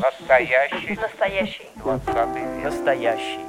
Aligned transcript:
Настоящий. 0.00 0.98
Настоящий. 1.00 1.68
Двадцатый 1.76 2.42
век. 2.42 2.64
Настоящий. 2.64 3.40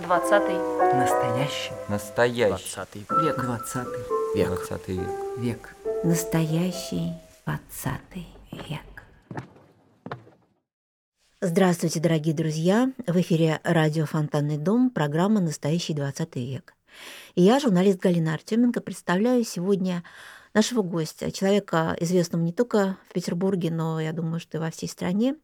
Двадцатый. 0.00 0.56
Настоящий. 0.94 1.72
Настоящий. 1.88 2.48
Двадцатый 2.48 3.06
Век. 3.22 3.36
Двадцатый. 3.36 4.00
век. 4.34 4.46
Двадцатый 4.48 4.96
век. 4.96 5.10
Век. 5.36 5.76
Настоящий 6.04 7.12
двадцатый 7.44 8.28
век. 8.50 8.80
Здравствуйте, 11.42 12.00
дорогие 12.00 12.34
друзья! 12.34 12.90
В 13.06 13.20
эфире 13.20 13.60
радио 13.64 14.06
«Фонтанный 14.06 14.56
дом», 14.56 14.88
программа 14.90 15.40
«Настоящий 15.40 15.92
двадцатый 15.92 16.50
век». 16.50 16.74
И 17.34 17.42
я, 17.42 17.60
журналист 17.60 17.98
Галина 17.98 18.34
Артеменко, 18.34 18.80
представляю 18.80 19.44
сегодня 19.44 20.02
нашего 20.54 20.82
гостя, 20.82 21.30
человека, 21.30 21.96
известного 22.00 22.42
не 22.42 22.52
только 22.52 22.96
в 23.08 23.12
Петербурге, 23.12 23.70
но, 23.70 24.00
я 24.00 24.12
думаю, 24.12 24.40
что 24.40 24.58
и 24.58 24.60
во 24.60 24.70
всей 24.70 24.88
стране. 24.88 25.36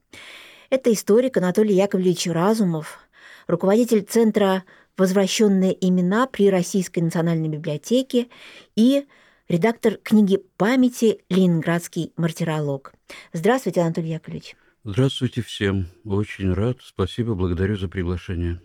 Это 0.71 0.93
историк 0.93 1.37
Анатолий 1.37 1.75
Яковлевич 1.75 2.27
Разумов, 2.27 2.99
руководитель 3.47 4.03
Центра 4.03 4.65
«Возвращенные 4.97 5.77
имена» 5.87 6.27
при 6.27 6.51
Российской 6.51 7.01
национальной 7.01 7.49
библиотеке 7.49 8.29
и 8.75 9.07
редактор 9.49 9.97
книги 10.03 10.43
памяти 10.57 11.21
«Ленинградский 11.29 12.13
мартиролог». 12.17 12.95
Здравствуйте, 13.33 13.83
Анатолий 13.83 14.11
Яковлевич. 14.11 14.57
Здравствуйте 14.85 15.43
всем. 15.43 15.87
Очень 16.05 16.53
рад. 16.53 16.79
Спасибо, 16.83 17.35
благодарю 17.35 17.77
за 17.77 17.89
приглашение. 17.89 18.61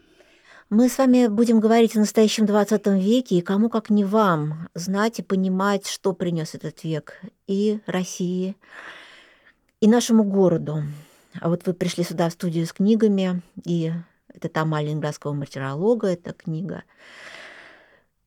Мы 0.73 0.87
с 0.87 0.97
вами 0.97 1.27
будем 1.27 1.59
говорить 1.59 1.97
о 1.97 1.99
настоящем 1.99 2.45
20 2.45 2.87
веке, 2.87 3.35
и 3.35 3.41
кому 3.41 3.67
как 3.69 3.89
не 3.89 4.05
вам 4.05 4.69
знать 4.73 5.19
и 5.19 5.21
понимать, 5.21 5.85
что 5.85 6.13
принес 6.13 6.55
этот 6.55 6.85
век 6.85 7.19
и 7.45 7.81
России, 7.87 8.55
и 9.81 9.89
нашему 9.89 10.23
городу. 10.23 10.83
А 11.41 11.49
вот 11.49 11.67
вы 11.67 11.73
пришли 11.73 12.05
сюда 12.05 12.29
в 12.29 12.31
студию 12.31 12.65
с 12.65 12.71
книгами, 12.71 13.41
и 13.65 13.91
это 14.33 14.47
тома 14.47 14.81
Ленинградского 14.81 15.33
мартиролога, 15.33 16.07
это 16.07 16.31
книга 16.31 16.83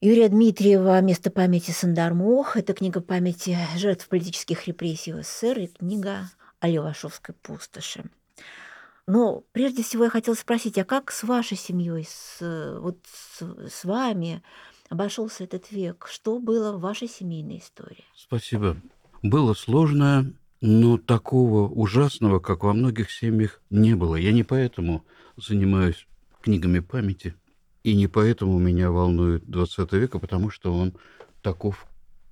Юрия 0.02 0.28
Дмитриева 0.28 1.00
«Место 1.00 1.30
памяти 1.30 1.70
Сандармох», 1.70 2.58
это 2.58 2.74
книга 2.74 3.00
памяти 3.00 3.56
жертв 3.78 4.06
политических 4.06 4.66
репрессий 4.66 5.14
в 5.14 5.22
СССР 5.22 5.60
и 5.60 5.66
книга 5.68 6.28
о 6.60 6.68
Левашовской 6.68 7.34
пустоши. 7.40 8.04
Но 9.06 9.44
прежде 9.52 9.82
всего 9.82 10.04
я 10.04 10.10
хотела 10.10 10.34
спросить, 10.34 10.78
а 10.78 10.84
как 10.84 11.10
с 11.10 11.24
вашей 11.24 11.56
семьей, 11.56 12.06
с, 12.08 12.78
вот 12.80 12.98
с, 13.06 13.42
с 13.68 13.84
вами 13.84 14.42
обошелся 14.88 15.44
этот 15.44 15.70
век? 15.70 16.06
Что 16.10 16.38
было 16.38 16.72
в 16.72 16.80
вашей 16.80 17.08
семейной 17.08 17.58
истории? 17.58 18.04
Спасибо. 18.16 18.76
Было 19.22 19.52
сложно, 19.54 20.32
но 20.62 20.96
такого 20.96 21.68
ужасного, 21.68 22.40
как 22.40 22.64
во 22.64 22.72
многих 22.72 23.10
семьях, 23.10 23.60
не 23.68 23.94
было. 23.94 24.16
Я 24.16 24.32
не 24.32 24.42
поэтому 24.42 25.04
занимаюсь 25.36 26.06
книгами 26.40 26.80
памяти, 26.80 27.34
и 27.82 27.94
не 27.94 28.06
поэтому 28.06 28.58
меня 28.58 28.90
волнует 28.90 29.44
20 29.44 29.92
век, 29.92 30.14
а 30.14 30.18
потому 30.18 30.48
что 30.48 30.74
он 30.74 30.94
таков, 31.42 31.86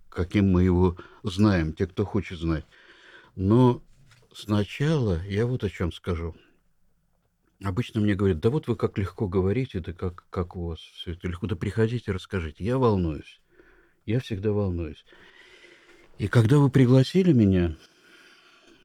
каким 0.08 0.50
мы 0.50 0.62
его 0.62 0.96
знаем, 1.22 1.74
те, 1.74 1.86
кто 1.86 2.06
хочет 2.06 2.38
знать. 2.38 2.64
Но 3.36 3.82
сначала 4.34 5.22
я 5.26 5.46
вот 5.46 5.64
о 5.64 5.70
чем 5.70 5.92
скажу. 5.92 6.34
Обычно 7.64 8.00
мне 8.00 8.14
говорят, 8.14 8.40
да 8.40 8.50
вот 8.50 8.66
вы 8.66 8.74
как 8.74 8.98
легко 8.98 9.28
говорите, 9.28 9.78
да 9.78 9.92
как, 9.92 10.26
как 10.30 10.56
у 10.56 10.68
вас 10.68 10.80
все 10.80 11.12
это 11.12 11.28
легко, 11.28 11.46
да 11.46 11.54
приходите, 11.54 12.10
расскажите. 12.10 12.64
Я 12.64 12.76
волнуюсь. 12.76 13.40
Я 14.04 14.18
всегда 14.18 14.50
волнуюсь. 14.50 15.04
И 16.18 16.26
когда 16.26 16.58
вы 16.58 16.70
пригласили 16.70 17.32
меня 17.32 17.76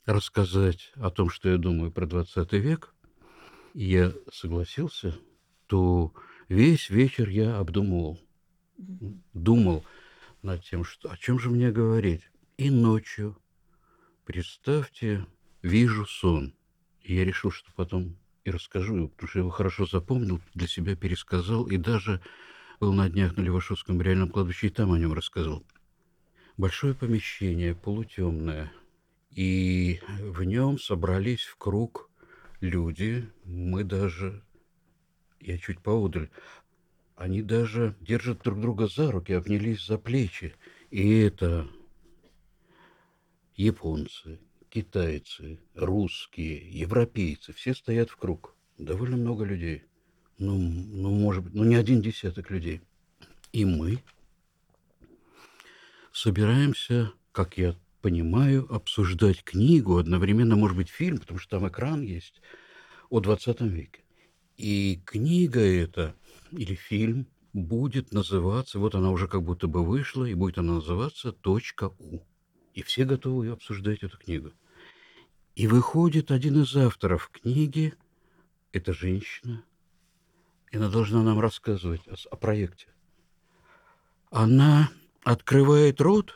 рассказать 0.06 0.92
о 0.96 1.10
том, 1.10 1.30
что 1.30 1.50
я 1.50 1.58
думаю 1.58 1.92
про 1.92 2.06
20 2.06 2.54
век, 2.54 2.94
и 3.74 3.86
я 3.86 4.14
согласился, 4.32 5.18
то 5.66 6.14
весь 6.48 6.90
вечер 6.90 7.30
я 7.30 7.58
обдумывал, 7.58 8.20
думал 9.34 9.86
над 10.44 10.64
тем, 10.64 10.84
что, 10.84 11.10
о 11.12 11.18
чем 11.18 11.40
же 11.40 11.50
мне 11.50 11.72
говорить. 11.72 12.30
И 12.58 12.70
ночью, 12.70 13.38
представьте, 14.24 15.26
вижу 15.64 16.06
сон. 16.06 16.54
И 17.02 17.16
я 17.16 17.26
решил, 17.26 17.52
что 17.52 17.72
потом 17.74 18.18
и 18.48 18.52
расскажу, 18.52 19.10
потому 19.10 19.28
что 19.28 19.40
я 19.40 19.42
его 19.42 19.50
хорошо 19.50 19.86
запомнил, 19.86 20.42
для 20.54 20.68
себя 20.68 20.96
пересказал, 20.96 21.66
и 21.66 21.76
даже 21.76 22.22
был 22.80 22.94
на 22.94 23.10
днях 23.10 23.36
на 23.36 23.42
Левашовском 23.42 24.02
реальном 24.02 24.30
кладбище, 24.30 24.68
и 24.68 24.70
там 24.70 24.94
о 24.94 24.98
нем 24.98 25.12
рассказал. 25.14 25.66
Большое 26.56 26.96
помещение, 26.96 27.76
полутемное, 27.76 28.72
и 29.32 30.00
в 30.22 30.44
нем 30.44 30.80
собрались 30.80 31.44
в 31.44 31.58
круг 31.58 32.10
люди, 32.62 33.30
мы 33.44 33.84
даже, 33.84 34.42
я 35.42 35.58
чуть 35.58 35.82
поодаль, 35.82 36.30
они 37.18 37.42
даже 37.42 37.98
держат 38.00 38.44
друг 38.44 38.62
друга 38.62 38.88
за 38.88 39.12
руки, 39.12 39.34
обнялись 39.34 39.86
за 39.86 39.98
плечи, 39.98 40.56
и 40.90 41.20
это 41.20 41.68
японцы, 43.58 44.40
китайцы, 44.78 45.60
русские, 45.74 46.70
европейцы, 46.70 47.52
все 47.52 47.74
стоят 47.74 48.12
в 48.12 48.18
круг. 48.18 48.54
Довольно 48.78 49.18
много 49.18 49.44
людей. 49.44 49.86
Ну, 50.38 50.56
ну, 50.56 51.10
может 51.10 51.44
быть, 51.44 51.56
ну 51.56 51.64
не 51.64 51.74
один 51.74 52.00
десяток 52.00 52.52
людей. 52.52 52.82
И 53.54 53.66
мы 53.66 54.04
собираемся, 56.14 57.12
как 57.32 57.58
я 57.58 57.76
понимаю, 58.04 58.72
обсуждать 58.72 59.44
книгу, 59.44 59.98
одновременно, 59.98 60.56
может 60.56 60.78
быть, 60.78 60.90
фильм, 60.90 61.18
потому 61.18 61.40
что 61.40 61.58
там 61.58 61.68
экран 61.68 62.04
есть, 62.04 62.40
о 63.10 63.20
20 63.20 63.62
веке. 63.62 64.02
И 64.58 65.02
книга 65.06 65.60
эта, 65.60 66.14
или 66.52 66.76
фильм, 66.76 67.26
будет 67.52 68.14
называться, 68.14 68.78
вот 68.78 68.94
она 68.94 69.10
уже 69.10 69.28
как 69.28 69.42
будто 69.42 69.68
бы 69.68 69.84
вышла, 69.84 70.26
и 70.26 70.36
будет 70.36 70.60
она 70.60 70.74
называться 70.74 71.32
«Точка 71.32 71.90
У». 71.98 72.20
И 72.76 72.84
все 72.84 73.06
готовы 73.06 73.50
обсуждать 73.50 74.04
эту 74.04 74.20
книгу. 74.20 74.52
И 75.58 75.66
выходит 75.66 76.30
один 76.30 76.62
из 76.62 76.76
авторов 76.76 77.32
книги, 77.34 77.96
это 78.74 78.94
женщина, 78.94 79.64
и 80.72 80.78
она 80.78 80.88
должна 80.88 81.24
нам 81.24 81.40
рассказывать 81.40 82.08
о, 82.08 82.14
о 82.30 82.36
проекте. 82.36 82.86
Она 84.30 84.92
открывает 85.24 86.00
рот 86.00 86.36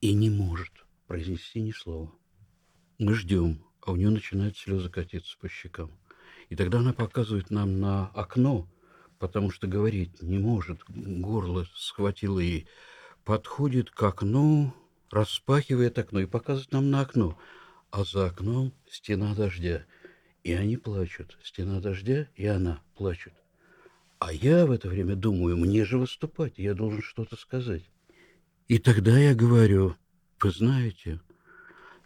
и 0.00 0.14
не 0.14 0.30
может 0.30 0.72
произнести 1.06 1.60
ни 1.60 1.70
слова. 1.70 2.10
Мы 2.98 3.14
ждем, 3.14 3.64
а 3.82 3.92
у 3.92 3.96
нее 3.96 4.10
начинают 4.10 4.58
слезы 4.58 4.90
катиться 4.90 5.38
по 5.38 5.48
щекам. 5.48 5.92
И 6.48 6.56
тогда 6.56 6.80
она 6.80 6.92
показывает 6.92 7.50
нам 7.50 7.78
на 7.78 8.08
окно, 8.08 8.68
потому 9.20 9.52
что 9.52 9.68
говорить 9.68 10.22
не 10.22 10.40
может, 10.40 10.80
горло 10.88 11.68
схватило 11.76 12.40
ей, 12.40 12.66
подходит 13.22 13.92
к 13.92 14.02
окну, 14.02 14.74
распахивает 15.12 15.96
окно 16.00 16.18
и 16.18 16.26
показывает 16.26 16.72
нам 16.72 16.90
на 16.90 17.02
окно, 17.02 17.38
а 17.90 18.04
за 18.04 18.26
окном 18.26 18.72
стена 18.88 19.34
дождя. 19.34 19.84
И 20.42 20.52
они 20.52 20.76
плачут, 20.76 21.38
стена 21.42 21.80
дождя, 21.80 22.28
и 22.34 22.46
она 22.46 22.82
плачет. 22.94 23.34
А 24.18 24.32
я 24.32 24.66
в 24.66 24.70
это 24.70 24.88
время 24.88 25.16
думаю, 25.16 25.56
мне 25.56 25.84
же 25.84 25.98
выступать, 25.98 26.54
я 26.58 26.74
должен 26.74 27.02
что-то 27.02 27.36
сказать. 27.36 27.84
И 28.68 28.78
тогда 28.78 29.18
я 29.18 29.34
говорю, 29.34 29.96
вы 30.40 30.50
знаете, 30.50 31.20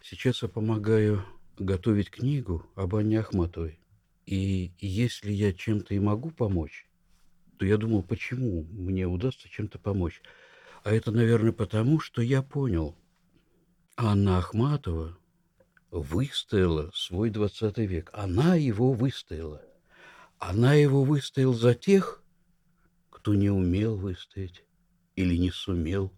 сейчас 0.03 0.43
я 0.43 0.49
помогаю 0.49 1.25
готовить 1.59 2.11
книгу 2.11 2.67
об 2.75 2.95
Анне 2.97 3.21
Ахматовой. 3.21 3.79
И 4.27 4.73
если 4.81 5.33
я 5.33 5.53
чем-то 5.53 5.95
и 5.95 5.99
могу 5.99 6.31
помочь, 6.31 6.87
то 7.59 7.67
я 7.67 7.77
думал, 7.77 8.03
почему 8.03 8.65
мне 8.71 9.07
удастся 9.07 9.49
чем-то 9.49 9.79
помочь. 9.79 10.23
А 10.83 10.93
это, 10.93 11.13
наверное, 11.13 11.53
потому, 11.53 12.01
что 12.01 12.23
я 12.23 12.43
понял, 12.43 12.97
Анна 13.97 14.39
Ахматова 14.39 15.17
выстояла 15.95 16.91
свой 16.93 17.31
20 17.31 17.79
век. 17.79 18.11
Она 18.13 18.57
его 18.57 18.93
выстояла. 18.93 19.63
Она 20.39 20.75
его 20.75 21.05
выстояла 21.05 21.55
за 21.55 21.75
тех, 21.75 22.23
кто 23.11 23.33
не 23.35 23.49
умел 23.49 23.97
выстоять 23.97 24.65
или 25.15 25.37
не 25.37 25.53
сумел, 25.53 26.13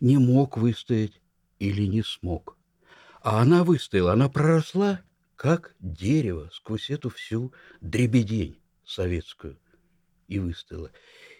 не 0.00 0.16
мог 0.16 0.56
выстоять 0.56 1.20
или 1.58 1.86
не 1.86 2.02
смог. 2.04 2.56
А 3.20 3.42
она 3.42 3.64
выстояла, 3.64 4.12
она 4.12 4.28
проросла, 4.28 5.02
как 5.34 5.74
дерево, 5.80 6.48
сквозь 6.52 6.88
эту 6.88 7.10
всю 7.10 7.52
дребедень 7.80 8.60
советскую, 8.86 9.58
и 10.28 10.38
выстояла. 10.38 10.92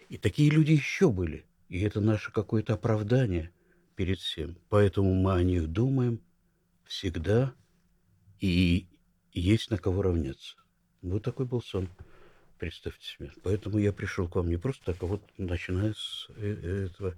И 0.09 0.17
такие 0.17 0.49
люди 0.49 0.73
еще 0.73 1.09
были, 1.09 1.45
и 1.69 1.79
это 1.79 2.01
наше 2.01 2.33
какое-то 2.33 2.73
оправдание 2.73 3.53
перед 3.95 4.19
всем. 4.19 4.57
Поэтому 4.67 5.13
мы 5.13 5.33
о 5.33 5.43
них 5.43 5.67
думаем 5.67 6.21
всегда, 6.89 7.53
и 8.41 8.87
есть 9.31 9.69
на 9.69 9.77
кого 9.77 10.01
равняться. 10.01 10.55
Вот 11.01 11.23
такой 11.23 11.45
был 11.45 11.61
сон. 11.61 11.87
представьте 12.57 13.05
себе. 13.05 13.31
Поэтому 13.43 13.77
я 13.77 13.93
пришел 13.93 14.27
к 14.27 14.35
вам 14.35 14.49
не 14.49 14.57
просто 14.57 14.85
так, 14.85 14.97
а 15.01 15.05
вот 15.05 15.21
начиная 15.37 15.93
с 15.93 16.27
э, 16.35 16.87
этого 16.87 17.13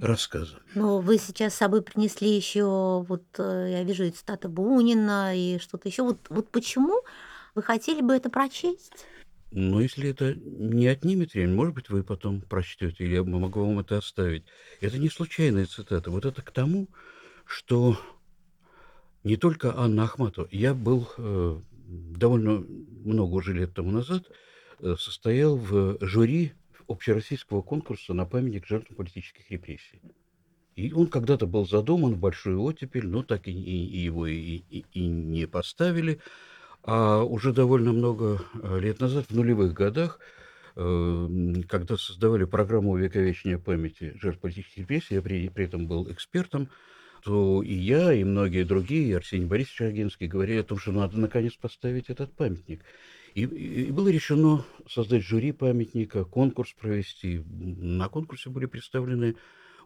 рассказа. 0.00 0.60
Но 0.74 1.00
вы 1.00 1.18
сейчас 1.18 1.54
с 1.54 1.58
собой 1.58 1.82
принесли 1.82 2.34
еще, 2.34 3.04
вот 3.06 3.24
э, 3.38 3.68
я 3.72 3.82
вижу 3.82 4.04
и 4.04 4.10
цитата 4.10 4.48
Бунина, 4.48 5.36
и 5.36 5.58
что-то 5.58 5.88
еще. 5.88 6.04
Вот, 6.04 6.20
вот 6.30 6.50
почему 6.50 7.02
вы 7.54 7.62
хотели 7.62 8.00
бы 8.00 8.14
это 8.14 8.30
прочесть? 8.30 9.04
Но 9.50 9.80
если 9.80 10.10
это 10.10 10.34
не 10.34 10.86
отнимет 10.86 11.34
время, 11.34 11.54
может 11.54 11.74
быть, 11.74 11.88
вы 11.90 12.04
потом 12.04 12.40
прочтете, 12.40 13.04
или 13.04 13.16
я 13.16 13.24
могу 13.24 13.60
вам 13.60 13.80
это 13.80 13.98
оставить. 13.98 14.44
Это 14.80 14.98
не 14.98 15.10
случайная 15.10 15.66
цитата. 15.66 16.10
Вот 16.10 16.24
это 16.24 16.40
к 16.40 16.50
тому, 16.50 16.88
что 17.46 17.98
не 19.26 19.36
только 19.36 19.76
Анна 19.76 20.04
Ахматова. 20.04 20.46
Я 20.52 20.72
был 20.72 21.08
э, 21.18 21.58
довольно 21.88 22.64
много 23.04 23.34
уже 23.34 23.52
лет 23.54 23.74
тому 23.74 23.90
назад, 23.90 24.22
э, 24.78 24.94
состоял 24.96 25.56
в 25.56 25.98
жюри 26.00 26.52
общероссийского 26.86 27.60
конкурса 27.62 28.14
на 28.14 28.24
памятник 28.24 28.66
жертвам 28.66 28.96
политических 28.96 29.50
репрессий. 29.50 30.00
И 30.76 30.92
он 30.92 31.08
когда-то 31.08 31.48
был 31.48 31.66
задуман 31.66 32.14
в 32.14 32.18
большую 32.18 32.62
оттепель, 32.62 33.08
но 33.08 33.24
так 33.24 33.48
и, 33.48 33.50
и- 33.50 33.98
его 33.98 34.28
и, 34.28 34.62
и- 34.70 34.84
и 34.92 35.06
не 35.06 35.46
поставили. 35.48 36.20
А 36.84 37.24
уже 37.24 37.52
довольно 37.52 37.92
много 37.92 38.40
э, 38.62 38.78
лет 38.78 39.00
назад, 39.00 39.26
в 39.28 39.34
нулевых 39.34 39.72
годах, 39.72 40.20
э, 40.76 41.28
когда 41.68 41.96
создавали 41.96 42.44
программу 42.44 42.92
увековечения 42.92 43.58
памяти 43.58 44.16
жертв 44.22 44.38
политических 44.38 44.78
репрессий, 44.78 45.14
я 45.14 45.22
при, 45.22 45.48
при 45.48 45.64
этом 45.64 45.88
был 45.88 46.08
экспертом, 46.12 46.68
то 47.26 47.60
и 47.60 47.74
я, 47.74 48.12
и 48.12 48.22
многие 48.22 48.62
другие, 48.62 49.08
и 49.08 49.12
Арсений 49.12 49.46
Борисович 49.46 49.80
Агинский, 49.80 50.28
говорили 50.28 50.60
о 50.60 50.62
том, 50.62 50.78
что 50.78 50.92
надо 50.92 51.18
наконец 51.18 51.56
поставить 51.56 52.08
этот 52.08 52.32
памятник. 52.32 52.84
И, 53.34 53.42
и- 53.42 53.90
было 53.90 54.06
решено 54.06 54.64
создать 54.88 55.24
жюри 55.24 55.50
памятника, 55.50 56.24
конкурс 56.24 56.72
провести. 56.72 57.42
На 57.48 58.08
конкурсе 58.08 58.48
были 58.48 58.66
представлены 58.66 59.34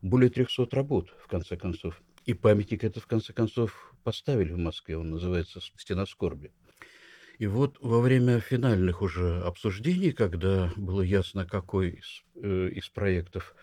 более 0.02 0.28
300 0.28 0.68
работ, 0.72 1.14
в 1.24 1.28
конце 1.28 1.56
концов. 1.56 2.02
И 2.26 2.34
памятник 2.34 2.84
это, 2.84 3.00
в 3.00 3.06
конце 3.06 3.32
концов, 3.32 3.94
поставили 4.04 4.52
в 4.52 4.58
Москве. 4.58 4.98
Он 4.98 5.08
называется 5.08 5.60
«Стена 5.78 6.04
скорби». 6.04 6.52
И 7.38 7.46
вот 7.46 7.78
во 7.80 8.02
время 8.02 8.40
финальных 8.40 9.00
уже 9.00 9.40
обсуждений, 9.40 10.12
когда 10.12 10.70
было 10.76 11.00
ясно, 11.00 11.46
какой 11.46 11.92
из, 11.92 12.22
э, 12.34 12.68
из 12.68 12.90
проектов 12.90 13.54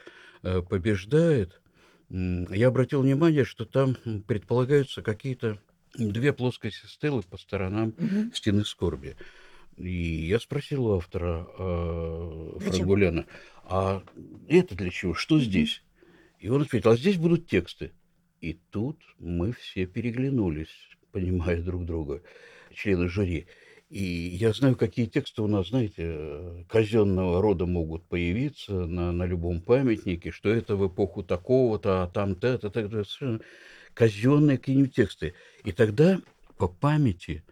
э, 0.42 0.64
побеждает, 0.64 1.62
я 2.10 2.68
обратил 2.68 3.02
внимание, 3.02 3.44
что 3.44 3.66
там 3.66 3.96
предполагаются 4.28 5.02
какие-то 5.02 5.60
две 5.96 6.32
плоскости 6.34 6.86
стелы 6.86 7.24
по 7.24 7.38
сторонам 7.38 7.94
Мгм. 7.98 8.32
стены 8.34 8.64
скорби. 8.66 9.16
И 9.78 9.92
я 10.28 10.40
спросил 10.40 10.86
у 10.88 10.98
автора 10.98 11.48
э, 11.58 12.52
Зачем? 12.60 12.72
Франгуляна, 12.72 13.26
а 13.64 14.04
это 14.48 14.76
для 14.76 14.90
чего? 14.90 15.14
Что 15.14 15.40
здесь? 15.40 15.84
И 16.40 16.50
он 16.50 16.64
ответил, 16.64 16.92
а 16.92 16.98
здесь 16.98 17.18
будут 17.18 17.48
тексты. 17.48 17.92
И 18.42 18.60
тут 18.72 19.00
мы 19.20 19.52
все 19.52 19.86
переглянулись, 19.86 20.90
понимая 21.12 21.62
друг 21.62 21.86
друга, 21.86 22.22
члены 22.74 23.08
жюри. 23.10 23.48
И 23.90 24.04
я 24.04 24.52
знаю, 24.52 24.76
какие 24.76 25.06
тексты 25.06 25.42
у 25.42 25.48
нас, 25.48 25.70
знаете, 25.70 26.66
казенного 26.68 27.42
рода 27.42 27.66
могут 27.66 28.04
появиться 28.04 28.74
на, 28.74 29.14
на 29.14 29.24
любом 29.24 29.62
памятнике, 29.62 30.32
что 30.32 30.50
это 30.50 30.76
в 30.76 30.88
эпоху 30.88 31.24
такого-то, 31.24 32.04
а 32.04 32.08
там 32.08 32.36
то-то, 32.36 32.70
так. 32.70 32.90
Совершенно 32.90 33.40
казенные 33.94 34.58
какие-нибудь 34.58 34.94
тексты. 34.94 35.36
И 35.64 35.72
тогда 35.72 36.20
по 36.58 36.68
памяти 36.68 37.44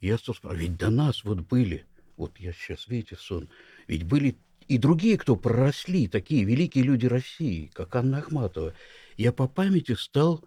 я 0.00 0.16
спрашивать, 0.16 0.58
ведь 0.58 0.76
до 0.76 0.90
нас 0.90 1.24
вот 1.24 1.40
были, 1.40 1.84
вот 2.16 2.38
я 2.38 2.52
сейчас, 2.52 2.86
видите, 2.86 3.16
сон, 3.16 3.48
ведь 3.88 4.04
были 4.04 4.36
и 4.68 4.78
другие, 4.78 5.18
кто 5.18 5.34
проросли, 5.34 6.06
такие 6.06 6.44
великие 6.44 6.84
люди 6.84 7.06
России, 7.06 7.68
как 7.74 7.96
Анна 7.96 8.18
Ахматова. 8.18 8.74
Я 9.16 9.32
по 9.32 9.48
памяти 9.48 9.94
стал 9.94 10.44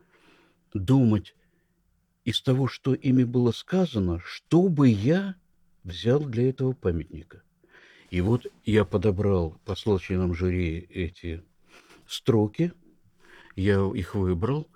думать 0.74 1.36
из 2.24 2.42
того, 2.42 2.68
что 2.68 2.94
ими 2.94 3.24
было 3.24 3.52
сказано, 3.52 4.20
что 4.24 4.70
бы 4.70 4.90
я 4.90 5.36
взял 5.84 6.20
для 6.20 6.50
этого 6.50 6.74
памятника. 6.74 7.44
И 8.10 8.22
вот 8.22 8.48
я 8.64 8.86
подобрал 8.86 9.58
по 9.66 9.76
членам 9.76 10.34
жюри 10.34 10.88
эти 10.90 11.44
строки, 12.08 12.74
я 13.56 13.86
их 13.94 14.16
выбрал, 14.16 14.68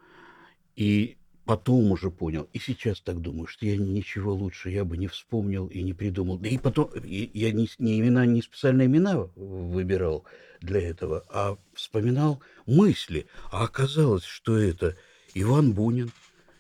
и 0.76 1.18
потом 1.46 1.92
уже 1.92 2.12
понял, 2.12 2.48
и 2.52 2.60
сейчас 2.60 3.00
так 3.00 3.22
думаю, 3.22 3.48
что 3.48 3.66
я 3.66 3.78
ничего 3.78 4.34
лучше 4.34 4.70
я 4.70 4.84
бы 4.84 4.98
не 4.98 5.08
вспомнил 5.08 5.68
и 5.68 5.82
не 5.82 5.94
придумал. 5.94 6.38
Да 6.38 6.50
и 6.50 6.58
потом, 6.58 6.90
я 7.04 7.52
не, 7.52 7.70
не 7.80 8.00
имена, 8.00 8.26
не 8.26 8.42
специальные 8.42 8.88
имена 8.88 9.30
выбирал 9.36 10.26
для 10.60 10.82
этого, 10.82 11.24
а 11.30 11.58
вспоминал 11.74 12.42
мысли. 12.66 13.28
А 13.52 13.64
оказалось, 13.64 14.26
что 14.26 14.58
это 14.58 14.98
Иван 15.34 15.74
Бунин, 15.74 16.12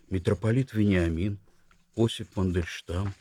митрополит 0.09 0.73
Вениамин, 0.73 1.39
Осип 1.95 2.35
Мандельштам, 2.35 3.13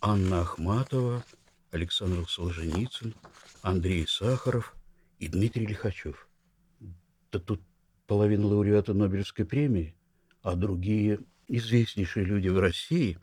Анна 0.00 0.42
Ахматова, 0.42 1.24
Александр 1.70 2.28
Солженицын, 2.28 3.14
Андрей 3.62 4.06
Сахаров 4.06 4.74
и 5.18 5.28
Дмитрий 5.28 5.66
Лихачев. 5.66 6.28
Да 7.30 7.38
тут 7.38 7.60
половина 8.06 8.46
лауреата 8.46 8.94
Нобелевской 8.94 9.44
премии, 9.44 9.94
а 10.42 10.54
другие 10.54 11.20
известнейшие 11.48 12.24
люди 12.24 12.48
в 12.48 12.58
России 12.58 13.18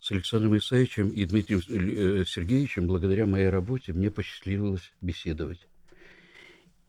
с 0.00 0.12
Александром 0.12 0.56
Исаевичем 0.56 1.10
и 1.10 1.24
Дмитрием 1.24 1.60
э, 1.60 2.24
Сергеевичем 2.24 2.86
благодаря 2.86 3.26
моей 3.26 3.48
работе 3.48 3.92
мне 3.92 4.10
посчастливилось 4.10 4.92
беседовать. 5.00 5.66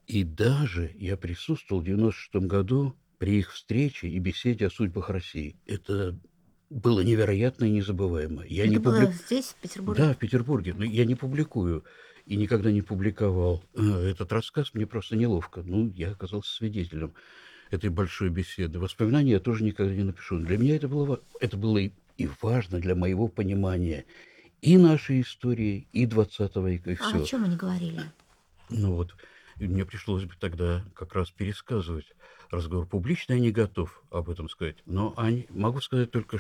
И 0.06 0.24
даже 0.24 0.92
я 0.96 1.18
присутствовал 1.18 1.82
в 1.82 1.86
96 1.86 2.48
году 2.48 2.96
при 3.20 3.38
их 3.40 3.52
встрече 3.54 4.08
и 4.08 4.18
беседе 4.18 4.66
о 4.68 4.70
судьбах 4.72 5.10
России. 5.10 5.56
Это 5.68 6.18
было 6.70 7.02
невероятно 7.02 7.66
и 7.66 7.70
незабываемо. 7.70 8.44
Я 8.48 8.64
это 8.64 8.72
не 8.72 8.78
было 8.80 9.02
публи- 9.04 9.14
здесь, 9.14 9.46
в 9.50 9.56
Петербурге? 9.56 10.02
да, 10.02 10.14
в 10.14 10.18
Петербурге. 10.18 10.74
Но 10.76 10.84
я 10.86 11.06
не 11.06 11.16
публикую 11.16 11.84
и 12.26 12.36
никогда 12.38 12.72
не 12.72 12.82
публиковал 12.82 13.64
э, 13.76 13.82
этот 14.12 14.32
рассказ. 14.32 14.74
Мне 14.74 14.88
просто 14.88 15.16
неловко. 15.16 15.62
Ну, 15.64 15.92
я 15.96 16.12
оказался 16.12 16.52
свидетелем 16.54 17.14
этой 17.72 17.90
большой 17.90 18.30
беседы. 18.30 18.80
Воспоминания 18.80 19.32
я 19.34 19.40
тоже 19.40 19.64
никогда 19.64 19.94
не 19.94 20.04
напишу. 20.04 20.40
Для 20.40 20.58
меня 20.58 20.76
это 20.78 20.88
было, 20.88 21.20
это 21.42 21.58
было 21.58 21.78
и, 21.78 21.92
важно 22.42 22.80
для 22.80 22.96
моего 22.96 23.28
понимания 23.28 24.06
и 24.62 24.78
нашей 24.78 25.22
истории, 25.22 25.88
и 25.92 26.06
20 26.06 26.56
века, 26.58 26.92
и 26.92 26.96
А 26.96 27.04
все. 27.10 27.24
о 27.24 27.26
чем 27.26 27.44
они 27.46 27.56
говорили? 27.58 28.02
Ну 28.70 28.94
вот, 28.94 29.16
и 29.60 29.68
мне 29.68 29.86
пришлось 29.86 30.24
бы 30.24 30.34
тогда 30.40 30.84
как 30.96 31.14
раз 31.14 31.30
пересказывать 31.32 32.08
разговор. 32.50 32.88
Публично 32.88 33.34
я 33.34 33.40
не 33.40 33.52
готов 33.52 34.02
об 34.10 34.30
этом 34.30 34.50
сказать, 34.50 34.78
но 34.86 35.14
они, 35.18 35.46
могу 35.50 35.82
сказать 35.82 36.12
только, 36.12 36.40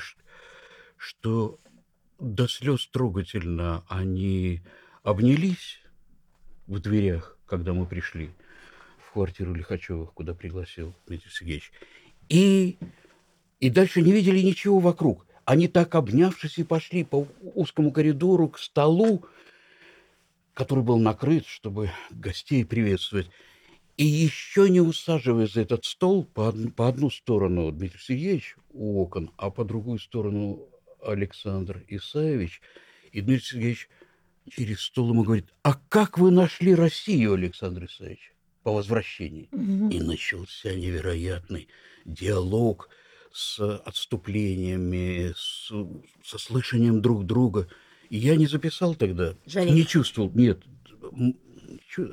что 0.97 1.59
до 2.19 2.47
слез 2.47 2.87
трогательно 2.87 3.83
они 3.87 4.61
обнялись 5.03 5.81
в 6.67 6.79
дверях, 6.79 7.37
когда 7.45 7.73
мы 7.73 7.85
пришли 7.85 8.31
в 9.05 9.11
квартиру 9.13 9.53
Лихачевых, 9.53 10.13
куда 10.13 10.33
пригласил 10.33 10.93
Дмитрий 11.07 11.31
Сергеевич. 11.31 11.71
И, 12.29 12.77
и 13.59 13.69
дальше 13.69 14.01
не 14.01 14.11
видели 14.11 14.39
ничего 14.39 14.79
вокруг. 14.79 15.25
Они 15.45 15.67
так 15.67 15.95
обнявшись 15.95 16.59
и 16.59 16.63
пошли 16.63 17.03
по 17.03 17.27
узкому 17.55 17.91
коридору 17.91 18.49
к 18.49 18.59
столу, 18.59 19.25
который 20.59 20.83
был 20.83 20.99
накрыт, 20.99 21.45
чтобы 21.47 21.89
гостей 22.11 22.65
приветствовать. 22.65 23.29
И 23.95 24.03
еще 24.03 24.69
не 24.69 24.81
усаживаясь 24.81 25.53
за 25.53 25.61
этот 25.61 25.85
стол, 25.85 26.25
по, 26.25 26.51
по 26.51 26.89
одну 26.89 27.09
сторону 27.09 27.71
Дмитрий 27.71 28.01
Сергеевич 28.01 28.57
у 28.71 29.01
окон, 29.01 29.31
а 29.37 29.51
по 29.51 29.63
другую 29.63 29.99
сторону 29.99 30.67
Александр 31.01 31.85
Исаевич. 31.87 32.61
И 33.13 33.21
Дмитрий 33.21 33.45
Сергеевич 33.45 33.89
через 34.49 34.81
стол 34.81 35.11
ему 35.11 35.23
говорит, 35.23 35.45
а 35.63 35.75
как 35.87 36.17
вы 36.17 36.29
нашли 36.29 36.75
Россию, 36.75 37.35
Александр 37.35 37.85
Исаевич, 37.85 38.33
по 38.63 38.73
возвращении? 38.73 39.47
Мгм. 39.53 39.91
И 39.91 40.01
начался 40.01 40.75
невероятный 40.75 41.69
диалог 42.03 42.89
с 43.31 43.61
отступлениями, 43.61 45.31
с, 45.37 45.71
со 46.21 46.37
слышанием 46.37 47.01
друг 47.01 47.25
друга. 47.25 47.69
И 48.09 48.17
я 48.17 48.35
не 48.35 48.47
записал 48.47 48.95
тогда, 48.95 49.35
Жалеешь? 49.45 49.75
не 49.75 49.85
чувствовал, 49.85 50.31
нет. 50.33 50.63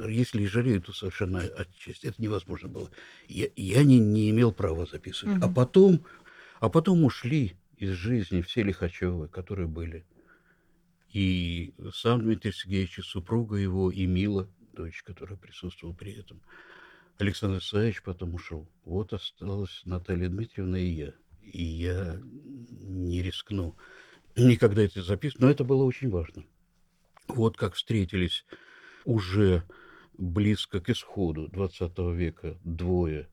Если 0.09 0.43
и 0.43 0.47
жалею, 0.47 0.83
то 0.83 0.93
совершенно 0.93 1.41
отчасти. 1.41 2.07
Это 2.07 2.21
невозможно 2.21 2.69
было. 2.69 2.91
Я, 3.29 3.49
я 3.57 3.83
не, 3.85 3.99
не 3.99 4.31
имел 4.31 4.53
права 4.53 4.87
записывать. 4.87 5.37
А 5.43 5.47
Мгм. 5.47 5.55
потом, 5.55 6.05
а 6.61 6.69
потом 6.69 7.05
ушли 7.05 7.57
из 7.76 7.93
жизни 7.93 8.43
все 8.43 8.62
Лихачевы, 8.62 9.29
которые 9.29 9.69
были. 9.69 10.05
И 11.12 11.75
сам 11.95 12.21
Дмитрий 12.23 12.53
Сергеевич, 12.53 12.99
и 12.99 13.03
супруга 13.03 13.57
его, 13.57 13.91
и 13.91 14.05
Мила, 14.07 14.49
дочь, 14.75 15.03
которая 15.03 15.38
присутствовала 15.38 15.95
при 15.95 16.12
этом. 16.12 16.43
Александр 17.19 17.59
Исаевич 17.59 18.03
потом 18.03 18.35
ушел. 18.35 18.69
Вот 18.85 19.15
осталась 19.15 19.81
Наталья 19.87 20.29
Дмитриевна 20.29 20.79
и 20.79 20.88
я. 20.88 21.12
И 21.43 21.62
я 21.65 22.21
не 22.23 23.23
рискну 23.23 23.76
никогда 24.45 24.83
это 24.83 25.02
записывать, 25.02 25.43
но 25.43 25.50
это 25.50 25.64
было 25.64 25.85
очень 25.85 26.11
важно. 26.11 26.45
Вот 27.28 27.57
как 27.57 27.75
встретились 27.75 28.45
уже 29.05 29.64
близко 30.19 30.81
к 30.81 30.90
исходу 30.90 31.49
XX 31.49 32.14
века 32.14 32.57
двое, 32.64 33.28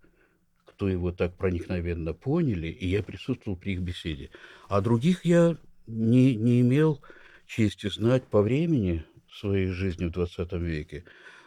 кто 0.66 0.90
его 0.90 1.12
так 1.12 1.36
проникновенно 1.38 2.14
поняли, 2.14 2.68
и 2.68 2.88
я 2.88 3.04
присутствовал 3.04 3.58
при 3.58 3.74
их 3.74 3.82
беседе. 3.82 4.30
А 4.68 4.82
других 4.82 5.26
я 5.26 5.58
не, 5.88 6.36
не 6.36 6.62
имел 6.62 7.02
чести 7.46 7.88
знать 7.90 8.24
по 8.26 8.42
времени 8.42 9.06
своей 9.32 9.68
жизни 9.68 10.06
в 10.06 10.12
XX 10.12 10.60
веке. 10.60 11.06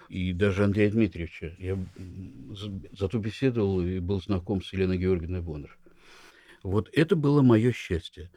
И 0.09 0.33
даже 0.33 0.65
Андрея 0.65 0.91
Дмитриевича. 0.91 1.57
Я 1.59 1.79
зато 2.93 3.19
беседовал 3.19 3.81
и 3.81 3.99
был 3.99 4.21
знаком 4.23 4.63
с 4.63 4.73
Еленой 4.73 4.99
Георгиевной 4.99 5.41
Боннер. 5.41 5.77
Вот 6.63 6.89
это 6.93 7.17
было 7.17 7.43
мое 7.43 7.73
счастье. 7.73 8.31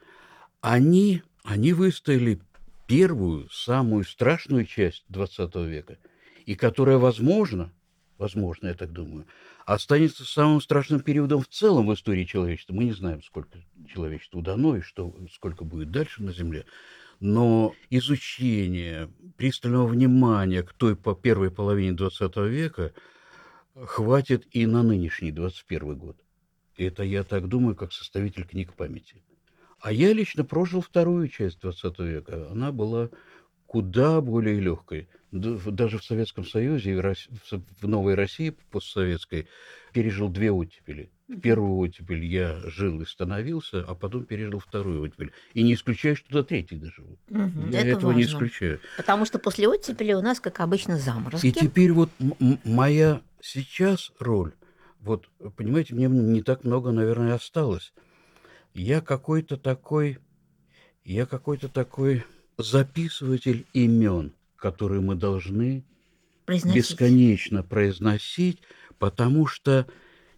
Они, 0.61 1.23
они 1.43 1.73
выстояли 1.73 2.41
первую, 2.87 3.49
самую 3.49 4.03
страшную 4.03 4.65
часть 4.65 5.05
XX 5.09 5.65
века, 5.67 5.97
и 6.45 6.55
которая, 6.55 6.97
возможно, 6.97 7.71
возможно, 8.17 8.67
я 8.67 8.73
так 8.73 8.91
думаю, 8.91 9.25
останется 9.65 10.25
самым 10.25 10.61
страшным 10.61 10.99
периодом 10.99 11.41
в 11.41 11.47
целом 11.47 11.87
в 11.87 11.93
истории 11.93 12.25
человечества. 12.25 12.73
Мы 12.73 12.83
не 12.85 12.93
знаем, 12.93 13.23
сколько 13.23 13.57
человечеству 13.87 14.41
дано 14.41 14.75
и 14.75 14.81
что, 14.81 15.15
сколько 15.31 15.63
будет 15.63 15.91
дальше 15.91 16.21
на 16.21 16.33
Земле. 16.33 16.65
Но 17.19 17.73
изучение, 17.89 19.09
пристального 19.37 19.87
внимания 19.87 20.63
к 20.63 20.73
той 20.73 20.95
по 20.95 21.15
первой 21.15 21.51
половине 21.51 21.95
XX 21.95 22.47
века 22.47 22.93
хватит 23.75 24.47
и 24.51 24.65
на 24.65 24.83
нынешний 24.83 25.31
21 25.31 25.97
год. 25.97 26.17
Это 26.77 27.03
я 27.03 27.23
так 27.23 27.47
думаю, 27.47 27.75
как 27.75 27.93
составитель 27.93 28.45
книг 28.45 28.73
памяти. 28.73 29.21
А 29.81 29.91
я 29.91 30.13
лично 30.13 30.43
прожил 30.43 30.81
вторую 30.81 31.27
часть 31.29 31.61
20 31.61 31.99
века. 31.99 32.47
Она 32.51 32.71
была 32.71 33.09
куда 33.65 34.19
более 34.19 34.59
легкой. 34.59 35.07
Даже 35.31 35.99
в 35.99 36.03
Советском 36.03 36.43
Союзе 36.43 36.99
в 36.99 37.87
Новой 37.87 38.15
России 38.15 38.55
постсоветской 38.71 39.47
пережил 39.93 40.27
две 40.29 40.51
оттепели. 40.51 41.11
В 41.27 41.39
первую 41.39 41.77
оттепель 41.77 42.25
я 42.25 42.59
жил 42.65 42.99
и 43.01 43.05
становился, 43.05 43.85
а 43.87 43.93
потом 43.93 44.25
пережил 44.25 44.57
вторую 44.59 45.03
оттепель. 45.03 45.31
И 45.53 45.61
не 45.61 45.75
исключаю, 45.75 46.15
что 46.15 46.31
до 46.31 46.43
третьей 46.43 46.79
доживу. 46.79 47.19
Мгм, 47.29 47.69
Я 47.69 47.81
это 47.81 47.89
этого 47.89 48.07
важно. 48.07 48.17
не 48.17 48.25
исключаю. 48.25 48.79
Потому 48.97 49.25
что 49.25 49.37
после 49.37 49.67
оттепели 49.67 50.13
у 50.13 50.21
нас, 50.21 50.39
как 50.39 50.59
обычно, 50.61 50.97
заморозки. 50.97 51.45
И 51.45 51.51
теперь 51.51 51.91
вот 51.91 52.09
моя 52.65 53.21
сейчас 53.39 54.11
роль, 54.17 54.53
вот, 54.99 55.29
понимаете, 55.55 55.93
мне 55.93 56.07
не 56.07 56.41
так 56.41 56.63
много, 56.63 56.91
наверное, 56.91 57.35
осталось. 57.35 57.93
Я 58.79 59.01
какой-то 59.01 59.57
такой, 59.57 60.19
я 61.03 61.25
какой-то 61.25 61.67
такой 61.67 62.23
записыватель 62.57 63.65
имен, 63.73 64.31
которые 64.55 65.01
мы 65.01 65.15
должны 65.15 65.83
Произносить. 66.45 66.77
бесконечно 66.77 67.61
произносить, 67.61 68.61
потому 68.97 69.47
что 69.47 69.85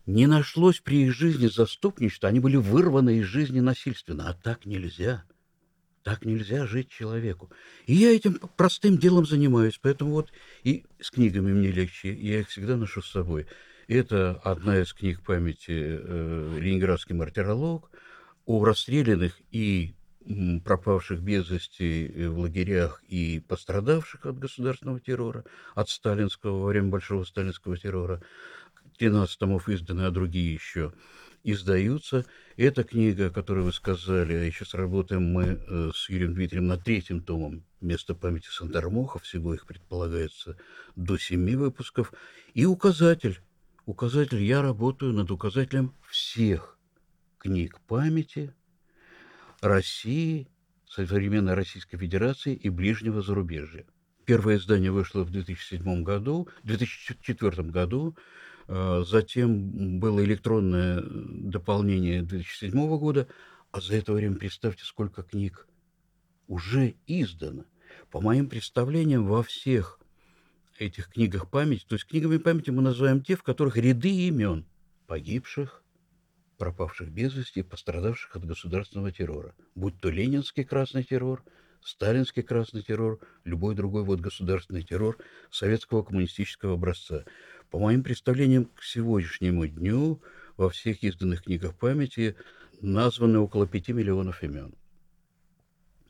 не 0.08 0.26
нашлось 0.26 0.80
при 0.80 1.04
их 1.04 1.14
жизни 1.14 1.46
заступничества, 1.46 2.30
они 2.30 2.40
были 2.40 2.56
вырваны 2.56 3.20
из 3.20 3.26
жизни 3.26 3.60
насильственно, 3.60 4.30
а 4.30 4.34
так 4.34 4.66
нельзя. 4.66 5.24
Так 6.02 6.26
нельзя 6.26 6.66
жить 6.66 6.90
человеку. 6.90 7.52
И 7.86 7.94
я 7.94 8.10
этим 8.10 8.40
простым 8.58 8.98
делом 8.98 9.28
занимаюсь, 9.28 9.78
поэтому 9.80 10.14
вот 10.14 10.32
и 10.64 10.86
с 11.00 11.12
книгами 11.12 11.54
мне 11.54 11.70
легче, 11.70 12.12
я 12.12 12.40
их 12.40 12.50
всегда 12.50 12.76
ношу 12.76 13.04
с 13.04 13.12
собой. 13.12 13.46
Это 13.88 14.42
одна 14.44 14.80
из 14.80 14.94
книг 14.94 15.22
памяти 15.22 15.70
э, 15.70 16.58
«Ленинградский 16.60 17.14
мартиролог» 17.14 17.91
о 18.46 18.64
расстрелянных 18.66 19.40
и 19.52 19.94
пропавших 20.64 21.22
без 21.22 21.50
вести 21.50 22.08
э, 22.08 22.30
в 22.30 22.40
лагерях 22.40 23.04
и 23.08 23.44
пострадавших 23.48 24.26
от 24.26 24.38
государственного 24.38 25.00
террора, 25.00 25.46
от 25.74 25.90
сталинского, 25.90 26.60
во 26.60 26.68
время 26.68 26.90
большого 26.90 27.24
сталинского 27.24 27.78
террора. 27.78 28.22
13 28.98 29.40
томов 29.40 29.68
изданы, 29.68 30.02
а 30.02 30.12
другие 30.12 30.54
еще 30.54 30.94
издаются. 31.44 32.26
Эта 32.56 32.84
книга, 32.84 33.28
о 33.28 33.30
которой 33.32 33.64
вы 33.64 33.74
сказали, 33.74 34.34
а 34.34 34.44
еще 34.44 34.64
сработаем 34.64 35.24
мы 35.24 35.44
э, 35.44 35.92
с 35.94 36.10
Юрием 36.10 36.36
Дмитрием 36.36 36.68
над 36.68 36.84
третьим 36.84 37.22
томом 37.22 37.64
«Место 37.80 38.14
памяти 38.14 38.48
Сандармоха». 38.52 39.18
Всего 39.20 39.56
их 39.56 39.66
предполагается 39.66 40.56
до 40.96 41.18
семи 41.18 41.56
выпусков. 41.56 42.14
И 42.54 42.66
указатель. 42.66 43.40
Указатель. 43.88 44.44
Я 44.44 44.62
работаю 44.62 45.14
над 45.14 45.32
указателем 45.32 45.96
всех 46.08 46.78
книг 47.42 47.80
памяти 47.88 48.54
России, 49.62 50.48
современной 50.88 51.56
Российской 51.56 51.98
Федерации 51.98 52.54
и 52.54 52.70
ближнего 52.70 53.24
зарубежья. 53.24 53.86
Первое 54.26 54.58
издание 54.58 54.92
вышло 54.92 55.24
в 55.24 55.32
2007 55.32 56.04
году, 56.04 56.48
2004 56.64 57.64
году, 57.70 58.16
э, 58.68 59.04
затем 59.08 60.00
было 60.00 60.24
электронное 60.24 61.00
э, 61.00 61.04
дополнение 61.04 62.22
2007 62.22 62.98
года, 63.00 63.28
а 63.72 63.82
за 63.82 63.96
это 63.96 64.14
время 64.14 64.36
представьте, 64.36 64.84
сколько 64.84 65.24
книг 65.24 65.68
уже 66.48 66.94
издано. 67.08 67.66
По 68.12 68.22
моим 68.22 68.48
представлениям, 68.48 69.26
во 69.26 69.42
всех 69.42 70.00
этих 70.78 71.10
книгах 71.10 71.50
памяти, 71.50 71.86
то 71.88 71.96
есть 71.96 72.06
книгами 72.06 72.38
памяти 72.38 72.70
мы 72.70 72.84
называем 72.84 73.24
те, 73.24 73.36
в 73.36 73.42
которых 73.42 73.78
ряды 73.78 74.28
имен 74.28 74.66
погибших, 75.08 75.81
пропавших 76.62 77.10
без 77.10 77.34
вести, 77.34 77.64
пострадавших 77.64 78.36
от 78.36 78.46
государственного 78.46 79.12
террора. 79.12 79.56
Будь 79.74 80.00
то 80.00 80.12
ленинский 80.12 80.64
красный 80.64 81.04
террор, 81.04 81.44
сталинский 81.84 82.44
красный 82.44 82.84
террор, 82.84 83.20
любой 83.46 83.74
другой 83.74 84.04
вот 84.04 84.20
государственный 84.20 84.84
террор 84.84 85.18
советского 85.50 86.04
коммунистического 86.04 86.76
образца. 86.76 87.26
По 87.72 87.80
моим 87.80 88.04
представлениям, 88.04 88.66
к 88.76 88.84
сегодняшнему 88.84 89.66
дню 89.66 90.22
во 90.56 90.70
всех 90.70 91.02
изданных 91.02 91.46
книгах 91.46 91.74
памяти 91.74 92.36
названы 92.80 93.40
около 93.40 93.66
5 93.66 93.90
миллионов 93.90 94.44
имен. 94.44 94.76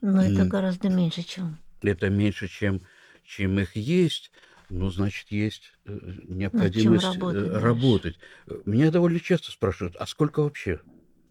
Но 0.02 0.22
это 0.22 0.44
гораздо 0.44 0.90
меньше, 0.90 1.22
чем... 1.22 1.56
Это 1.80 2.10
меньше, 2.10 2.46
чем, 2.46 2.82
чем 3.24 3.58
их 3.58 3.74
есть, 3.74 4.30
ну, 4.72 4.90
значит, 4.90 5.30
есть 5.30 5.72
э, 5.84 5.98
необходимость 6.24 7.04
э, 7.04 7.08
работать 7.08 7.62
работать. 7.62 8.18
Э, 8.46 8.62
Меня 8.64 8.90
довольно 8.90 9.20
часто 9.20 9.50
спрашивают, 9.50 9.96
а 9.96 10.06
сколько 10.06 10.42
вообще 10.42 10.80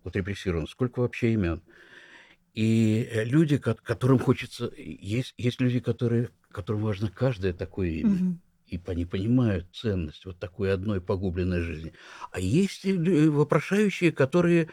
вот 0.04 0.16
репрессировано, 0.16 0.68
сколько 0.68 1.00
вообще 1.00 1.34
имен? 1.34 1.64
И 2.54 3.08
э, 3.12 3.24
люди, 3.24 3.58
ко- 3.58 3.74
которым 3.74 4.20
хочется... 4.20 4.72
Есть, 4.78 5.34
есть 5.38 5.60
люди, 5.60 5.80
которые, 5.80 6.30
которым 6.52 6.84
важно 6.84 7.10
каждое 7.10 7.54
такое 7.54 7.90
имя. 7.90 8.12
Мгм. 8.12 8.42
И 8.68 8.80
они 8.86 9.06
понимают 9.06 9.68
ценность 9.74 10.26
вот 10.26 10.40
такой 10.40 10.72
одной 10.72 11.02
погубленной 11.02 11.62
жизни. 11.62 11.94
А 12.32 12.40
есть 12.40 12.86
вопрошающие, 12.86 14.12
которые 14.12 14.70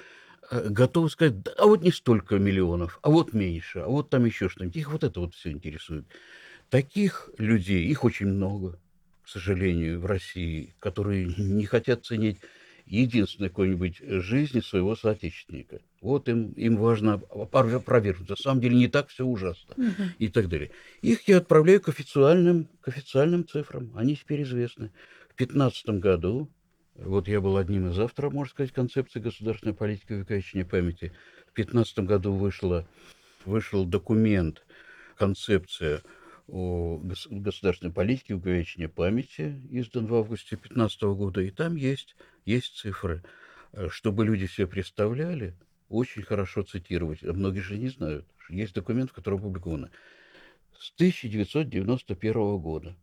э, 0.50 0.68
готовы 0.68 1.08
сказать, 1.08 1.36
а 1.56 1.66
вот 1.66 1.82
не 1.82 1.90
столько 1.90 2.38
миллионов, 2.38 2.98
а 3.02 3.08
вот 3.08 3.32
меньше, 3.32 3.78
а 3.78 3.88
вот 3.88 4.10
там 4.10 4.26
еще 4.26 4.50
что-нибудь. 4.50 4.76
Их 4.76 4.92
вот 4.92 5.04
это 5.04 5.20
вот 5.20 5.34
все 5.34 5.50
интересует. 5.50 6.06
Таких 6.70 7.30
людей, 7.38 7.86
их 7.86 8.04
очень 8.04 8.26
много, 8.26 8.78
к 9.22 9.28
сожалению, 9.28 10.00
в 10.00 10.06
России, 10.06 10.74
которые 10.80 11.24
не 11.38 11.64
хотят 11.64 12.04
ценить 12.04 12.38
единственной 12.84 13.48
какой-нибудь 13.48 13.98
жизни 14.00 14.60
своего 14.60 14.96
соотечественника. 14.96 15.80
Вот 16.00 16.28
им, 16.28 16.52
им 16.52 16.76
важно 16.76 17.14
опровергнуть. 17.14 18.28
На 18.28 18.36
самом 18.36 18.60
деле 18.60 18.76
не 18.76 18.88
так 18.88 19.08
все 19.08 19.24
ужасно 19.24 19.74
Мгм. 19.76 20.14
и 20.18 20.28
так 20.28 20.48
далее. 20.48 20.70
Их 21.02 21.26
я 21.28 21.38
отправляю 21.38 21.80
к 21.80 21.88
официальным, 21.88 22.68
к 22.80 22.88
официальным 22.88 23.46
цифрам. 23.46 23.90
Они 23.94 24.16
теперь 24.16 24.42
известны. 24.42 24.92
В 25.30 25.36
2015 25.36 25.98
году, 26.00 26.50
вот 26.94 27.28
я 27.28 27.40
был 27.40 27.56
одним 27.56 27.88
из 27.90 27.98
авторов, 27.98 28.32
можно 28.32 28.50
сказать, 28.50 28.72
концепции 28.72 29.20
государственной 29.20 29.74
политики 29.74 30.12
увековечения 30.12 30.64
памяти. 30.64 31.12
В 31.50 31.54
2015 31.54 32.06
году 32.06 32.32
вышла, 32.32 32.86
вышел 33.44 33.84
документ, 33.84 34.66
концепция 35.16 36.02
о 36.48 36.98
гос- 37.02 37.28
государственной 37.30 37.92
политике 37.92 38.34
увековечения 38.34 38.88
памяти, 38.88 39.60
издан 39.70 40.06
в 40.06 40.14
августе 40.14 40.56
2015 40.56 41.02
года, 41.02 41.40
и 41.42 41.50
там 41.50 41.76
есть, 41.76 42.16
есть 42.44 42.76
цифры. 42.76 43.22
Э, 43.72 43.88
Чтобы 43.90 44.24
люди 44.24 44.46
себе 44.46 44.66
представляли, 44.66 45.54
очень 45.88 46.22
хорошо 46.22 46.62
цитировать, 46.62 47.22
а 47.22 47.32
многие 47.32 47.60
же 47.60 47.78
не 47.78 47.88
знают, 47.88 48.26
есть 48.48 48.74
документ, 48.74 49.12
который 49.12 49.38
опубликован 49.38 49.90
с 50.78 50.92
1991 50.94 52.58
года, 52.58 52.96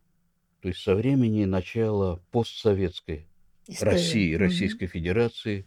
то 0.61 0.67
есть 0.67 0.81
со 0.81 0.95
времени 0.95 1.45
начала 1.45 2.17
постсоветской 2.31 3.27
История. 3.67 3.91
России. 3.91 4.33
Российской 4.35 4.87
Федерации 4.87 5.65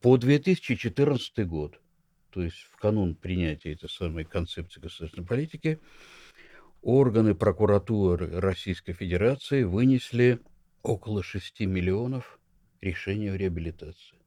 по 0.00 0.16
2014 0.16 1.46
год, 1.46 1.80
то 2.30 2.42
есть 2.42 2.56
в 2.72 2.76
канун 2.76 3.14
принятия 3.14 3.72
этой 3.72 3.88
самой 3.88 4.24
концепции 4.24 4.80
государственной 4.80 5.26
политики, 5.26 5.80
органы 6.86 7.34
прокуратуры 7.34 8.40
Российской 8.40 8.92
Федерации 8.92 9.64
вынесли 9.64 10.38
около 10.84 11.20
6 11.20 11.60
миллионов 11.66 12.38
решений 12.80 13.26
о 13.28 13.36
реабилитации. 13.36 14.18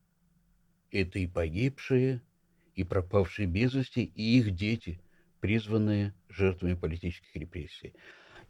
Это 0.92 1.20
и 1.20 1.28
погибшие, 1.28 2.22
и 2.76 2.84
пропавшие 2.84 3.48
без 3.48 3.74
вести, 3.74 4.04
и 4.04 4.40
их 4.40 4.56
дети, 4.56 5.00
призванные 5.40 6.14
жертвами 6.28 6.74
политических 6.74 7.34
репрессий. 7.34 7.94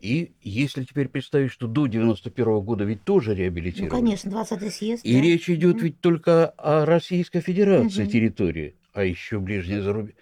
И 0.01 0.31
если 0.41 0.85
теперь 0.85 1.09
представить, 1.09 1.51
что 1.51 1.67
до 1.67 1.85
91 1.85 2.61
года 2.61 2.85
ведь 2.85 3.03
тоже 3.03 3.31
Ну, 3.31 3.37
реабилитировали. 3.37 3.91
конечно, 3.91 4.29
20-й 4.31 4.71
съезд. 4.71 5.05
И 5.05 5.13
да. 5.13 5.21
речь 5.21 5.49
идет 5.51 5.75
Мгм. 5.75 5.83
ведь 5.83 6.01
только 6.01 6.47
о 6.47 6.85
Российской 6.87 7.41
Федерации 7.41 8.05
Мгм. 8.05 8.11
территории, 8.11 8.75
а 8.91 9.03
еще 9.03 9.37
ближнее 9.39 9.83
зарубежье. 9.83 10.15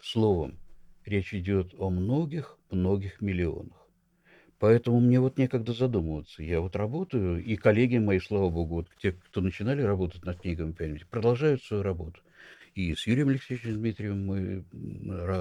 Словом, 0.00 0.58
речь 1.08 1.34
идет 1.34 1.74
о 1.78 1.90
многих-многих 1.90 3.20
миллионах. 3.20 3.78
Поэтому 4.58 5.00
мне 5.00 5.20
вот 5.20 5.38
некогда 5.38 5.72
задумываться. 5.72 6.42
Я 6.42 6.60
вот 6.60 6.74
работаю, 6.74 7.42
и 7.42 7.56
коллеги 7.56 7.98
мои, 7.98 8.18
слава 8.18 8.50
богу, 8.50 8.76
вот 8.76 8.88
те, 9.00 9.12
кто 9.12 9.40
начинали 9.40 9.82
работать 9.82 10.24
над 10.24 10.40
книгами 10.40 10.72
памяти, 10.72 11.06
продолжают 11.08 11.62
свою 11.62 11.82
работу. 11.82 12.20
И 12.74 12.94
с 12.94 13.06
Юрием 13.06 13.28
Алексеевичем 13.28 13.74
Дмитриевым 13.74 14.26
мы 14.26 14.64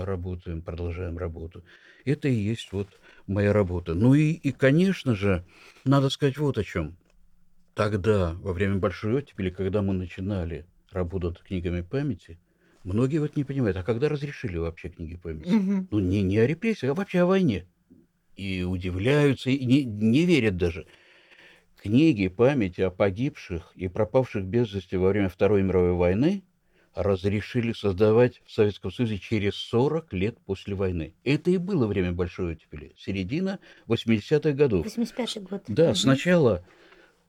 работаем, 0.06 0.62
продолжаем 0.62 1.18
работу. 1.18 1.64
Это 2.06 2.28
и 2.28 2.34
есть 2.34 2.72
вот 2.72 2.88
моя 3.26 3.54
работа. 3.54 3.96
Ну 3.96 4.14
и, 4.14 4.32
и, 4.32 4.52
конечно 4.52 5.16
же, 5.16 5.44
надо 5.84 6.10
сказать 6.10 6.38
вот 6.38 6.58
о 6.58 6.64
чем. 6.64 6.96
Тогда, 7.74 8.34
во 8.42 8.54
время 8.54 8.78
Большой 8.78 9.16
оттепели, 9.16 9.50
когда 9.50 9.82
мы 9.82 9.94
начинали 9.94 10.66
работу 10.92 11.28
над 11.30 11.40
книгами 11.40 11.82
памяти, 11.82 12.40
многие 12.88 13.20
вот 13.20 13.36
не 13.36 13.44
понимают, 13.44 13.77
а 13.77 13.84
когда 13.84 14.10
разрешили 14.10 14.58
вообще 14.58 14.89
книги 14.89 15.15
памяти? 15.17 15.50
Мгм. 15.53 15.88
Ну, 15.91 16.00
не, 16.00 16.22
не 16.22 16.38
о 16.39 16.48
репрессиях, 16.48 16.91
а 16.91 16.96
вообще 16.96 17.20
о 17.22 17.25
войне. 17.25 17.67
И 18.36 18.63
удивляются, 18.63 19.50
и 19.50 19.65
не, 19.65 19.84
не 19.86 20.25
верят 20.25 20.58
даже. 20.58 20.88
Книги 21.82 22.27
памяти 22.27 22.82
о 22.82 22.89
погибших 22.91 23.72
и 23.75 23.88
пропавших 23.88 24.46
без 24.46 24.74
вести 24.74 24.96
во 24.98 25.10
время 25.10 25.29
Второй 25.29 25.62
мировой 25.63 25.94
войны 25.94 26.44
разрешили 26.96 27.74
создавать 27.74 28.41
в 28.46 28.51
Советском 28.51 28.91
Союзе 28.91 29.20
через 29.20 29.56
40 29.56 30.12
лет 30.13 30.39
после 30.46 30.74
войны. 30.75 31.15
Это 31.24 31.51
и 31.51 31.58
было 31.58 31.86
время 31.86 32.13
Большой 32.13 32.53
оттепели, 32.53 32.94
середина 32.98 33.60
80-х 33.86 34.56
годов. 34.58 34.88
85-й 34.88 35.39
год. 35.41 35.63
Да, 35.70 35.89
Мгм. 35.89 35.96
сначала, 35.96 36.65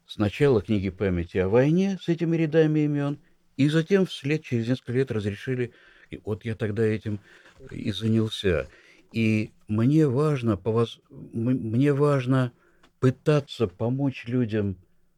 сначала 0.07 0.63
книги 0.63 0.91
памяти 0.91 1.39
о 1.39 1.49
войне 1.49 1.99
с 2.01 2.09
этими 2.09 2.37
рядами 2.37 2.81
имен, 2.81 3.21
и 3.59 3.69
затем 3.69 4.07
вслед 4.07 4.45
через 4.45 4.69
несколько 4.69 4.93
лет 4.93 5.11
разрешили. 5.11 5.73
И 6.11 6.21
вот 6.25 6.45
я 6.45 6.55
тогда 6.55 6.85
этим 6.85 7.21
и 7.71 7.91
занялся. 7.91 8.69
И 9.13 9.51
мне 9.67 10.07
важно, 10.07 10.57
по 10.57 10.71
воз- 10.71 11.01
м- 11.11 11.73
мне 11.73 11.93
важно 11.93 12.53
пытаться 13.01 13.67
помочь 13.67 14.27
людям 14.27 14.77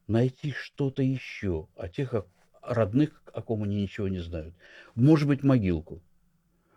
найти 0.08 0.52
что-то 0.52 1.02
еще 1.02 1.68
тех 1.94 2.14
о- 2.14 2.26
о 2.62 2.74
родных, 2.74 3.22
о 3.32 3.42
ком 3.42 3.62
они 3.64 3.82
ничего 3.82 4.08
не 4.08 4.20
знают. 4.20 4.54
Может 4.94 5.28
быть, 5.28 5.42
могилку. 5.42 6.02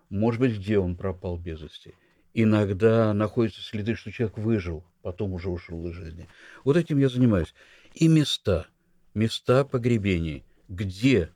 Может 0.09 0.41
быть, 0.41 0.57
где 0.57 0.77
он 0.79 0.97
пропал 0.97 1.37
без 1.37 1.61
вести. 1.61 1.93
Иногда 2.33 3.13
находятся 3.13 3.61
следы, 3.61 3.95
что 3.95 4.11
человек 4.11 4.37
выжил, 4.37 4.83
потом 5.01 5.31
уже 5.31 5.49
ушел 5.49 5.87
из 5.87 5.95
жизни. 5.95 6.27
Вот 6.65 6.75
этим 6.75 6.97
я 6.97 7.07
занимаюсь. 7.07 7.53
И 7.93 8.09
места, 8.09 8.67
места 9.13 9.63
погребений, 9.63 10.43
где, 10.67 11.31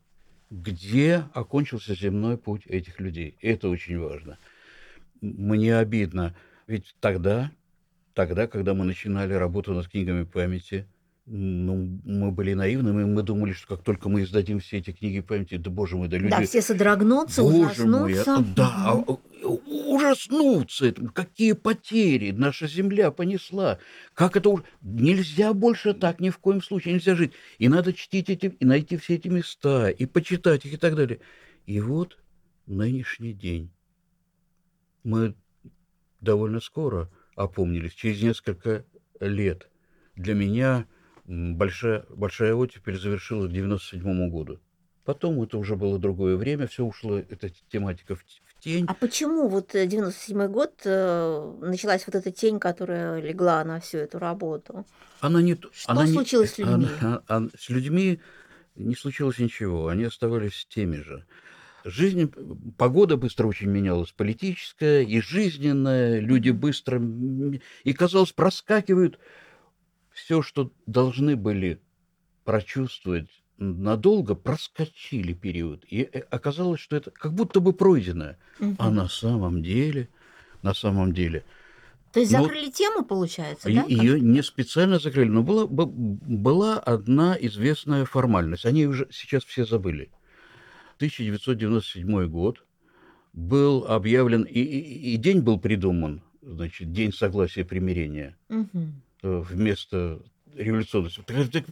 где 0.49 1.25
окончился 1.33 1.95
земной 1.95 2.37
путь 2.37 2.65
этих 2.65 2.99
людей. 2.99 3.37
Это 3.41 3.69
очень 3.69 3.99
важно. 3.99 4.37
Мне 5.21 5.77
обидно, 5.77 6.35
ведь 6.67 6.95
тогда, 6.99 7.51
тогда, 8.13 8.47
когда 8.47 8.73
мы 8.73 8.85
начинали 8.85 9.33
работу 9.33 9.73
над 9.73 9.87
книгами 9.87 10.23
памяти, 10.23 10.87
ну, 11.25 11.99
мы 12.05 12.31
были 12.31 12.53
наивными, 12.53 13.03
мы 13.03 13.21
думали, 13.21 13.51
что 13.51 13.75
как 13.75 13.83
только 13.83 14.07
мы 14.07 14.23
издадим 14.23 14.59
все 14.59 14.77
эти 14.77 14.91
книги 14.91 15.19
памяти, 15.19 15.57
да 15.57 15.69
боже 15.69 15.97
мой, 15.97 16.07
да 16.07 16.17
люди... 16.17 16.31
Да, 16.31 16.45
все 16.45 16.61
содрогнутся, 16.61 17.41
Боже 17.41 17.85
мой, 17.85 18.13
а- 18.13 18.21
ужаснутся. 18.21 18.53
да, 18.55 18.73
а, 18.85 19.17
ужаснуться. 19.67 20.91
Какие 21.13 21.53
потери 21.53 22.31
наша 22.31 22.67
земля 22.67 23.11
понесла. 23.11 23.79
Как 24.13 24.35
это 24.35 24.49
уж... 24.49 24.61
Нельзя 24.81 25.53
больше 25.53 25.93
так, 25.93 26.19
ни 26.19 26.29
в 26.29 26.37
коем 26.37 26.61
случае 26.61 26.95
нельзя 26.95 27.15
жить. 27.15 27.33
И 27.57 27.67
надо 27.67 27.93
чтить 27.93 28.29
эти, 28.29 28.47
и 28.47 28.65
найти 28.65 28.97
все 28.97 29.15
эти 29.15 29.27
места, 29.27 29.89
и 29.89 30.05
почитать 30.05 30.65
их, 30.65 30.73
и 30.73 30.77
так 30.77 30.95
далее. 30.95 31.19
И 31.65 31.79
вот 31.79 32.17
нынешний 32.65 33.33
день. 33.33 33.71
Мы 35.03 35.35
довольно 36.21 36.59
скоро 36.59 37.09
опомнились, 37.35 37.93
через 37.93 38.21
несколько 38.21 38.85
лет. 39.19 39.69
Для 40.15 40.33
меня 40.33 40.87
большая, 41.25 42.05
большая 42.09 42.55
оттепель 42.55 42.99
завершилась 42.99 43.49
к 43.49 43.53
97 43.53 44.29
году. 44.29 44.59
Потом 45.05 45.41
это 45.41 45.57
уже 45.57 45.77
было 45.77 45.97
другое 45.99 46.35
время, 46.35 46.67
все 46.67 46.83
ушло, 46.83 47.17
эта 47.17 47.49
тематика 47.69 48.15
в 48.15 48.25
тень. 48.59 48.85
А 48.87 48.93
почему 48.93 49.47
вот 49.47 49.75
э, 49.75 49.85
97 49.85 50.47
год 50.47 50.73
э, 50.85 51.53
началась 51.61 52.05
вот 52.07 52.15
эта 52.15 52.31
тень, 52.31 52.59
которая 52.59 53.19
легла 53.21 53.63
на 53.63 53.79
всю 53.79 53.97
эту 53.99 54.19
работу? 54.19 54.85
Она 55.19 55.41
не, 55.41 55.55
Что 55.55 55.91
она 55.91 56.05
не- 56.05 56.13
случилось 56.13 56.53
с 56.53 56.57
людьми? 56.57 56.87
она- 57.01 57.23
она- 57.27 57.49
с 57.57 57.69
людьми 57.69 58.19
не 58.75 58.95
случилось 58.95 59.39
ничего, 59.39 59.87
они 59.87 60.03
оставались 60.05 60.65
теми 60.69 60.97
же. 60.97 61.25
Жизнь, 61.83 62.33
погода 62.77 63.15
быстро 63.15 63.47
очень 63.47 63.69
менялась, 63.69 64.11
политическая 64.11 65.03
и 65.03 65.21
жизненная, 65.21 66.19
люди 66.19 66.49
быстро, 66.49 67.01
и, 67.83 67.93
казалось, 67.93 68.33
проскакивают 68.33 69.19
все, 70.11 70.41
что 70.41 70.71
должны 70.85 71.35
были 71.37 71.79
прочувствовать 72.43 73.29
надолго, 73.57 74.35
проскочили 74.35 75.33
период. 75.33 75.83
И 75.89 76.01
э, 76.01 76.19
оказалось, 76.29 76.79
что 76.79 76.95
это 76.95 77.11
как 77.11 77.33
будто 77.33 77.59
бы 77.59 77.73
пройдено. 77.73 78.35
А 78.77 78.85
Мгм. 78.87 78.95
на 78.95 79.07
самом 79.07 79.63
деле, 79.63 80.09
на 80.61 80.73
самом 80.73 81.13
деле, 81.13 81.43
То 82.13 82.19
есть 82.19 82.31
ну, 82.31 82.43
закрыли 82.43 82.69
тему, 82.71 83.03
получается, 83.05 83.69
да? 83.71 83.85
ее 83.87 84.19
не 84.19 84.41
специально 84.41 84.97
закрыли, 84.99 85.29
но 85.29 85.43
была, 85.43 85.65
была 85.67 86.79
одна 86.79 87.35
известная 87.39 88.05
формальность. 88.05 88.65
Они 88.65 88.85
уже 88.87 89.07
сейчас 89.11 89.43
все 89.43 89.65
забыли. 89.65 90.09
1997 90.97 92.27
год 92.27 92.63
был 93.33 93.85
объявлен, 93.87 94.43
и, 94.43 94.59
и- 94.59 95.13
и 95.13 95.17
день 95.17 95.41
был 95.41 95.59
придуман, 95.59 96.21
значит, 96.41 96.91
День 96.91 97.13
согласия 97.13 97.61
и 97.61 97.63
примирения 97.63 98.35
э, 98.49 98.63
вместо 99.21 100.19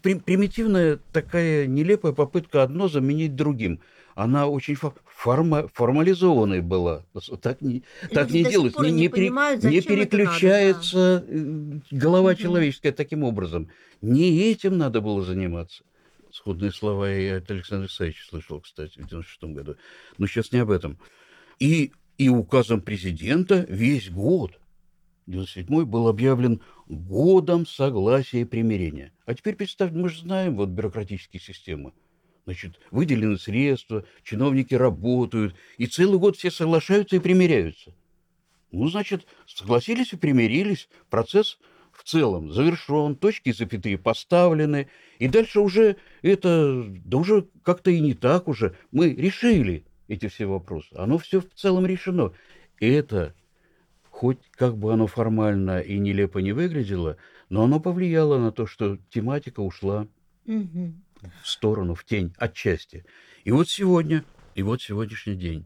при- 0.01 0.15
примитивная 0.19 0.99
такая 1.11 1.65
нелепая 1.67 2.11
попытка 2.11 2.63
одно 2.63 2.87
заменить 2.87 3.35
другим. 3.35 3.79
Она 4.15 4.47
очень 4.47 4.75
фо- 4.75 4.95
форма- 5.05 5.67
формализованной 5.73 6.61
была. 6.61 7.03
Так 7.41 7.61
не, 7.61 7.83
так 8.11 8.29
не 8.29 8.43
пор 8.75 8.85
Не, 8.85 8.91
не 8.91 9.09
пере- 9.09 9.29
не 9.29 9.77
это 9.79 9.89
надо, 9.89 9.99
да. 9.99 10.05
переключается 10.05 11.25
э, 11.27 11.79
голова 11.91 12.31
Мгм. 12.31 12.39
человеческая 12.41 12.91
таким 12.93 13.23
образом. 13.23 13.69
Не 14.01 14.51
этим 14.51 14.77
надо 14.77 15.01
было 15.01 15.21
заниматься. 15.23 15.83
Сходные 16.31 16.71
слова 16.71 17.09
я 17.09 17.37
от 17.37 17.49
Александра 17.51 17.87
Исаевича 17.87 18.25
слышал, 18.29 18.59
кстати, 18.61 18.99
в 18.99 19.07
96 19.07 19.53
году. 19.53 19.75
Но 20.17 20.27
сейчас 20.27 20.51
не 20.51 20.59
об 20.59 20.69
этом. 20.69 20.97
И, 21.59 21.91
и 22.17 22.29
указом 22.29 22.81
президента 22.81 23.65
весь 23.67 24.09
год 24.09 24.59
97 25.27 25.85
был 25.85 26.07
объявлен 26.07 26.61
годом 26.87 27.65
согласия 27.65 28.41
и 28.41 28.45
примирения. 28.45 29.11
А 29.25 29.33
теперь 29.33 29.55
представьте, 29.55 29.97
мы 29.97 30.09
же 30.09 30.21
знаем 30.21 30.55
вот 30.55 30.69
бюрократические 30.69 31.41
системы. 31.41 31.93
Значит, 32.45 32.79
выделены 32.91 33.39
средства, 33.39 34.05
чиновники 34.23 34.75
работают, 34.75 35.55
и 35.77 35.87
целый 35.87 36.19
год 36.19 36.37
все 36.37 36.51
соглашаются 36.51 37.15
и 37.15 37.19
примиряются. 37.19 37.95
Ну, 38.71 38.87
значит, 38.87 39.25
согласились 39.47 40.13
и 40.13 40.17
примирились, 40.17 40.89
процесс 41.09 41.57
в 41.91 42.03
целом 42.03 42.51
завершен, 42.51 43.15
точки 43.15 43.49
и 43.49 43.53
запятые 43.53 43.97
поставлены, 43.97 44.89
и 45.17 45.27
дальше 45.27 45.59
уже 45.59 45.95
это, 46.21 46.83
да 46.87 47.17
уже 47.17 47.47
как-то 47.63 47.89
и 47.89 47.99
не 47.99 48.13
так 48.13 48.47
уже. 48.47 48.77
Мы 48.91 49.13
решили 49.13 49.85
эти 50.07 50.27
все 50.27 50.45
вопросы, 50.45 50.93
оно 50.95 51.17
все 51.17 51.41
в 51.41 51.49
целом 51.55 51.85
решено. 51.85 52.33
И 52.79 52.87
это 52.87 53.33
хоть 54.15 54.39
как 54.51 54.77
бы 54.77 54.93
оно 54.93 55.07
формально 55.07 55.81
и 55.81 55.99
нелепо 55.99 56.37
не 56.37 56.53
выглядело, 56.53 57.17
но 57.49 57.65
оно 57.65 57.81
повлияло 57.81 58.39
на 58.39 58.53
то, 58.53 58.65
что 58.65 58.97
тематика 59.09 59.59
ушла 59.59 60.07
в 61.43 61.47
сторону, 61.47 61.95
в 61.95 62.05
тень, 62.05 62.33
отчасти. 62.37 63.03
И 63.43 63.51
вот 63.51 63.67
сегодня, 63.67 64.23
и 64.55 64.63
вот 64.63 64.81
сегодняшний 64.81 65.35
день. 65.35 65.65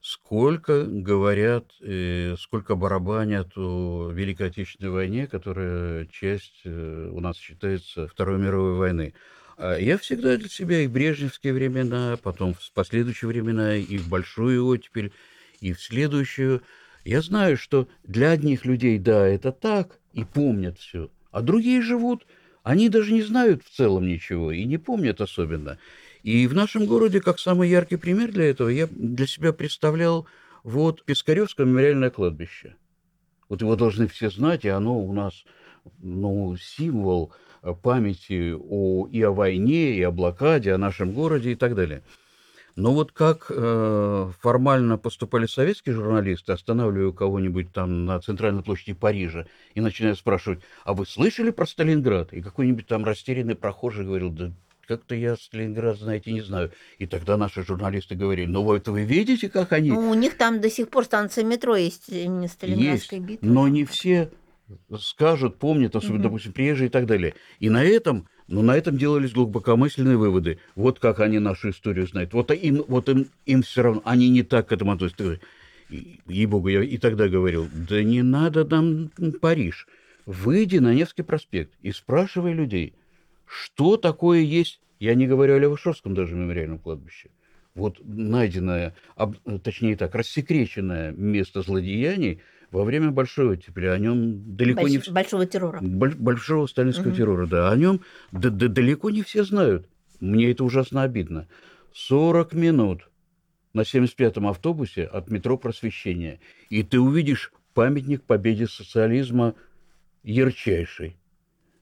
Сколько 0.00 0.84
говорят, 0.84 1.66
э, 1.82 2.34
сколько 2.38 2.76
барабанят 2.76 3.56
о 3.56 4.10
Великой 4.10 4.46
Отечественной 4.46 4.90
войне, 4.90 5.26
которая 5.26 6.06
часть 6.06 6.62
э, 6.64 7.10
у 7.12 7.20
нас 7.20 7.36
считается 7.36 8.08
Второй 8.08 8.38
мировой 8.38 8.74
войны. 8.74 9.12
А 9.58 9.76
Я 9.76 9.98
всегда 9.98 10.38
для 10.38 10.48
себя 10.48 10.80
и 10.80 10.86
в 10.86 10.92
брежневские 10.92 11.52
времена, 11.52 12.16
потом 12.22 12.54
в 12.54 12.72
последующие 12.72 13.28
времена, 13.28 13.76
и 13.76 13.98
в 13.98 14.08
Большую 14.08 14.64
оттепель, 14.64 15.12
и 15.60 15.74
в 15.74 15.80
следующую. 15.80 16.62
Я 17.04 17.20
знаю, 17.20 17.56
что 17.56 17.88
для 18.04 18.30
одних 18.30 18.64
людей, 18.64 18.98
да, 18.98 19.26
это 19.26 19.52
так, 19.52 19.98
и 20.12 20.24
помнят 20.24 20.78
все, 20.78 21.10
а 21.30 21.42
другие 21.42 21.82
живут, 21.82 22.26
они 22.62 22.88
даже 22.88 23.12
не 23.12 23.22
знают 23.22 23.64
в 23.64 23.70
целом 23.70 24.06
ничего 24.06 24.52
и 24.52 24.64
не 24.64 24.78
помнят 24.78 25.20
особенно. 25.20 25.78
И 26.22 26.46
в 26.46 26.54
нашем 26.54 26.86
городе, 26.86 27.20
как 27.20 27.40
самый 27.40 27.68
яркий 27.68 27.96
пример 27.96 28.30
для 28.30 28.48
этого, 28.50 28.68
я 28.68 28.86
для 28.86 29.26
себя 29.26 29.52
представлял 29.52 30.26
вот 30.62 31.04
Пискаревское 31.04 31.66
мемориальное 31.66 32.10
кладбище. 32.10 32.76
Вот 33.48 33.60
его 33.60 33.74
должны 33.74 34.06
все 34.06 34.30
знать, 34.30 34.64
и 34.64 34.68
оно 34.68 34.98
у 34.98 35.12
нас 35.12 35.44
ну, 36.00 36.56
символ 36.56 37.32
э, 37.62 37.74
памяти 37.74 38.54
о, 38.56 39.08
и 39.10 39.20
о 39.22 39.32
войне, 39.32 39.96
и 39.96 40.02
о 40.02 40.12
блокаде, 40.12 40.72
о 40.72 40.78
нашем 40.78 41.12
городе 41.12 41.52
и 41.52 41.54
так 41.56 41.74
далее. 41.74 42.02
Но 42.74 42.92
вот 42.94 43.12
как 43.12 43.46
э, 43.50 44.30
формально 44.40 44.96
поступали 44.96 45.46
советские 45.46 45.94
журналисты, 45.94 46.52
останавливая 46.52 47.12
кого-нибудь 47.12 47.72
там 47.72 48.06
на 48.06 48.18
центральной 48.20 48.62
площади 48.62 48.94
Парижа 48.94 49.46
и 49.74 49.80
начиная 49.80 50.14
спрашивать, 50.14 50.60
а 50.84 50.94
вы 50.94 51.04
слышали 51.06 51.50
про 51.50 51.66
Сталинград? 51.66 52.32
И 52.32 52.40
какой-нибудь 52.40 52.86
там 52.86 53.04
растерянный 53.04 53.54
прохожий 53.56 54.06
говорил, 54.06 54.30
да 54.30 54.52
как-то 54.88 55.14
я 55.14 55.36
Сталинград, 55.36 55.98
знаете, 55.98 56.32
не 56.32 56.40
знаю. 56.40 56.72
И 56.98 57.06
тогда 57.06 57.36
наши 57.36 57.64
журналисты 57.64 58.14
говорили, 58.14 58.46
ну 58.46 58.62
вот 58.62 58.88
вы 58.88 59.04
видите, 59.04 59.48
как 59.48 59.72
они... 59.72 59.90
Ну, 59.90 60.10
у 60.10 60.14
них 60.14 60.36
там 60.36 60.60
до 60.60 60.68
сих 60.68 60.88
пор 60.88 61.04
станция 61.04 61.44
метро 61.44 61.76
есть 61.76 62.08
именно 62.08 62.48
Сталинградская 62.48 63.20
есть, 63.20 63.28
битва. 63.30 63.46
но 63.46 63.68
не 63.68 63.84
все 63.84 64.30
скажут, 64.98 65.58
помнят, 65.58 65.94
особенно, 65.94 66.16
Мгм. 66.16 66.22
допустим, 66.24 66.52
приезжие 66.52 66.88
и 66.88 66.90
так 66.90 67.06
далее. 67.06 67.34
И 67.58 67.68
на 67.70 67.82
этом, 67.84 68.28
ну, 68.52 68.60
на 68.60 68.76
этом 68.76 68.98
делались 68.98 69.32
глубокомысленные 69.32 70.18
выводы. 70.18 70.58
Вот 70.74 70.98
как 70.98 71.20
они 71.20 71.38
нашу 71.38 71.70
историю 71.70 72.06
знают. 72.06 72.34
Вот 72.34 72.50
им, 72.50 72.84
вот 72.86 73.08
им, 73.08 73.28
им 73.46 73.62
все 73.62 73.82
равно, 73.82 74.02
они 74.04 74.28
не 74.28 74.42
так 74.42 74.68
к 74.68 74.72
этому 74.72 74.92
относятся. 74.92 75.40
Ей-богу, 75.88 76.68
я 76.68 76.82
и 76.82 76.98
тогда 76.98 77.28
говорил, 77.28 77.66
да 77.72 78.02
не 78.02 78.22
надо 78.22 78.64
нам 78.64 79.10
Париж. 79.40 79.86
Выйди 80.26 80.76
на 80.78 80.92
Невский 80.92 81.22
проспект 81.22 81.72
и 81.80 81.92
спрашивай 81.92 82.52
людей, 82.52 82.92
что 83.46 83.96
такое 83.96 84.40
есть, 84.40 84.80
я 85.00 85.14
не 85.14 85.26
говорю 85.26 85.54
о 85.54 85.58
Левашовском 85.58 86.14
даже 86.14 86.34
мемориальном 86.34 86.78
кладбище, 86.78 87.30
вот 87.74 88.00
найденное, 88.04 88.94
об- 89.16 89.38
точнее 89.62 89.96
так, 89.96 90.14
рассекреченное 90.14 91.12
место 91.12 91.62
злодеяний 91.62 92.42
во 92.72 92.84
время 92.84 93.10
Большой 93.10 93.50
оттепели, 93.50 93.86
о 93.86 93.98
нем 93.98 94.56
далеко 94.56 94.88
не 94.88 94.96
Больш- 94.96 95.02
все... 95.02 95.12
Большого 95.12 95.46
террора. 95.46 95.78
Боль- 95.82 96.16
большого 96.16 96.66
сталинского 96.66 97.08
Мгм. 97.08 97.16
террора, 97.16 97.46
да. 97.46 97.70
О 97.70 97.76
нем 97.76 98.00
да- 98.32 98.50
да- 98.50 98.68
далеко 98.68 99.10
не 99.10 99.22
все 99.22 99.44
знают. 99.44 99.86
Мне 100.20 100.50
это 100.50 100.64
ужасно 100.64 101.02
обидно. 101.02 101.46
40 101.92 102.54
минут 102.54 103.08
на 103.74 103.82
75-м 103.82 104.46
автобусе 104.46 105.04
от 105.04 105.30
метро 105.30 105.58
«Просвещение». 105.58 106.40
И 106.70 106.82
ты 106.82 106.98
увидишь 106.98 107.52
памятник 107.74 108.22
победе 108.22 108.66
социализма 108.66 109.54
ярчайший, 110.22 111.16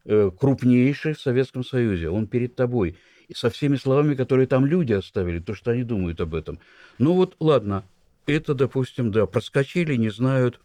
э, 0.07 0.31
крупнейший 0.38 1.14
в 1.14 1.20
Советском 1.20 1.64
Союзе. 1.64 2.09
Он 2.11 2.26
перед 2.26 2.57
тобой. 2.57 2.96
И 3.29 3.35
со 3.35 3.48
всеми 3.48 3.76
словами, 3.76 4.14
которые 4.16 4.48
там 4.48 4.66
люди 4.66 4.92
оставили, 4.92 5.38
то, 5.38 5.55
что 5.55 5.70
они 5.70 5.85
думают 5.85 6.20
об 6.20 6.35
этом. 6.35 6.59
Ну 6.98 7.12
вот, 7.12 7.37
ладно, 7.38 7.85
это, 8.26 8.55
допустим, 8.55 9.12
да, 9.12 9.26
проскочили, 9.26 9.94
не 9.94 10.11
знают, 10.11 10.61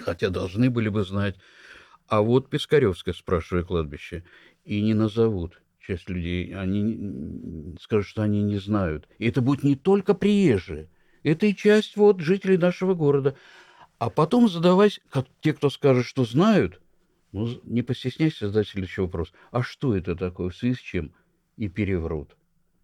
хотя 0.00 0.30
должны 0.30 0.70
были 0.70 0.88
бы 0.88 1.04
знать. 1.04 1.36
А 2.06 2.22
вот 2.22 2.48
Пискаревское, 2.48 3.14
спрашивая 3.14 3.62
кладбище, 3.62 4.24
и 4.64 4.80
не 4.80 4.94
назовут. 4.94 5.60
Часть 5.80 6.08
людей, 6.08 6.54
они 6.54 7.76
скажут, 7.80 8.06
что 8.06 8.22
они 8.22 8.42
не 8.42 8.58
знают. 8.58 9.08
И 9.18 9.28
это 9.28 9.40
будет 9.40 9.62
не 9.62 9.76
только 9.76 10.14
приезжие, 10.14 10.90
это 11.22 11.46
и 11.46 11.54
часть 11.54 11.96
вот 11.96 12.20
жителей 12.20 12.58
нашего 12.58 12.94
города. 12.94 13.36
А 13.98 14.10
потом 14.10 14.48
задавать, 14.48 15.00
как 15.10 15.26
те, 15.40 15.52
кто 15.52 15.70
скажет, 15.70 16.06
что 16.06 16.24
знают, 16.24 16.80
ну, 17.32 17.60
не 17.64 17.82
постесняйся 17.82 18.48
задать 18.48 18.68
следующий 18.68 19.00
вопрос. 19.00 19.32
А 19.50 19.62
что 19.62 19.96
это 19.96 20.14
такое, 20.14 20.50
в 20.50 20.56
связи 20.56 20.74
с 20.74 20.78
чем? 20.78 21.12
И 21.56 21.68
переврут. 21.68 22.36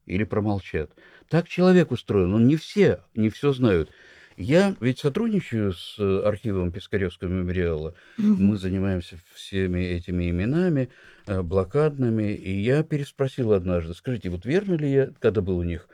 Или 0.07 0.25
промолчат. 0.25 0.91
Так 1.29 1.49
человек 1.49 1.91
устроен, 1.93 2.35
он 2.35 2.47
не 2.47 2.57
все, 2.57 3.05
не 3.15 3.31
все 3.31 3.53
знают. 3.53 3.91
Я 4.37 4.75
ведь 4.81 4.99
сотрудничаю 4.99 5.73
с 5.73 5.97
э, 5.99 6.23
архивом 6.25 6.73
Пискаревского 6.73 7.29
мемориала. 7.29 7.95
Мы 8.17 8.57
занимаемся 8.57 9.17
всеми 9.35 9.81
этими 9.81 10.29
именами, 10.29 10.91
э, 11.27 11.41
блокадными. 11.43 12.35
И 12.35 12.61
я 12.61 12.83
переспросил 12.83 13.53
однажды, 13.53 13.95
скажите, 13.95 14.31
вот 14.31 14.45
верно 14.45 14.75
ли 14.75 14.91
я, 14.91 15.13
когда 15.21 15.41
был 15.41 15.59
у 15.59 15.63
них, 15.63 15.89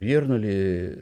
верно 0.00 0.34
ли 0.34 0.98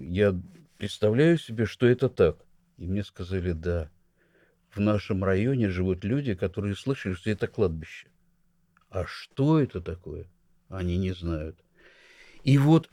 я 0.00 0.34
представляю 0.78 1.36
себе, 1.38 1.66
что 1.66 1.86
это 1.86 2.08
так? 2.08 2.38
И 2.78 2.86
мне 2.86 3.04
сказали, 3.04 3.52
да. 3.52 3.90
В 4.70 4.80
нашем 4.80 5.22
районе 5.22 5.68
живут 5.68 6.04
люди, 6.04 6.34
которые 6.34 6.74
слышали, 6.74 7.12
что 7.12 7.30
это 7.30 7.46
кладбище. 7.46 8.08
А 8.88 9.04
что 9.06 9.60
это 9.60 9.80
такое, 9.80 10.26
они 10.68 10.96
не 10.96 11.12
знают. 11.12 11.58
И 12.44 12.58
вот 12.58 12.90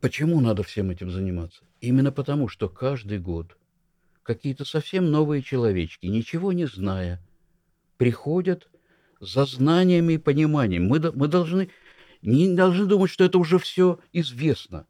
почему 0.00 0.40
надо 0.40 0.62
всем 0.62 0.90
этим 0.90 1.10
заниматься? 1.10 1.64
Именно 1.80 2.12
потому, 2.12 2.48
что 2.48 2.68
каждый 2.68 3.18
год 3.18 3.56
какие-то 4.22 4.64
совсем 4.64 5.10
новые 5.10 5.42
человечки, 5.42 6.06
ничего 6.06 6.52
не 6.52 6.66
зная, 6.66 7.20
приходят 7.96 8.68
за 9.20 9.44
знаниями 9.44 10.14
и 10.14 10.18
пониманием. 10.18 10.86
Мы, 10.86 11.00
мы 11.12 11.28
должны, 11.28 11.70
не 12.22 12.54
должны 12.54 12.86
думать, 12.86 13.10
что 13.10 13.24
это 13.24 13.38
уже 13.38 13.58
все 13.58 13.98
известно, 14.12 14.86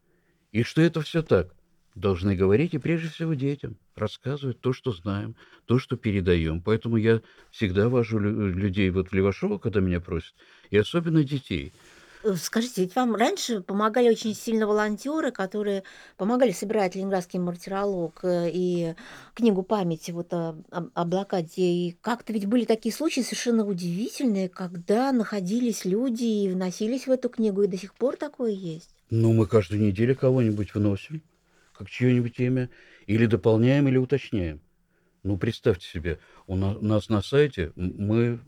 и 0.52 0.62
что 0.62 0.80
это 0.80 1.00
все 1.00 1.22
так. 1.22 1.54
Должны 1.94 2.34
говорить 2.34 2.72
и 2.72 2.78
прежде 2.78 3.08
всего 3.10 3.34
детям, 3.34 3.76
рассказывать 3.94 4.60
то, 4.60 4.72
что 4.72 4.92
знаем, 4.92 5.36
то, 5.66 5.78
что 5.78 5.96
передаем. 5.96 6.62
Поэтому 6.62 6.96
я 6.96 7.20
всегда 7.50 7.90
вожу 7.90 8.18
лю- 8.18 8.48
людей 8.48 8.88
вот 8.88 9.08
в 9.08 9.12
Левашово, 9.12 9.58
когда 9.58 9.80
меня 9.80 10.00
просят, 10.00 10.34
и 10.70 10.78
особенно 10.78 11.22
детей. 11.22 11.74
Э, 12.24 12.34
Скажите, 12.36 12.82
ведь 12.82 12.94
вам 12.94 13.14
раньше 13.14 13.60
помогали 13.60 14.08
очень 14.08 14.34
сильно 14.34 14.66
волонтеры, 14.66 15.30
которые 15.32 15.82
помогали 16.16 16.52
собирать 16.52 16.94
Ленинградский 16.94 17.38
мартиролог 17.38 18.20
э, 18.24 18.50
и 18.52 18.94
книгу 19.34 19.62
памяти 19.62 20.10
вот 20.12 20.32
о, 20.32 20.56
о- 20.70 21.04
блокаде. 21.04 21.62
И 21.62 21.96
как-то 22.00 22.32
ведь 22.32 22.46
были 22.46 22.64
такие 22.64 22.94
случаи 22.94 23.20
совершенно 23.20 23.64
удивительные, 23.64 24.48
когда 24.48 25.12
находились 25.12 25.84
люди 25.84 26.24
и 26.24 26.48
вносились 26.50 27.06
в 27.06 27.10
эту 27.10 27.28
книгу, 27.28 27.62
и 27.62 27.66
до 27.68 27.76
сих 27.76 27.94
пор 27.94 28.16
такое 28.16 28.52
есть. 28.52 28.94
Ну, 29.10 29.32
мы 29.32 29.46
каждую 29.46 29.82
неделю 29.82 30.16
кого-нибудь 30.16 30.74
вносим, 30.74 31.22
как 31.76 31.90
чье-нибудь 31.90 32.38
имя, 32.38 32.70
или 33.06 33.26
дополняем, 33.26 33.88
или 33.88 33.96
уточняем. 33.98 34.60
Ну, 35.22 35.36
представьте 35.36 35.86
себе, 35.86 36.18
у 36.46 36.56
на- 36.56 36.76
у 36.78 36.82
нас 36.84 37.08
на 37.08 37.22
сайте 37.22 37.72
мы, 37.76 38.40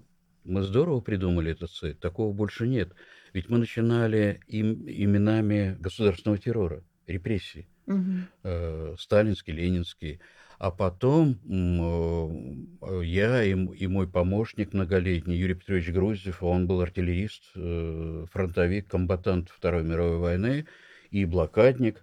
мы 0.44 0.62
здорово 0.62 1.00
придумали 1.00 1.52
этот 1.52 1.70
сайт, 1.70 2.00
такого 2.00 2.32
больше 2.32 2.66
нет. 2.66 2.92
Ведь 3.34 3.50
мы 3.50 3.58
начинали 3.58 4.40
им, 4.46 4.88
именами 4.88 5.76
государственного 5.80 6.38
террора, 6.38 6.82
репрессий. 7.06 7.68
Мгм. 7.86 8.28
э, 8.44 8.94
сталинский, 8.98 9.52
ленинский. 9.52 10.20
А 10.58 10.70
потом 10.70 11.38
э, 11.44 13.02
я 13.04 13.42
и, 13.42 13.50
и 13.50 13.86
мой 13.86 14.08
помощник 14.08 14.72
многолетний 14.72 15.36
Юрий 15.36 15.54
Петрович 15.54 15.90
Груздев, 15.90 16.42
он 16.42 16.66
был 16.66 16.80
артиллерист, 16.80 17.42
э, 17.56 18.24
фронтовик, 18.32 18.88
комбатант 18.88 19.50
Второй 19.50 19.82
мировой 19.82 20.18
войны 20.18 20.66
и 21.10 21.26
блокадник. 21.26 22.02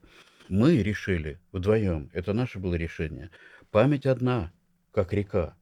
Мы 0.49 0.83
решили 0.83 1.39
вдвоем, 1.51 2.11
это 2.13 2.33
наше 2.33 2.59
было 2.59 2.75
решение, 2.75 3.31
память 3.71 4.05
одна, 4.05 4.51
как 4.91 5.13
река. 5.13 5.55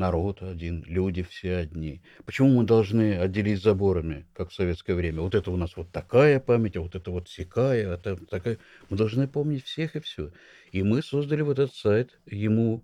Народ 0.00 0.40
один, 0.40 0.82
люди 0.86 1.22
все 1.22 1.56
одни. 1.56 2.00
Почему 2.24 2.48
мы 2.48 2.64
должны 2.64 3.18
отделить 3.18 3.62
заборами, 3.62 4.24
как 4.32 4.48
в 4.48 4.54
советское 4.54 4.94
время? 4.94 5.20
Вот 5.20 5.34
это 5.34 5.50
у 5.50 5.58
нас 5.58 5.76
вот 5.76 5.92
такая 5.92 6.40
память, 6.40 6.74
а 6.78 6.80
вот 6.80 6.94
это 6.94 7.10
вот 7.10 7.28
сякая, 7.28 7.86
а 7.86 7.94
это 7.96 8.16
такая. 8.16 8.56
Мы 8.88 8.96
должны 8.96 9.28
помнить 9.28 9.62
всех 9.62 9.96
и 9.96 10.00
все. 10.00 10.32
И 10.72 10.82
мы 10.82 11.02
создали 11.02 11.42
вот 11.42 11.58
этот 11.58 11.74
сайт. 11.74 12.18
Ему 12.24 12.82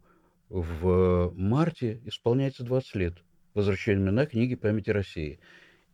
в 0.50 1.32
марте 1.34 2.02
исполняется 2.04 2.64
20 2.64 2.94
лет. 2.96 3.14
Возвращение 3.54 4.04
имена 4.04 4.26
книги 4.26 4.54
памяти 4.54 4.90
России. 4.90 5.40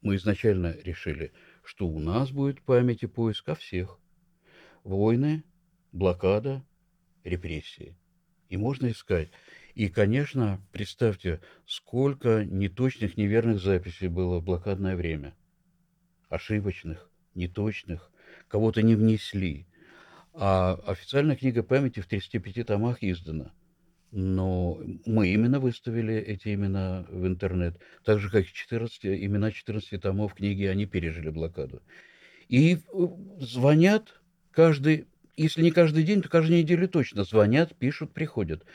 Мы 0.00 0.16
изначально 0.16 0.76
решили, 0.82 1.30
что 1.62 1.86
у 1.86 2.00
нас 2.00 2.32
будет 2.32 2.60
память 2.62 3.04
и 3.04 3.06
поиск 3.06 3.48
о 3.48 3.54
всех. 3.54 4.00
Войны, 4.82 5.44
блокада, 5.92 6.64
репрессии. 7.22 7.96
И 8.48 8.56
можно 8.56 8.90
искать. 8.90 9.30
И, 9.74 9.88
конечно, 9.88 10.60
представьте, 10.70 11.40
сколько 11.66 12.44
неточных, 12.44 13.16
неверных 13.16 13.60
записей 13.60 14.08
было 14.08 14.38
в 14.38 14.44
блокадное 14.44 14.96
время. 14.96 15.34
Ошибочных, 16.28 17.08
неточных, 17.34 18.10
кого-то 18.48 18.82
не 18.82 18.94
внесли. 18.94 19.66
А 20.34 20.74
официальная 20.86 21.36
книга 21.36 21.62
памяти 21.62 22.00
в 22.00 22.06
35 22.06 22.66
томах 22.66 22.98
издана. 23.00 23.52
Но 24.10 24.78
мы 25.06 25.28
именно 25.28 25.58
выставили 25.58 26.16
эти 26.16 26.52
имена 26.52 27.06
в 27.08 27.26
интернет. 27.26 27.78
Так 28.04 28.20
же, 28.20 28.30
как 28.30 28.44
и 28.44 28.52
14, 28.52 29.06
имена 29.06 29.50
14 29.50 30.00
томов 30.02 30.34
книги, 30.34 30.64
они 30.64 30.84
пережили 30.84 31.30
блокаду. 31.30 31.80
И 32.48 32.74
э, 32.74 32.78
звонят 33.40 34.20
каждый, 34.50 35.06
если 35.38 35.62
не 35.62 35.70
каждый 35.70 36.02
день, 36.02 36.20
то 36.20 36.28
каждую 36.28 36.58
неделю 36.58 36.88
точно 36.88 37.24
звонят, 37.24 37.74
пишут, 37.74 38.12
приходят 38.12 38.66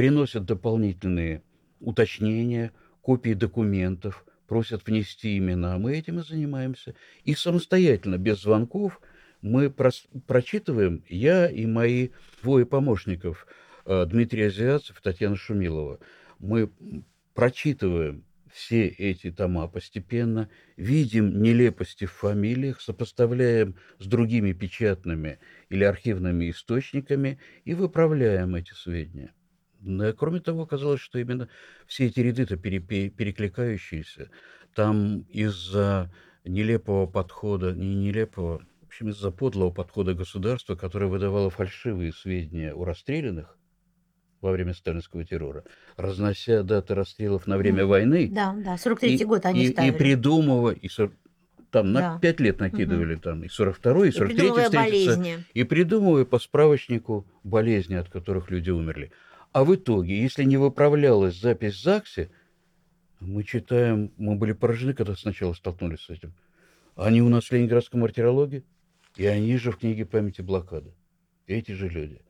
приносят 0.00 0.46
дополнительные 0.46 1.42
уточнения, 1.78 2.72
копии 3.02 3.34
документов, 3.34 4.24
просят 4.46 4.86
внести 4.86 5.36
имена. 5.36 5.76
Мы 5.76 5.98
этим 5.98 6.20
и 6.20 6.22
занимаемся. 6.22 6.94
И 7.24 7.34
самостоятельно, 7.34 8.16
без 8.16 8.40
звонков, 8.40 8.98
мы 9.42 9.66
прос- 9.66 10.08
прочитываем, 10.26 11.04
я 11.06 11.50
и 11.50 11.66
мои 11.66 12.08
двое 12.42 12.64
помощников, 12.64 13.46
э, 13.84 14.06
Дмитрий 14.06 14.44
Азиатцев 14.44 14.98
и 14.98 15.02
Татьяна 15.02 15.36
Шумилова. 15.36 15.98
Мы 16.38 16.70
прочитываем 17.34 18.24
все 18.50 18.86
эти 18.86 19.30
тома 19.30 19.68
постепенно, 19.68 20.48
видим 20.78 21.42
нелепости 21.42 22.06
в 22.06 22.12
фамилиях, 22.12 22.80
сопоставляем 22.80 23.76
с 23.98 24.06
другими 24.06 24.54
печатными 24.54 25.40
или 25.68 25.84
архивными 25.84 26.48
источниками 26.48 27.38
и 27.66 27.74
выправляем 27.74 28.54
эти 28.54 28.72
сведения. 28.72 29.34
Но, 29.80 30.12
кроме 30.12 30.40
того, 30.40 30.62
оказалось, 30.62 31.00
что 31.00 31.18
именно 31.18 31.48
все 31.86 32.06
эти 32.06 32.20
ряды-то 32.20 32.56
перекликающиеся, 32.56 34.30
там 34.74 35.20
из-за 35.30 36.12
нелепого 36.44 37.06
подхода, 37.06 37.72
не 37.72 37.94
нелепого, 37.94 38.62
в 38.82 38.86
общем, 38.86 39.10
из-за 39.10 39.30
подлого 39.30 39.70
подхода 39.70 40.14
государства, 40.14 40.74
которое 40.74 41.06
выдавало 41.06 41.50
фальшивые 41.50 42.12
сведения 42.12 42.72
о 42.72 42.84
расстрелянных, 42.84 43.56
во 44.40 44.52
время 44.52 44.72
сталинского 44.72 45.24
террора, 45.24 45.64
разнося 45.96 46.62
даты 46.62 46.94
расстрелов 46.94 47.46
на 47.46 47.58
время 47.58 47.84
войны. 47.84 48.28
Да, 48.32 48.54
да, 48.56 48.76
43-й 48.76 49.24
год 49.24 49.44
они 49.44 49.64
и, 49.64 49.72
ставили. 49.72 49.92
И 49.92 49.96
придумывая, 49.96 50.74
и 50.74 50.88
там 51.70 51.92
Да. 51.92 52.14
на 52.14 52.18
пять 52.18 52.40
лет 52.40 52.58
накидывали, 52.58 53.16
там 53.16 53.44
и 53.44 53.48
42-й, 53.48 54.08
и 54.08 54.10
И 54.10 54.14
43-й 54.14 54.26
придумывая 54.28 54.64
встретиться, 54.64 55.16
болезни. 55.16 55.44
и 55.54 55.64
придумывая 55.64 56.24
по 56.24 56.38
справочнику 56.38 57.26
болезни, 57.44 57.94
от 57.94 58.08
которых 58.08 58.50
люди 58.50 58.70
умерли. 58.70 59.12
А 59.52 59.64
в 59.64 59.74
итоге, 59.74 60.20
если 60.20 60.44
не 60.44 60.56
выправлялась 60.56 61.38
запись 61.38 61.74
в 61.74 61.82
ЗАГСе, 61.82 62.30
мы 63.18 63.42
читаем, 63.42 64.12
мы 64.16 64.36
были 64.36 64.52
поражены, 64.52 64.94
когда 64.94 65.14
сначала 65.16 65.52
столкнулись 65.54 66.00
с 66.00 66.10
этим. 66.10 66.32
Они 66.94 67.20
у 67.20 67.28
нас 67.28 67.46
в 67.46 67.52
ленинградской 67.52 68.00
мартирологии, 68.00 68.64
и 69.16 69.26
они 69.26 69.56
же 69.56 69.72
в 69.72 69.78
книге 69.78 70.06
памяти 70.06 70.40
блокады. 70.42 70.94
Эти 71.46 71.72
же 71.72 71.88
люди. 71.88 72.20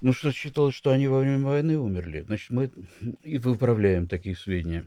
Ну, 0.00 0.12
что 0.12 0.30
считалось, 0.30 0.74
что 0.74 0.90
они 0.90 1.08
во 1.08 1.20
время 1.20 1.44
войны 1.44 1.78
умерли. 1.78 2.20
Значит, 2.20 2.50
мы 2.50 2.70
и 3.22 3.38
выправляем 3.38 4.06
такие 4.06 4.36
сведения. 4.36 4.86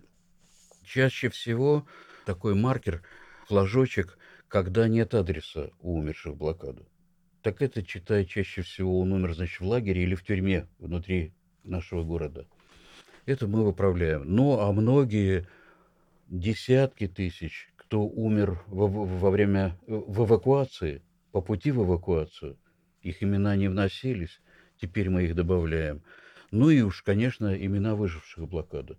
Чаще 0.85 1.29
всего 1.29 1.85
такой 2.25 2.55
маркер, 2.55 3.03
флажочек, 3.47 4.17
когда 4.47 4.87
нет 4.87 5.13
адреса 5.13 5.71
у 5.81 5.97
умерших 5.97 6.33
в 6.33 6.37
блокаду. 6.37 6.87
Так 7.41 7.61
это, 7.61 7.83
читая 7.83 8.25
чаще 8.25 8.61
всего, 8.61 8.99
он 8.99 9.13
умер, 9.13 9.33
значит, 9.33 9.61
в 9.61 9.65
лагере 9.65 10.03
или 10.03 10.15
в 10.15 10.23
тюрьме 10.23 10.67
внутри 10.77 11.33
нашего 11.63 12.03
города. 12.03 12.45
Это 13.25 13.47
мы 13.47 13.63
выправляем. 13.63 14.23
Ну, 14.25 14.59
а 14.59 14.71
многие 14.71 15.47
десятки 16.27 17.07
тысяч, 17.07 17.69
кто 17.75 18.01
умер 18.05 18.61
во, 18.67 18.87
во 18.87 19.29
время 19.29 19.77
в 19.87 20.25
эвакуации, 20.25 21.01
по 21.31 21.41
пути 21.41 21.71
в 21.71 21.83
эвакуацию, 21.83 22.57
их 23.01 23.23
имена 23.23 23.55
не 23.55 23.67
вносились, 23.67 24.41
теперь 24.81 25.09
мы 25.09 25.23
их 25.23 25.35
добавляем. 25.35 26.01
Ну 26.51 26.69
и 26.69 26.81
уж, 26.81 27.03
конечно, 27.03 27.55
имена 27.55 27.95
выживших 27.95 28.47
блокаду. 28.47 28.97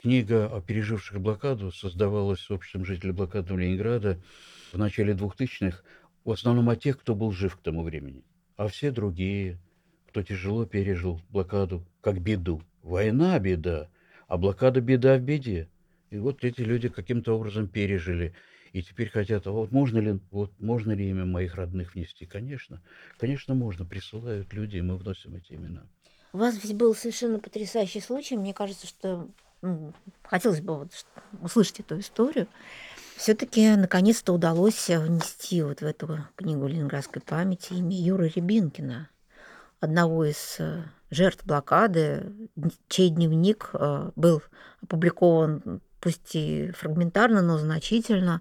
Книга 0.00 0.46
о 0.46 0.60
переживших 0.60 1.20
блокаду 1.20 1.72
создавалась 1.72 2.50
обществом 2.50 2.84
жителей 2.84 3.12
блокадного 3.12 3.58
Ленинграда 3.58 4.18
в 4.72 4.78
начале 4.78 5.14
2000-х, 5.14 5.82
в 6.24 6.30
основном 6.30 6.68
о 6.68 6.76
тех, 6.76 6.98
кто 6.98 7.14
был 7.14 7.32
жив 7.32 7.56
к 7.56 7.62
тому 7.62 7.82
времени. 7.82 8.22
А 8.56 8.68
все 8.68 8.90
другие, 8.90 9.58
кто 10.08 10.22
тяжело 10.22 10.66
пережил 10.66 11.20
блокаду, 11.30 11.84
как 12.00 12.20
беду. 12.20 12.62
Война– 12.82 13.38
беда, 13.40 13.88
а 14.26 14.36
блокада– 14.36 14.80
беда 14.82 15.16
в 15.16 15.20
беде. 15.20 15.68
И 16.10 16.18
вот 16.18 16.44
эти 16.44 16.60
люди 16.60 16.88
каким-то 16.88 17.36
образом 17.36 17.68
пережили. 17.68 18.34
И 18.72 18.82
теперь 18.82 19.08
хотят, 19.08 19.46
а 19.46 19.50
вот 19.50 19.72
можно 19.72 19.98
ли, 19.98 20.20
вот 20.30 20.52
можно 20.60 20.92
ли 20.92 21.08
имя 21.10 21.24
моих 21.24 21.56
родных 21.56 21.94
внести? 21.94 22.26
Конечно, 22.26 22.80
конечно 23.18 23.54
можно. 23.54 23.84
Присылают 23.84 24.52
люди, 24.52 24.76
и 24.76 24.82
мы 24.82 24.96
вносим 24.96 25.34
эти 25.34 25.54
имена. 25.54 25.82
У 26.32 26.38
вас 26.38 26.62
ведь 26.62 26.76
был 26.76 26.94
совершенно 26.94 27.40
потрясающий 27.40 28.00
случай. 28.00 28.36
Мне 28.36 28.54
кажется, 28.54 28.86
что 28.86 29.28
ну, 29.62 29.92
хотелось 30.22 30.60
бы 30.60 30.78
вот 30.78 30.92
услышать 31.42 31.80
эту 31.80 31.98
историю. 31.98 32.46
Все-таки 33.20 33.76
наконец-то 33.76 34.32
удалось 34.32 34.88
внести 34.88 35.62
вот 35.62 35.82
в 35.82 35.84
эту 35.84 36.24
книгу 36.36 36.66
Ленинградской 36.66 37.20
памяти 37.20 37.74
имя 37.74 37.94
Юры 37.94 38.32
Рябинкина, 38.34 39.10
одного 39.78 40.24
из 40.24 40.56
э, 40.58 40.84
жертв 41.10 41.44
блокады, 41.44 42.32
чей 42.88 43.10
дневник 43.10 43.68
э, 43.74 44.10
был 44.16 44.42
опубликован, 44.82 45.82
пусть 46.00 46.34
и 46.34 46.70
фрагментарно, 46.70 47.42
но 47.42 47.58
значительно, 47.58 48.40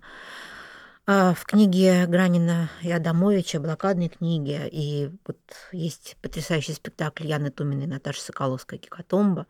а, 1.06 1.34
в 1.34 1.44
книге 1.44 2.06
Гранина 2.08 2.70
и 2.82 2.90
Адамовича, 2.90 3.60
блокадной 3.60 4.08
книге. 4.08 4.70
И 4.72 5.12
вот 5.28 5.40
есть 5.74 6.16
потрясающий 6.22 6.72
спектакль 6.72 7.28
Яны 7.28 7.52
Туминой 7.52 7.84
и 7.84 7.88
Наташи 7.88 8.22
Соколовской 8.22 8.78
«Гекатомба», 8.78 9.46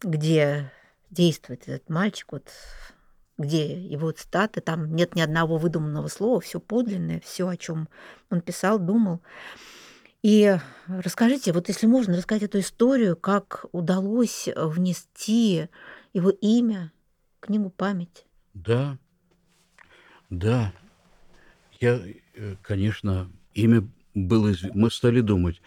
где 0.00 0.70
действует 1.10 1.66
этот 1.66 1.90
мальчик, 1.90 2.30
вот, 2.30 2.44
где 3.38 3.80
его 3.80 4.10
цитаты, 4.10 4.60
там 4.60 4.94
нет 4.94 5.14
ни 5.14 5.20
одного 5.20 5.56
выдуманного 5.56 6.08
слова, 6.08 6.40
все 6.40 6.60
подлинное, 6.60 7.20
все, 7.20 7.48
о 7.48 7.56
чем 7.56 7.88
он 8.30 8.40
писал, 8.40 8.78
думал. 8.78 9.20
И 10.22 10.58
расскажите, 10.88 11.52
вот 11.52 11.68
если 11.68 11.86
можно, 11.86 12.16
рассказать 12.16 12.42
эту 12.42 12.58
историю, 12.58 13.16
как 13.16 13.66
удалось 13.70 14.48
внести 14.56 15.68
его 16.12 16.30
имя 16.30 16.92
в 17.38 17.46
книгу 17.46 17.70
памяти. 17.70 18.24
Да, 18.54 18.98
да. 20.28 20.72
Я, 21.80 22.00
э, 22.34 22.56
конечно, 22.62 23.30
имя 23.54 23.88
было... 24.14 24.52
Мы 24.74 24.90
стали 24.90 25.20
думать, 25.20 25.62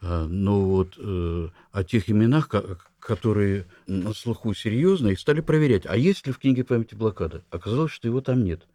а, 0.00 0.26
но 0.26 0.60
вот 0.60 0.94
э, 0.98 1.48
о 1.72 1.84
тех 1.84 2.08
именах, 2.08 2.48
которые 3.06 3.66
на 3.86 4.12
слуху 4.12 4.52
серьезно, 4.52 5.08
и 5.08 5.16
стали 5.16 5.40
проверять, 5.40 5.86
а 5.86 5.96
есть 5.96 6.26
ли 6.26 6.32
в 6.32 6.40
книге 6.40 6.64
памяти 6.64 6.96
блокада. 6.96 7.44
Оказалось, 7.50 7.92
что 7.92 8.08
его 8.08 8.20
там 8.20 8.42
нет. 8.42 8.66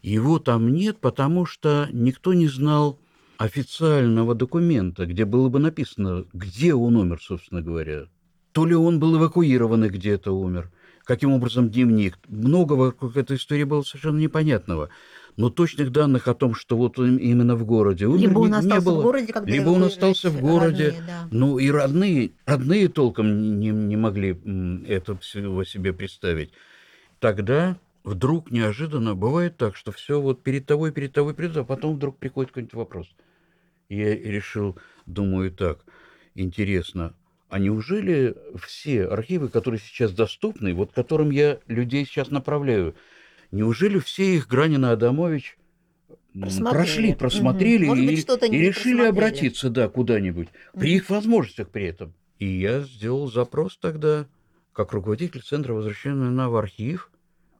Его 0.00 0.38
там 0.38 0.72
нет, 0.72 0.96
потому 1.00 1.44
что 1.44 1.86
никто 1.92 2.32
не 2.32 2.48
знал 2.48 2.98
официального 3.36 4.34
документа, 4.34 5.04
где 5.04 5.26
было 5.26 5.50
бы 5.50 5.58
написано, 5.58 6.24
где 6.32 6.72
он 6.72 6.96
умер, 6.96 7.20
собственно 7.20 7.60
говоря. 7.60 8.06
То 8.52 8.64
ли 8.64 8.74
он 8.74 8.98
был 8.98 9.18
эвакуирован 9.18 9.84
и 9.84 9.90
где-то 9.90 10.32
умер, 10.32 10.70
каким 11.04 11.32
образом 11.32 11.68
дневник. 11.68 12.18
Много 12.28 12.72
вокруг 12.72 13.18
этой 13.18 13.36
истории 13.36 13.64
было 13.64 13.82
совершенно 13.82 14.18
непонятного. 14.18 14.88
Но 15.36 15.48
точных 15.48 15.90
данных 15.92 16.28
о 16.28 16.34
том, 16.34 16.54
что 16.54 16.76
вот 16.76 16.98
он 16.98 17.16
именно 17.16 17.56
в 17.56 17.64
городе 17.64 18.06
умер, 18.06 18.20
Либо 18.20 18.38
он 18.40 18.44
не, 18.44 18.50
не 18.52 18.58
остался 18.58 18.84
было. 18.84 19.00
в 19.00 19.02
городе, 19.02 19.32
когда 19.32 19.50
Либо 19.52 19.68
он 19.70 19.82
остался 19.84 20.30
в 20.30 20.34
родные, 20.34 20.50
городе. 20.52 20.94
да. 21.06 21.28
Ну 21.30 21.58
и 21.58 21.70
родные, 21.70 22.32
родные 22.44 22.88
толком 22.88 23.58
не, 23.58 23.70
не 23.70 23.96
могли 23.96 24.38
это 24.86 25.16
всего 25.16 25.64
себе 25.64 25.92
представить. 25.94 26.50
Тогда 27.18 27.78
вдруг 28.04 28.50
неожиданно 28.50 29.14
бывает 29.14 29.56
так, 29.56 29.76
что 29.76 29.90
все 29.92 30.20
вот 30.20 30.42
перед 30.42 30.66
тобой, 30.66 30.92
перед 30.92 31.12
тобой, 31.12 31.34
перед 31.34 31.54
тобой, 31.54 31.62
а 31.62 31.76
потом 31.76 31.96
вдруг 31.96 32.18
приходит 32.18 32.50
какой-нибудь 32.50 32.74
вопрос. 32.74 33.06
Я 33.88 34.14
решил, 34.14 34.76
думаю 35.06 35.50
так, 35.52 35.84
интересно, 36.34 37.14
а 37.48 37.58
неужели 37.58 38.34
все 38.58 39.04
архивы, 39.06 39.48
которые 39.48 39.80
сейчас 39.80 40.12
доступны, 40.12 40.74
вот 40.74 40.92
которым 40.92 41.30
я 41.30 41.58
людей 41.68 42.04
сейчас 42.06 42.30
направляю, 42.30 42.94
неужели 43.52 43.98
все 44.00 44.34
их 44.36 44.48
Гранина 44.48 44.90
Адамович 44.90 45.56
Просмотрели. 46.32 46.72
прошли, 46.72 47.14
просмотрели 47.14 47.88
быть, 47.88 48.18
и, 48.18 48.20
что-то 48.22 48.46
и 48.46 48.56
решили 48.58 49.02
обратиться, 49.04 49.68
да, 49.68 49.88
куда-нибудь, 49.88 50.48
при 50.72 50.88
Мгм. 50.88 50.96
их 50.96 51.10
возможностях 51.10 51.68
при 51.68 51.84
этом. 51.84 52.14
И 52.38 52.46
я 52.46 52.80
сделал 52.80 53.30
запрос 53.30 53.76
тогда, 53.76 54.26
как 54.72 54.92
руководитель 54.92 55.42
Центра 55.42 55.74
возвращения 55.74 56.14
на 56.30 56.48
в 56.48 56.56
архив, 56.56 57.10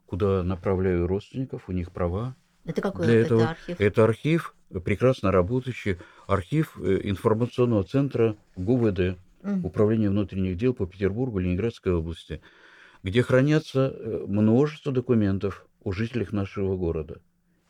куда 0.07 0.43
направляю 0.43 1.07
родственников, 1.07 1.69
у 1.69 1.73
них 1.73 1.93
права. 1.93 2.35
Это 2.65 2.81
какой 2.81 3.07
Для 3.07 3.17
это 3.17 3.27
этого 3.27 3.51
архив? 3.51 3.81
это 3.81 4.05
архив, 4.05 4.55
прекрасно 4.85 5.33
работающий, 5.33 5.99
архив 6.27 6.79
э, 6.81 7.01
информационного 7.05 7.85
центра 7.85 8.37
ГУВД, 8.57 9.19
Мгм. 9.43 9.65
Управления 9.65 10.09
внутренних 10.09 10.57
дел 10.57 10.73
по 10.73 10.87
Петербургу, 10.87 11.41
Ленинградской 11.41 11.93
области, 11.93 12.41
где 13.03 13.23
хранятся 13.23 13.93
э, 13.95 14.25
множество 14.27 14.93
документов 14.93 15.67
о 15.85 15.93
жителях 15.93 16.33
нашего 16.33 16.77
города. 16.77 17.21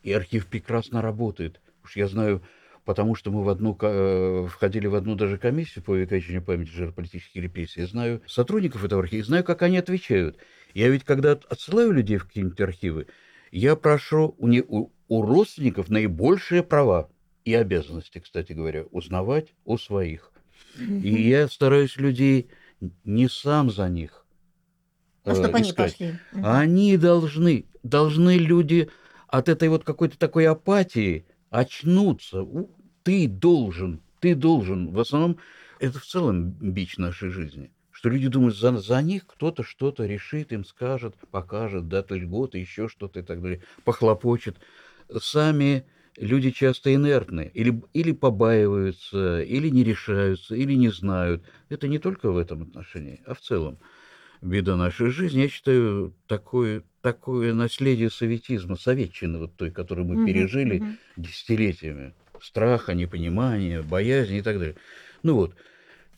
И 0.02 0.12
архив 0.12 0.46
прекрасно 0.46 1.02
работает. 1.02 1.60
Уж 1.84 1.96
я 1.96 2.08
знаю, 2.08 2.42
потому 2.84 3.14
что 3.14 3.30
мы 3.30 3.42
в 3.44 3.48
одну, 3.48 3.76
э, 3.80 4.46
входили 4.48 4.86
в 4.86 4.94
одну 4.94 5.14
даже 5.14 5.38
комиссию 5.38 5.84
по 5.84 5.92
увековечению 5.92 6.42
памяти 6.42 6.70
жертв 6.70 6.94
политических 6.96 7.42
репрессий. 7.42 7.84
Знаю 7.84 8.22
сотрудников 8.26 8.84
этого 8.84 9.02
архива, 9.02 9.24
знаю, 9.24 9.44
как 9.44 9.62
они 9.62 9.78
отвечают. 9.78 10.38
Я 10.74 10.88
ведь, 10.88 11.04
когда 11.04 11.32
от- 11.32 11.44
отсылаю 11.44 11.92
людей 11.92 12.16
в 12.16 12.26
какие-нибудь 12.26 12.60
архивы, 12.60 13.06
я 13.50 13.76
прошу 13.76 14.34
у, 14.38 14.48
не- 14.48 14.64
у- 14.66 14.90
у 15.08 15.22
родственников 15.22 15.88
наибольшие 15.88 16.62
права 16.62 17.10
и 17.44 17.54
обязанности, 17.54 18.18
кстати 18.18 18.52
говоря, 18.52 18.84
узнавать 18.90 19.54
о 19.64 19.76
своих. 19.76 20.32
И 20.76 21.28
я 21.28 21.48
стараюсь 21.48 21.96
людей 21.96 22.48
не 23.04 23.28
сам 23.28 23.70
за 23.70 23.88
них 23.88 24.21
Ну, 25.24 25.32
э, 25.32 25.34
чтобы 25.34 25.56
они 25.58 25.70
искать. 25.70 25.92
пошли. 25.92 26.14
Они 26.42 26.96
должны, 26.96 27.66
должны 27.82 28.38
люди 28.38 28.90
от 29.28 29.48
этой 29.48 29.68
вот 29.68 29.84
какой-то 29.84 30.18
такой 30.18 30.46
апатии 30.46 31.26
очнуться. 31.50 32.46
Ты 33.02 33.28
должен 33.28 34.02
ты 34.22 34.36
должен. 34.36 34.92
В 34.92 35.00
основном 35.00 35.38
это 35.80 35.98
в 35.98 36.06
целом 36.06 36.50
бич 36.52 36.96
нашей 36.96 37.28
жизни. 37.30 37.72
Что 37.90 38.08
люди 38.08 38.28
думают, 38.28 38.56
за, 38.56 38.76
за 38.78 39.02
них 39.02 39.26
кто-то 39.26 39.64
что-то 39.64 40.06
решит, 40.06 40.52
им 40.52 40.64
скажет, 40.64 41.16
покажет, 41.30 41.88
даст 41.88 42.10
льготы, 42.12 42.58
еще 42.58 42.88
что-то 42.88 43.20
и 43.20 43.22
так 43.22 43.42
далее, 43.42 43.62
похлопочет. 43.84 44.58
Сами 45.20 45.84
люди 46.16 46.52
часто 46.52 46.94
инертны, 46.94 47.50
или, 47.52 47.82
или 47.92 48.12
побаиваются, 48.12 49.42
или 49.42 49.68
не 49.68 49.82
решаются, 49.84 50.54
или 50.54 50.74
не 50.74 50.88
знают. 50.88 51.44
Это 51.68 51.88
не 51.88 51.98
только 51.98 52.30
в 52.30 52.38
этом 52.38 52.62
отношении, 52.62 53.20
а 53.26 53.34
в 53.34 53.40
целом. 53.40 53.78
Беда 54.42 54.76
нашей 54.76 55.10
жизни, 55.10 55.42
я 55.42 55.48
считаю, 55.48 56.12
такое, 56.26 56.82
такое 57.00 57.54
наследие 57.54 58.10
советизма, 58.10 58.74
советчины, 58.74 59.38
вот 59.38 59.54
той, 59.54 59.70
которую 59.70 60.08
мы 60.08 60.16
Мгм, 60.16 60.26
пережили 60.26 60.78
мгм. 60.78 60.98
десятилетиями. 61.16 62.12
Страха, 62.40 62.92
непонимания, 62.92 63.82
боязни 63.82 64.38
и 64.38 64.42
так 64.42 64.58
далее. 64.58 64.74
Ну 65.22 65.36
вот. 65.36 65.54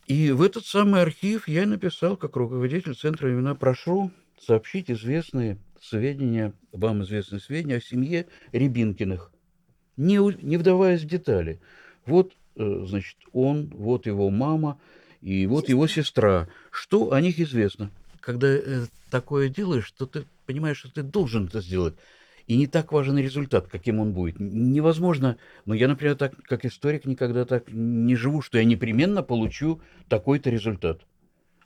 И 0.07 0.33
в 0.33 0.41
этот 0.41 0.65
самый 0.65 1.03
архив 1.03 1.49
я 1.49 1.67
написал, 1.67 2.17
как 2.17 2.37
руководитель 2.37 2.95
Центра 2.95 3.31
имена, 3.31 3.55
прошу 3.55 4.11
сообщить 4.41 4.91
известные 4.91 5.59
сведения, 5.79 6.55
вам 6.73 7.03
известные 7.03 7.41
сведения 7.41 7.77
о 7.77 7.81
семье 7.81 8.27
Рябинкиных, 8.53 9.33
не, 9.99 10.17
не 10.43 10.57
вдаваясь 10.57 11.03
в 11.03 11.07
детали. 11.07 11.61
Вот, 12.07 12.33
э, 12.57 12.85
значит, 12.87 13.19
он, 13.33 13.67
вот 13.75 14.07
его 14.07 14.31
мама 14.31 14.81
и 15.21 15.47
вот 15.47 15.69
его 15.69 15.87
сестра. 15.87 16.49
Что 16.71 17.13
о 17.13 17.21
них 17.21 17.39
известно? 17.39 17.91
Когда 18.25 18.49
э, 18.49 18.87
такое 19.11 19.51
делаешь, 19.51 19.91
то 19.91 20.07
ты 20.07 20.25
понимаешь, 20.47 20.79
что 20.79 20.91
ты 20.91 21.03
должен 21.03 21.45
это 21.45 21.61
сделать. 21.61 21.95
И 22.47 22.57
не 22.57 22.67
так 22.67 22.91
важен 22.91 23.19
результат, 23.19 23.69
каким 23.69 24.01
он 24.01 24.15
будет. 24.15 24.41
Невозможно, 24.41 25.37
но 25.67 25.75
я, 25.75 25.89
например, 25.89 26.17
так, 26.17 26.35
как 26.45 26.65
историк 26.65 27.05
никогда 27.05 27.45
так 27.45 27.65
не 27.71 28.17
живу, 28.17 28.41
что 28.41 28.57
я 28.57 28.65
непременно 28.65 29.23
получу 29.23 29.83
такой-то 30.09 30.49
результат. 30.49 31.03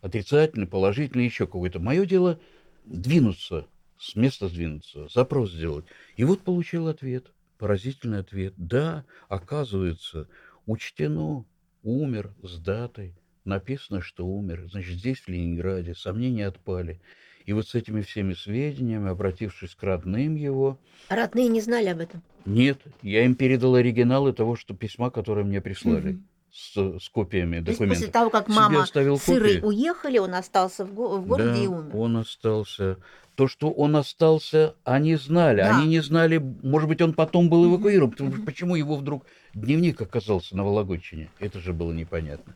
Отрицательный, 0.01 0.67
положительный, 0.67 1.27
еще 1.27 1.47
какой-то. 1.47 1.79
Мое 1.79 2.05
дело 2.07 2.41
двинуться, 2.85 3.67
с 3.97 4.17
места 4.17 4.49
сдвинуться, 4.49 5.07
запрос 5.15 5.53
сделать. 5.53 5.85
И 6.17 6.25
вот 6.25 6.43
получил 6.43 6.89
ответ, 6.89 7.27
поразительный 7.59 8.19
ответ. 8.19 8.55
Да, 8.57 9.05
оказывается, 9.29 10.29
учтено, 10.67 11.45
умер 11.85 12.35
с 12.43 12.59
датой, 12.59 13.15
написано, 13.49 14.01
что 14.01 14.25
умер. 14.27 14.69
Значит, 14.71 14.95
здесь, 14.95 15.19
в 15.19 15.29
Ленинграде, 15.29 15.95
сомнения 15.95 16.47
отпали. 16.47 17.01
И 17.47 17.53
вот 17.53 17.67
с 17.67 17.75
этими 17.75 18.03
всеми 18.03 18.35
сведениями, 18.35 19.09
обратившись 19.11 19.75
к 19.75 19.83
родным 19.83 20.37
его, 20.37 20.79
А 21.09 21.17
Родные 21.17 21.49
не 21.49 21.61
знали 21.63 21.87
об 21.89 22.01
этом. 22.01 22.23
нет, 22.45 22.79
я 23.03 23.25
им 23.25 23.35
передал 23.35 23.75
оригиналы 23.75 24.33
того, 24.35 24.55
что 24.55 24.75
письма, 24.75 25.11
которое 25.11 25.45
мне 25.45 25.61
прислали, 25.63 26.13
Мгм. 26.13 26.25
с, 26.53 26.99
с 27.05 27.09
копиями 27.09 27.61
То 27.61 27.71
есть 27.71 27.79
документов. 27.79 27.99
после 27.99 28.13
того, 28.13 28.31
как 28.31 28.49
мама 28.49 28.83
оставил 28.83 29.19
с 29.19 29.27
Ирой 29.31 29.55
копии. 29.61 29.67
уехали, 29.67 30.19
он 30.19 30.35
остался 30.35 30.85
в, 30.85 30.93
го- 30.93 31.17
в 31.19 31.27
городе 31.27 31.51
да, 31.53 31.57
и 31.65 31.67
умер. 31.67 31.97
он 31.97 32.17
остался. 32.19 32.99
То, 33.35 33.47
что 33.47 33.71
он 33.71 33.95
остался, 33.97 34.75
они 34.85 35.15
знали. 35.15 35.59
Да. 35.63 35.79
Они 35.79 35.87
не 35.89 36.01
знали, 36.01 36.39
может 36.39 36.89
быть, 36.89 37.01
он 37.01 37.15
потом 37.15 37.49
был 37.49 37.67
эвакуирован. 37.67 38.11
потому 38.11 38.31
что 38.31 38.39
мгм. 38.39 38.47
Почему 38.47 38.75
его 38.77 38.97
вдруг 38.97 39.25
дневник 39.55 40.03
оказался 40.03 40.55
на 40.57 40.65
Вологодчине? 40.65 41.31
Это 41.39 41.61
же 41.61 41.73
было 41.73 41.93
непонятно. 41.93 42.55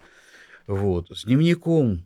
Вот. 0.66 1.10
С 1.10 1.24
дневником 1.24 2.04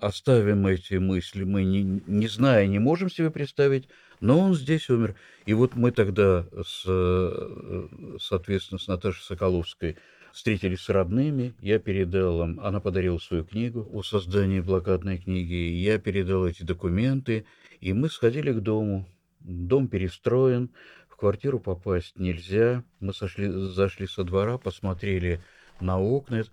оставим 0.00 0.66
эти 0.66 0.94
мысли. 0.94 1.44
Мы, 1.44 1.64
не, 1.64 2.02
не 2.06 2.28
зная, 2.28 2.66
не 2.66 2.78
можем 2.78 3.10
себе 3.10 3.30
представить, 3.30 3.88
но 4.20 4.38
он 4.38 4.54
здесь 4.54 4.90
умер. 4.90 5.14
И 5.46 5.54
вот 5.54 5.74
мы 5.74 5.92
тогда, 5.92 6.46
с, 6.64 6.84
э, 6.86 7.88
соответственно, 8.20 8.78
с 8.78 8.88
Наташей 8.88 9.22
Соколовской 9.22 9.96
встретились 10.32 10.80
с 10.80 10.88
родными, 10.88 11.54
я 11.60 11.78
передал 11.78 12.42
им, 12.42 12.60
она 12.60 12.80
подарила 12.80 13.18
свою 13.18 13.44
книгу 13.44 13.88
о 13.92 14.02
создании 14.02 14.60
блокадной 14.60 15.18
книги, 15.18 15.54
я 15.54 15.98
передал 15.98 16.46
эти 16.46 16.62
документы, 16.62 17.44
и 17.80 17.92
мы 17.92 18.08
сходили 18.08 18.52
к 18.52 18.60
дому. 18.60 19.06
Дом 19.40 19.88
перестроен, 19.88 20.70
в 21.08 21.16
квартиру 21.16 21.58
попасть 21.58 22.16
нельзя. 22.16 22.84
Мы 23.00 23.12
сошли, 23.12 23.48
зашли 23.48 24.06
со 24.06 24.24
двора, 24.24 24.56
посмотрели 24.56 25.40
на 25.80 26.00
окна. 26.00 26.44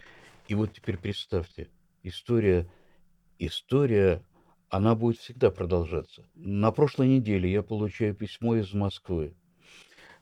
И 0.49 0.55
вот 0.55 0.73
теперь 0.73 0.97
представьте, 0.97 1.69
история, 2.01 2.67
история, 3.37 4.23
она 4.69 4.95
будет 4.95 5.19
всегда 5.19 5.51
продолжаться. 5.51 6.25
На 6.33 6.71
прошлой 6.71 7.07
неделе 7.07 7.51
я 7.51 7.61
получаю 7.61 8.15
письмо 8.15 8.55
из 8.55 8.73
Москвы. 8.73 9.35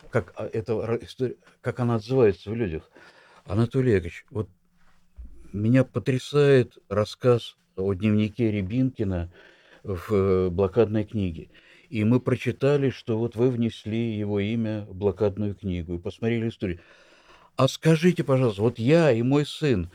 Как, 0.10 0.34
а, 0.36 0.46
это, 0.52 1.00
как 1.62 1.80
она 1.80 1.96
отзывается 1.96 2.52
в 2.52 2.56
людях. 2.56 2.92
Анатолий 3.46 3.94
Яковлевич, 3.94 4.26
вот 4.30 4.50
меня 5.54 5.86
потрясает 5.86 6.78
рассказ 6.90 7.56
о 7.78 7.94
дневнике 7.94 8.52
Рябинкина 8.52 9.32
в 9.84 10.14
э, 10.14 10.50
блокадной 10.50 11.06
книге. 11.06 11.52
И 11.88 12.04
мы 12.04 12.20
прочитали, 12.20 12.90
что 12.90 13.18
вот 13.18 13.38
вы 13.38 13.50
внесли 13.50 14.18
его 14.18 14.42
имя 14.42 14.86
в 14.90 14.94
блокадную 14.94 15.56
книгу 15.56 15.96
и 15.96 16.00
посмотрели 16.00 16.50
историю. 16.50 16.82
А 17.56 17.70
скажите, 17.70 18.26
пожалуйста, 18.26 18.62
вот 18.62 18.78
я 18.78 19.14
и 19.14 19.22
мой 19.22 19.46
сын, 19.46 19.90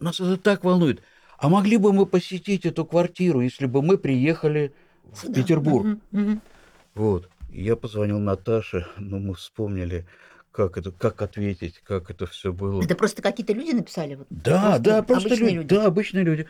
нас 0.00 0.20
это 0.20 0.36
так 0.36 0.64
волнует. 0.64 1.02
А 1.38 1.48
могли 1.48 1.76
бы 1.76 1.92
мы 1.92 2.06
посетить 2.06 2.64
эту 2.64 2.84
квартиру, 2.84 3.40
если 3.40 3.66
бы 3.66 3.82
мы 3.82 3.98
приехали 3.98 4.74
в 5.12 5.20
Сюда. 5.20 5.34
Петербург? 5.42 5.86
Мгм, 5.86 6.00
мгм. 6.10 6.40
Вот. 6.94 7.28
Я 7.50 7.76
позвонил 7.76 8.18
Наташе, 8.18 8.86
но 8.98 9.18
мы 9.18 9.34
вспомнили, 9.34 10.06
как 10.50 10.76
это, 10.78 10.90
как 10.90 11.22
ответить, 11.22 11.80
как 11.84 12.10
это 12.10 12.26
все 12.26 12.52
было. 12.52 12.82
Это 12.82 12.94
просто 12.94 13.22
какие-то 13.22 13.52
люди 13.52 13.72
написали? 13.72 14.14
Вот, 14.16 14.26
Да, 14.30 14.78
да, 14.78 15.02
просто 15.02 15.28
обычные 15.28 15.54
люди, 15.54 15.68
да, 15.68 15.86
обычные 15.86 16.24
люди. 16.24 16.48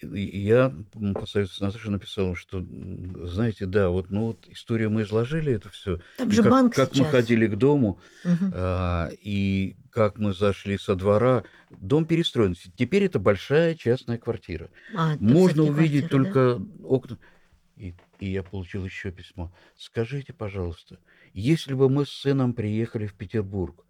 Я 0.00 0.72
по 1.14 1.26
совету 1.26 1.52
с 1.52 1.60
Наташей 1.60 1.90
написал, 1.90 2.34
что, 2.34 2.64
знаете, 3.24 3.66
да, 3.66 3.88
вот, 3.90 4.10
ну 4.10 4.26
вот 4.28 4.46
историю 4.48 4.90
мы 4.90 5.02
изложили, 5.02 5.52
это 5.52 5.68
все. 5.70 6.00
Там 6.16 6.30
же 6.30 6.42
как, 6.42 6.50
банк 6.52 6.74
как 6.74 6.90
мы 6.90 6.96
сейчас. 6.96 7.10
ходили 7.10 7.46
к 7.46 7.56
дому, 7.56 7.98
Мгм. 8.24 8.52
а, 8.54 9.10
и 9.20 9.76
как 9.90 10.18
мы 10.18 10.32
зашли 10.34 10.78
со 10.78 10.94
двора. 10.94 11.44
Дом 11.70 12.04
перестроен. 12.04 12.54
Теперь 12.76 13.04
это 13.04 13.18
большая 13.18 13.74
частная 13.74 14.18
квартира. 14.18 14.70
А, 14.94 15.16
Можно 15.18 15.64
увидеть 15.64 16.08
квартиры, 16.08 16.24
да? 16.24 16.54
только 16.54 16.62
окна. 16.84 17.18
И, 17.76 17.94
и 18.20 18.30
я 18.30 18.42
получил 18.42 18.84
еще 18.84 19.10
письмо. 19.10 19.52
Скажите, 19.76 20.32
пожалуйста, 20.32 20.98
если 21.32 21.74
бы 21.74 21.88
мы 21.88 22.06
с 22.06 22.10
сыном 22.10 22.52
приехали 22.54 23.06
в 23.06 23.14
Петербург, 23.14 23.84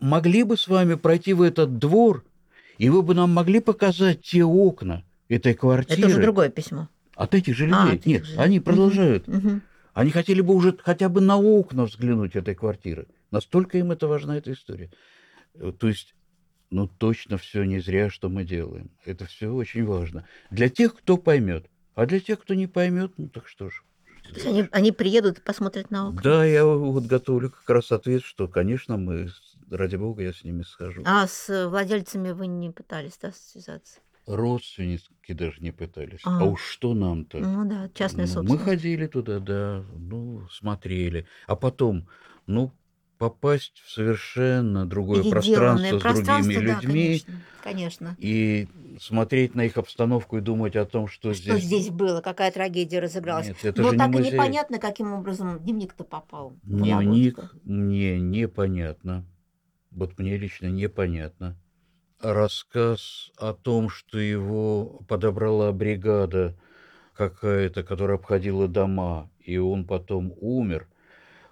могли 0.00 0.42
бы 0.42 0.56
с 0.56 0.66
вами 0.66 0.94
пройти 0.94 1.32
в 1.32 1.42
этот 1.42 1.78
двор, 1.78 2.24
и 2.78 2.88
вы 2.88 3.02
бы 3.02 3.14
нам 3.14 3.30
могли 3.32 3.60
показать 3.60 4.22
те 4.22 4.42
окна 4.44 5.04
этой 5.30 5.54
квартиры 5.54 5.98
Это 6.00 6.08
уже 6.08 6.20
другое 6.22 6.48
письмо. 6.50 6.88
от 7.14 7.34
этих 7.34 7.56
же 7.56 7.64
А, 7.64 7.66
людей? 7.68 7.82
от 7.88 7.94
этих 7.94 8.06
Нет, 8.06 8.24
же. 8.24 8.36
они 8.38 8.60
продолжают. 8.60 9.26
Мгм. 9.28 9.62
Они 9.94 10.10
хотели 10.10 10.40
бы 10.40 10.54
уже 10.54 10.76
хотя 10.76 11.08
бы 11.08 11.20
на 11.20 11.36
окна 11.36 11.84
взглянуть 11.84 12.36
этой 12.36 12.54
квартиры. 12.54 13.06
Настолько 13.30 13.78
им 13.78 13.90
это 13.92 14.06
важна 14.08 14.36
эта 14.36 14.52
история. 14.52 14.90
Э, 15.54 15.72
То 15.76 15.88
есть, 15.88 16.14
ну 16.70 16.86
точно 16.86 17.38
все 17.38 17.64
не 17.64 17.80
зря, 17.80 18.10
что 18.10 18.28
мы 18.28 18.44
делаем. 18.44 18.90
Это 19.04 19.26
все 19.26 19.52
очень 19.52 19.84
важно. 19.84 20.26
Для 20.50 20.68
тех, 20.68 20.94
кто 20.96 21.16
поймет. 21.16 21.66
А 21.94 22.06
для 22.06 22.20
тех, 22.20 22.40
кто 22.40 22.54
не 22.54 22.66
поймет, 22.66 23.12
ну 23.18 23.28
так 23.28 23.48
что 23.48 23.68
ж. 23.70 23.82
То 24.22 24.34
есть 24.36 24.46
они, 24.46 24.68
они 24.70 24.92
приедут 24.92 25.38
и 25.38 25.42
посмотрят 25.42 25.90
на 25.90 26.08
окна. 26.08 26.22
Да, 26.22 26.44
я 26.44 26.64
вот 26.64 27.04
готовлю 27.06 27.50
как 27.50 27.68
раз 27.68 27.90
ответ, 27.90 28.22
что, 28.22 28.46
конечно, 28.46 28.96
мы, 28.96 29.28
ради 29.70 29.96
бога, 29.96 30.22
я 30.22 30.32
с 30.32 30.44
ними 30.44 30.62
схожу. 30.62 31.02
А 31.04 31.26
с 31.26 31.68
владельцами 31.68 32.30
вы 32.30 32.46
не 32.46 32.70
пытались 32.70 33.18
да, 33.20 33.32
связаться? 33.32 33.98
Родственники 34.36 35.32
даже 35.32 35.60
не 35.60 35.72
пытались. 35.72 36.20
А, 36.24 36.40
А. 36.40 36.44
уж 36.44 36.62
что 36.62 36.94
нам-то? 36.94 37.38
Ну 37.38 37.68
да, 37.68 37.88
частная 37.94 38.26
Ну, 38.26 38.32
собственность. 38.32 38.64
Мы 38.64 38.70
ходили 38.72 39.06
туда, 39.06 39.38
да, 39.40 39.84
ну, 39.96 40.48
смотрели. 40.50 41.26
А 41.46 41.56
потом, 41.56 42.08
ну, 42.46 42.72
попасть 43.18 43.78
в 43.84 43.90
совершенно 43.90 44.86
другое 44.86 45.22
пространство 45.22 45.98
с 45.98 46.02
другими 46.02 46.02
пространство, 46.02 46.54
да, 46.54 46.60
людьми 46.60 47.22
конечно, 47.22 47.34
конечно. 47.62 48.16
и 48.18 48.68
смотреть 48.98 49.54
на 49.54 49.64
их 49.66 49.76
обстановку 49.76 50.38
и 50.38 50.40
думать 50.40 50.76
о 50.76 50.86
том, 50.86 51.06
что, 51.06 51.34
Что 51.34 51.58
здесь 51.58 51.90
было, 51.90 52.20
какая 52.22 52.50
трагедия 52.50 53.00
разыгралась. 53.00 53.48
Нет, 53.48 53.64
это 53.64 53.82
Но 53.82 53.88
же 53.88 53.94
не 53.94 53.98
так 53.98 54.08
и 54.14 54.18
музей. 54.18 54.32
непонятно, 54.32 54.78
каким 54.78 55.12
образом 55.12 55.58
дневник-то 55.60 56.04
попал. 56.04 56.54
Дневник 56.62 57.38
мне 57.64 58.18
непонятно. 58.20 59.26
Вот 59.90 60.18
мне 60.18 60.36
лично 60.36 60.66
непонятно. 60.66 61.56
Рассказ 62.20 63.30
о 63.38 63.54
том, 63.54 63.88
что 63.88 64.18
его 64.18 65.00
подобрала 65.08 65.72
бригада 65.72 66.54
какая-то, 67.14 67.82
которая 67.82 68.18
обходила 68.18 68.68
дома, 68.68 69.30
и 69.40 69.56
он 69.56 69.86
потом 69.86 70.34
умер. 70.38 70.86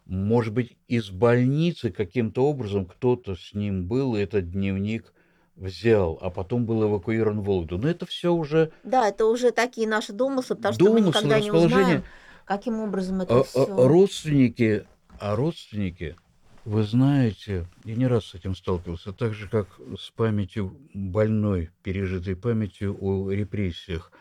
Может 0.04 0.52
быть, 0.52 0.76
из 0.86 1.10
больницы 1.10 1.90
каким-то 1.90 2.46
образом 2.46 2.84
кто-то 2.84 3.34
с 3.34 3.54
ним 3.54 3.86
был, 3.86 4.14
и 4.14 4.20
этот 4.20 4.50
дневник 4.50 5.12
взял, 5.56 6.18
а 6.20 6.28
потом 6.28 6.66
был 6.66 6.84
эвакуирован 6.84 7.40
в 7.40 7.44
Вологду. 7.44 7.78
Но 7.78 7.88
это 7.88 8.04
все 8.04 8.32
уже 8.32 8.70
Да, 8.84 9.08
это 9.08 9.24
уже 9.24 9.52
такие 9.52 9.88
наши 9.88 10.12
домыслы, 10.12 10.56
потому 10.56 10.74
что 10.74 10.84
мы 10.84 10.90
Домыслы, 11.00 11.08
никогда 11.08 11.40
не 11.40 11.50
узнаем, 11.50 12.04
каким 12.44 12.80
образом 12.80 13.22
это 13.22 13.38
А- 13.38 13.40
а- 13.40 13.42
все. 13.42 13.88
родственники, 13.88 14.86
а 15.18 15.34
родственники 15.34 16.16
Вы 16.68 16.82
знаете, 16.82 17.66
я 17.84 17.94
не 17.94 18.06
раз 18.06 18.26
с 18.26 18.34
этим 18.34 18.54
сталкивался, 18.54 19.14
так 19.14 19.32
же, 19.32 19.48
как 19.48 19.80
с 19.98 20.10
памятью 20.10 20.76
больной, 20.92 21.70
пережитой 21.82 22.36
памятью 22.36 22.94
о 23.00 23.30
репрессиях. 23.30 24.12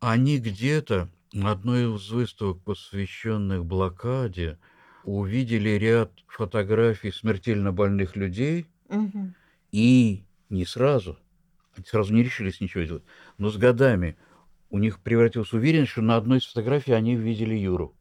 Они 0.00 0.38
где-то 0.38 1.10
на 1.34 1.50
одной 1.50 1.94
из 1.94 2.08
выставок, 2.08 2.62
посвященных 2.62 3.66
блокаде, 3.66 4.58
увидели 5.04 5.68
ряд 5.68 6.12
фотографий 6.28 7.12
смертельно 7.12 7.72
больных 7.72 8.16
людей 8.16 8.68
Мгм. 8.88 9.34
и 9.70 10.24
не 10.48 10.64
сразу, 10.64 11.18
они 11.76 11.84
сразу 11.84 12.14
не 12.14 12.22
решились 12.22 12.62
ничего 12.62 12.84
делать, 12.84 13.04
но 13.36 13.50
с 13.50 13.58
годами 13.58 14.16
у 14.70 14.78
них 14.78 15.00
превратилась 15.00 15.52
уверенность, 15.52 15.92
что 15.92 16.00
на 16.00 16.16
одной 16.16 16.38
из 16.38 16.46
фотографий 16.46 16.92
они 16.92 17.16
видели 17.16 17.54
Юру. 17.54 17.94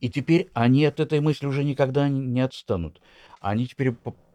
И 0.00 0.10
теперь 0.10 0.50
они 0.52 0.84
от 0.84 1.00
этой 1.00 1.20
мысли 1.20 1.46
уже 1.46 1.64
никогда 1.64 2.08
не- 2.08 2.40
отстанут. 2.40 3.00
Они 3.40 3.66
теперь, 3.66 3.94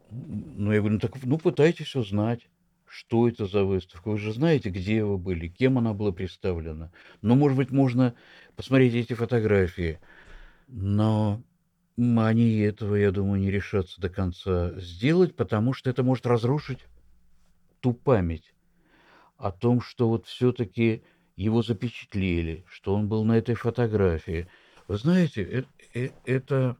ну, 0.09 0.72
я 0.72 0.80
говорю, 0.80 0.95
ну, 0.95 0.99
так, 0.99 1.24
ну, 1.24 1.38
пытайтесь 1.38 1.95
узнать, 1.95 2.47
что 2.88 3.28
это 3.28 3.45
за 3.45 3.64
выставка. 3.64 4.09
Вы 4.09 4.18
же 4.18 4.34
знаете, 4.34 4.70
где 4.70 5.03
вы 5.03 5.18
были, 5.18 5.47
кем 5.47 5.78
она 5.78 5.93
была 5.93 6.12
представлена. 6.12 6.91
Ну, 7.22 7.36
может 7.36 7.57
быть, 7.57 7.72
можно 7.72 8.16
посмотреть 8.55 8.95
эти 8.95 9.14
фотографии. 9.14 9.99
Но 10.68 11.41
они 11.97 12.59
этого, 12.59 12.95
я 12.95 13.12
думаю, 13.12 13.39
не 13.39 13.51
решатся 13.51 14.01
до 14.01 14.09
конца 14.09 14.72
сделать, 14.80 15.36
потому 15.36 15.74
что 15.74 15.89
это 15.89 16.03
может 16.03 16.26
разрушить 16.26 16.80
ту 17.82 17.93
память 17.93 18.53
о 19.38 19.51
том, 19.51 19.82
что 19.82 20.09
вот 20.09 20.26
все-таки 20.28 21.03
его 21.36 21.62
запечатлели, 21.62 22.64
что 22.68 22.93
он 22.93 23.07
был 23.07 23.24
на 23.24 23.38
этой 23.38 23.55
фотографии. 23.55 24.47
Вы 24.92 24.98
знаете, 24.98 25.42
э- 25.42 25.64
э- 25.94 26.10
это 26.26 26.76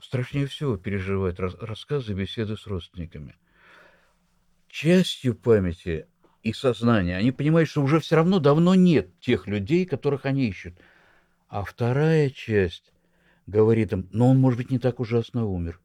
страшнее 0.00 0.48
всего 0.48 0.76
переживать 0.76 1.38
рас- 1.38 1.54
рассказы, 1.60 2.12
беседы 2.12 2.56
с 2.56 2.66
родственниками. 2.66 3.36
Частью 4.66 5.36
памяти 5.36 6.08
и 6.42 6.52
сознания 6.52 7.16
они 7.16 7.30
понимают, 7.30 7.68
что 7.70 7.82
уже 7.82 8.00
все 8.00 8.16
равно 8.16 8.40
давно 8.40 8.74
нет 8.74 9.16
тех 9.20 9.46
людей, 9.46 9.86
которых 9.86 10.26
они 10.26 10.48
ищут. 10.48 10.74
А 11.46 11.62
вторая 11.62 12.30
часть 12.30 12.92
говорит 13.46 13.92
им, 13.92 14.08
но 14.10 14.30
он, 14.30 14.40
может 14.40 14.58
быть, 14.58 14.72
не 14.72 14.80
так 14.80 14.98
ужасно 14.98 15.46
умер. 15.46 15.78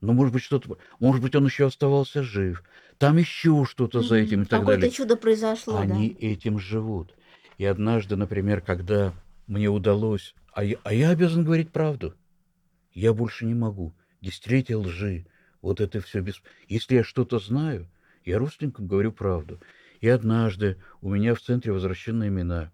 Ну, 0.00 0.12
может 0.12 0.32
быть, 0.32 0.44
что-то... 0.44 0.78
Может 1.00 1.22
быть, 1.22 1.34
он 1.34 1.44
еще 1.46 1.66
оставался 1.66 2.22
жив. 2.22 2.62
Там 2.98 3.16
еще 3.16 3.64
что-то 3.68 4.00
за 4.00 4.14
этим 4.14 4.42
и 4.42 4.44
так 4.44 4.60
Какое-то 4.60 4.82
далее. 4.82 4.94
чудо 4.94 5.16
произошло, 5.16 5.76
Они 5.78 6.10
да. 6.10 6.24
этим 6.24 6.60
живут. 6.60 7.16
И 7.58 7.64
однажды, 7.64 8.14
например, 8.14 8.60
когда 8.60 9.12
мне 9.46 9.68
удалось... 9.68 10.34
А 10.52 10.64
я, 10.64 10.76
а 10.84 10.94
я 10.94 11.10
обязан 11.10 11.44
говорить 11.44 11.70
правду. 11.70 12.14
Я 12.92 13.12
больше 13.12 13.44
не 13.44 13.54
могу. 13.54 13.94
Десятилетия 14.22 14.76
лжи. 14.76 15.26
Вот 15.60 15.80
это 15.80 16.00
все 16.00 16.20
без... 16.20 16.40
Если 16.66 16.96
я 16.96 17.04
что-то 17.04 17.38
знаю, 17.38 17.88
я 18.24 18.38
родственникам 18.38 18.86
говорю 18.86 19.12
правду. 19.12 19.60
И 20.00 20.08
однажды 20.08 20.80
у 21.00 21.10
меня 21.10 21.34
в 21.34 21.40
центре 21.40 21.72
возвращены 21.72 22.28
имена, 22.28 22.72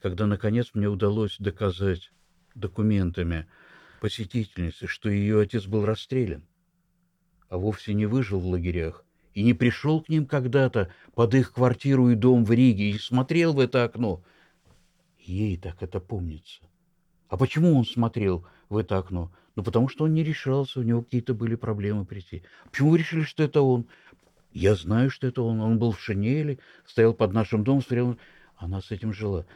когда, 0.00 0.26
наконец, 0.26 0.70
мне 0.74 0.88
удалось 0.88 1.36
доказать 1.38 2.10
документами 2.54 3.46
посетительницы, 4.00 4.86
что 4.86 5.08
ее 5.08 5.40
отец 5.40 5.66
был 5.66 5.86
расстрелян, 5.86 6.42
а 7.48 7.56
вовсе 7.56 7.94
не 7.94 8.06
выжил 8.06 8.40
в 8.40 8.46
лагерях 8.46 9.04
и 9.34 9.42
не 9.42 9.54
пришел 9.54 10.02
к 10.02 10.08
ним 10.08 10.26
когда-то 10.26 10.92
под 11.14 11.34
их 11.34 11.52
квартиру 11.52 12.10
и 12.10 12.14
дом 12.14 12.44
в 12.44 12.52
Риге 12.52 12.90
и 12.90 12.98
смотрел 12.98 13.52
в 13.54 13.60
это 13.60 13.84
окно. 13.84 14.24
Ей 15.22 15.56
так 15.56 15.82
это 15.82 16.00
помнится. 16.00 16.62
А 17.28 17.36
почему 17.36 17.76
он 17.76 17.84
смотрел 17.84 18.46
в 18.68 18.76
это 18.76 18.98
окно? 18.98 19.32
Ну, 19.54 19.62
потому 19.62 19.88
что 19.88 20.04
он 20.04 20.14
не 20.14 20.24
решался, 20.24 20.80
у 20.80 20.82
него 20.82 21.02
какие-то 21.02 21.34
были 21.34 21.54
проблемы 21.54 22.04
прийти. 22.04 22.42
Почему 22.70 22.90
вы 22.90 22.98
решили, 22.98 23.22
что 23.22 23.42
это 23.42 23.62
он? 23.62 23.86
Я 24.52 24.74
знаю, 24.74 25.10
что 25.10 25.26
это 25.26 25.42
он. 25.42 25.60
Он 25.60 25.78
был 25.78 25.92
в 25.92 26.00
шинели, 26.00 26.58
стоял 26.86 27.14
под 27.14 27.32
нашим 27.32 27.64
домом, 27.64 27.82
смотрел. 27.82 28.18
Она 28.56 28.80
с 28.80 28.90
этим 28.90 29.12
жила. 29.12 29.46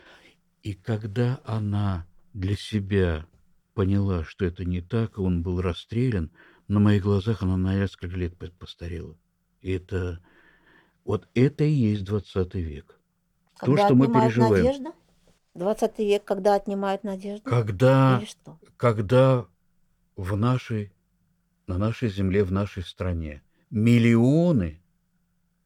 И 0.63 0.75
когда 0.75 1.41
она 1.45 2.07
для 2.33 2.57
себя 2.57 3.27
поняла, 3.75 4.25
что 4.25 4.45
это 4.45 4.65
не 4.65 4.81
так, 4.81 5.19
и 5.19 5.21
он 5.21 5.43
был 5.43 5.61
расстрелян, 5.61 6.31
на 6.69 6.81
моих 6.81 7.03
глазах 7.03 7.43
она 7.43 7.57
на 7.57 7.75
несколько 7.75 8.17
лет 8.17 8.37
по- 8.37 8.51
постарела. 8.51 9.17
И 9.61 9.73
это... 9.73 10.21
Вот 11.05 11.29
это 11.35 11.65
и 11.65 11.71
есть 11.71 12.05
20 12.05 12.55
век. 12.55 12.99
То, 13.61 13.67
Когда 13.67 13.87
что 13.87 13.95
мы 13.95 14.09
переживаем. 14.09 14.65
надежду? 14.65 14.95
20 15.57 15.99
век, 15.99 16.25
когда 16.25 16.55
отнимают 16.55 17.05
надежду? 17.05 17.49
Когда, 17.49 18.19
Или 18.21 18.29
что? 18.29 18.59
когда 18.77 19.47
в 20.17 20.37
нашей, 20.37 20.93
на 21.67 21.79
нашей 21.79 22.09
земле, 22.09 22.45
в 22.45 22.53
нашей 22.53 22.83
стране 22.83 23.43
миллионы, 23.71 24.81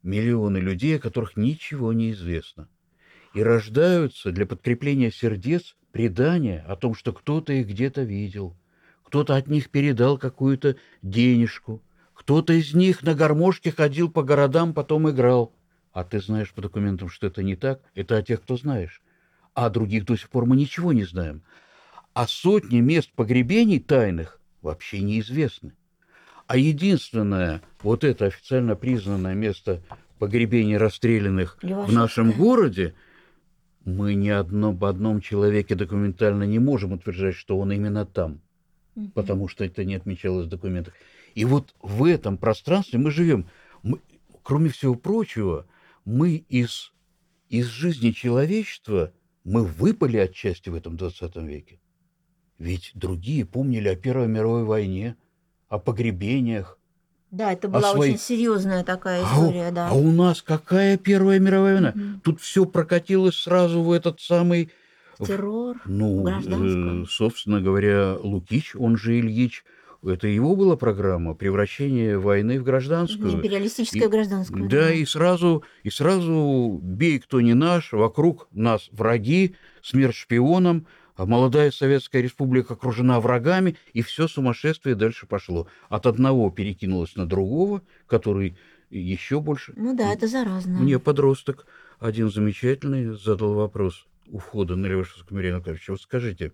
миллионы 0.02 0.58
людей, 0.58 0.96
о 0.96 1.00
которых 1.00 1.36
ничего 1.36 1.92
не 1.92 2.12
известно, 2.12 2.68
и 3.34 3.42
рождаются 3.42 4.32
для 4.32 4.46
подкрепления 4.46 5.10
сердец 5.10 5.76
предания 5.92 6.64
о 6.66 6.76
том, 6.76 6.94
что 6.94 7.12
кто-то 7.12 7.52
их 7.52 7.68
где-то 7.68 8.02
видел, 8.02 8.56
кто-то 9.04 9.36
от 9.36 9.48
них 9.48 9.70
передал 9.70 10.18
какую-то 10.18 10.76
денежку, 11.02 11.82
кто-то 12.14 12.52
из 12.52 12.74
них 12.74 13.02
на 13.02 13.14
гармошке 13.14 13.70
ходил 13.70 14.10
по 14.10 14.22
городам, 14.22 14.74
потом 14.74 15.10
играл. 15.10 15.52
А 15.92 16.04
ты 16.04 16.20
знаешь 16.20 16.52
по 16.52 16.62
документам, 16.62 17.08
что 17.08 17.26
это 17.26 17.42
не 17.42 17.56
так, 17.56 17.80
это 17.94 18.16
о 18.16 18.22
тех, 18.22 18.42
кто 18.42 18.56
знаешь. 18.56 19.02
А 19.60 19.66
о 19.66 19.70
других 19.70 20.06
до 20.06 20.16
сих 20.16 20.30
пор 20.30 20.46
мы 20.46 20.56
ничего 20.56 20.94
не 20.94 21.04
знаем. 21.04 21.42
А 22.14 22.26
сотни 22.26 22.80
мест 22.80 23.10
погребений 23.14 23.78
тайных 23.78 24.40
вообще 24.62 25.00
неизвестны. 25.02 25.74
А 26.46 26.56
единственное, 26.56 27.60
вот 27.82 28.02
это 28.02 28.24
официально 28.24 28.74
признанное 28.74 29.34
место 29.34 29.82
погребения 30.18 30.78
расстрелянных 30.78 31.58
в 31.60 31.64
Левашевское. 31.64 31.94
нашем 32.00 32.32
городе, 32.32 32.94
мы 33.84 34.14
ни 34.14 34.30
одно, 34.30 34.70
об 34.70 34.82
одном 34.82 35.20
человеке 35.20 35.74
документально 35.74 36.44
не 36.44 36.58
можем 36.58 36.92
утверждать, 36.92 37.34
что 37.34 37.58
он 37.58 37.70
именно 37.70 38.06
там, 38.06 38.40
Мгм. 38.94 39.10
потому 39.10 39.46
что 39.46 39.62
это 39.66 39.84
не 39.84 39.94
отмечалось 39.94 40.46
в 40.46 40.48
документах. 40.48 40.94
И 41.34 41.44
вот 41.44 41.74
в 41.82 42.04
этом 42.06 42.38
пространстве 42.38 42.98
мы 42.98 43.10
живем. 43.10 43.46
Мы, 43.82 44.00
кроме 44.42 44.70
всего 44.70 44.94
прочего, 44.94 45.66
мы 46.06 46.36
из, 46.48 46.94
из 47.50 47.66
жизни 47.66 48.12
человечества, 48.12 49.12
мы 49.44 49.64
выпали 49.64 50.16
отчасти 50.18 50.68
в 50.68 50.74
этом 50.74 50.96
20 50.96 51.36
веке. 51.36 51.80
Ведь 52.58 52.90
другие 52.94 53.44
помнили 53.46 53.88
о 53.88 53.96
Первой 53.96 54.28
мировой 54.28 54.64
войне, 54.64 55.16
о 55.68 55.78
погребениях. 55.78 56.78
Да, 57.30 57.52
это 57.52 57.68
а 57.68 57.70
была 57.70 57.92
свои- 57.92 58.10
очень 58.10 58.18
серьезная 58.20 58.84
такая 58.84 59.22
А 59.24 59.32
история, 59.32 59.70
да. 59.70 59.88
а 59.88 59.94
у 59.94 60.10
нас 60.10 60.42
какая 60.42 60.98
Первая 60.98 61.38
мировая 61.38 61.74
война? 61.74 61.92
Мгм. 61.94 62.20
Тут 62.20 62.40
все 62.40 62.66
прокатилось 62.66 63.36
сразу 63.36 63.82
в 63.82 63.92
этот 63.92 64.20
самый 64.20 64.70
Террор. 65.18 65.76
Ну, 65.84 66.26
э, 66.26 67.04
собственно 67.08 67.60
говоря, 67.60 68.14
Лукич, 68.14 68.74
он 68.74 68.96
же 68.96 69.18
Ильич, 69.20 69.64
это 70.04 70.26
его 70.26 70.56
была 70.56 70.76
программа 70.76 71.34
превращение 71.34 72.18
войны 72.18 72.60
в 72.60 72.64
гражданскую. 72.64 73.32
Империалистическая 73.34 74.08
И- 74.08 74.10
гражданская. 74.10 74.68
Да, 74.68 74.92
и 74.92 75.04
сразу, 75.04 75.64
и 75.82 75.90
сразу 75.90 76.80
бей, 76.82 77.18
кто 77.18 77.40
не 77.40 77.54
наш, 77.54 77.92
вокруг 77.92 78.48
нас 78.52 78.88
враги, 78.92 79.56
смерть 79.82 80.16
шпионам, 80.16 80.86
а 81.16 81.26
молодая 81.26 81.70
Советская 81.70 82.22
Республика 82.22 82.74
окружена 82.74 83.20
врагами, 83.20 83.76
и 83.92 84.00
все 84.00 84.26
сумасшествие 84.26 84.94
дальше 84.94 85.26
пошло. 85.26 85.66
От 85.90 86.06
одного 86.06 86.50
перекинулось 86.50 87.14
на 87.16 87.26
другого, 87.26 87.82
который 88.06 88.56
еще 88.88 89.40
больше. 89.40 89.74
Ну 89.76 89.94
да, 89.94 90.12
это 90.14 90.26
заразно. 90.26 90.78
Мне 90.80 90.98
подросток 90.98 91.66
один 91.98 92.30
замечательный 92.30 93.14
задал 93.14 93.52
вопрос 93.54 94.06
у 94.28 94.38
входа 94.38 94.76
на 94.76 94.86
Левашевскую 94.86 95.36
Марию 95.36 95.56
Анатольевича. 95.56 95.90
Вот 95.92 96.00
скажите, 96.00 96.52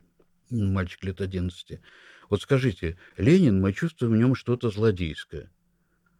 мальчик 0.50 1.04
лет 1.04 1.20
11, 1.20 1.78
вот 2.30 2.42
скажите, 2.42 2.96
Ленин, 3.16 3.60
мы 3.60 3.72
чувствуем 3.72 4.14
в 4.14 4.16
нем 4.16 4.34
что-то 4.34 4.70
злодейское, 4.70 5.50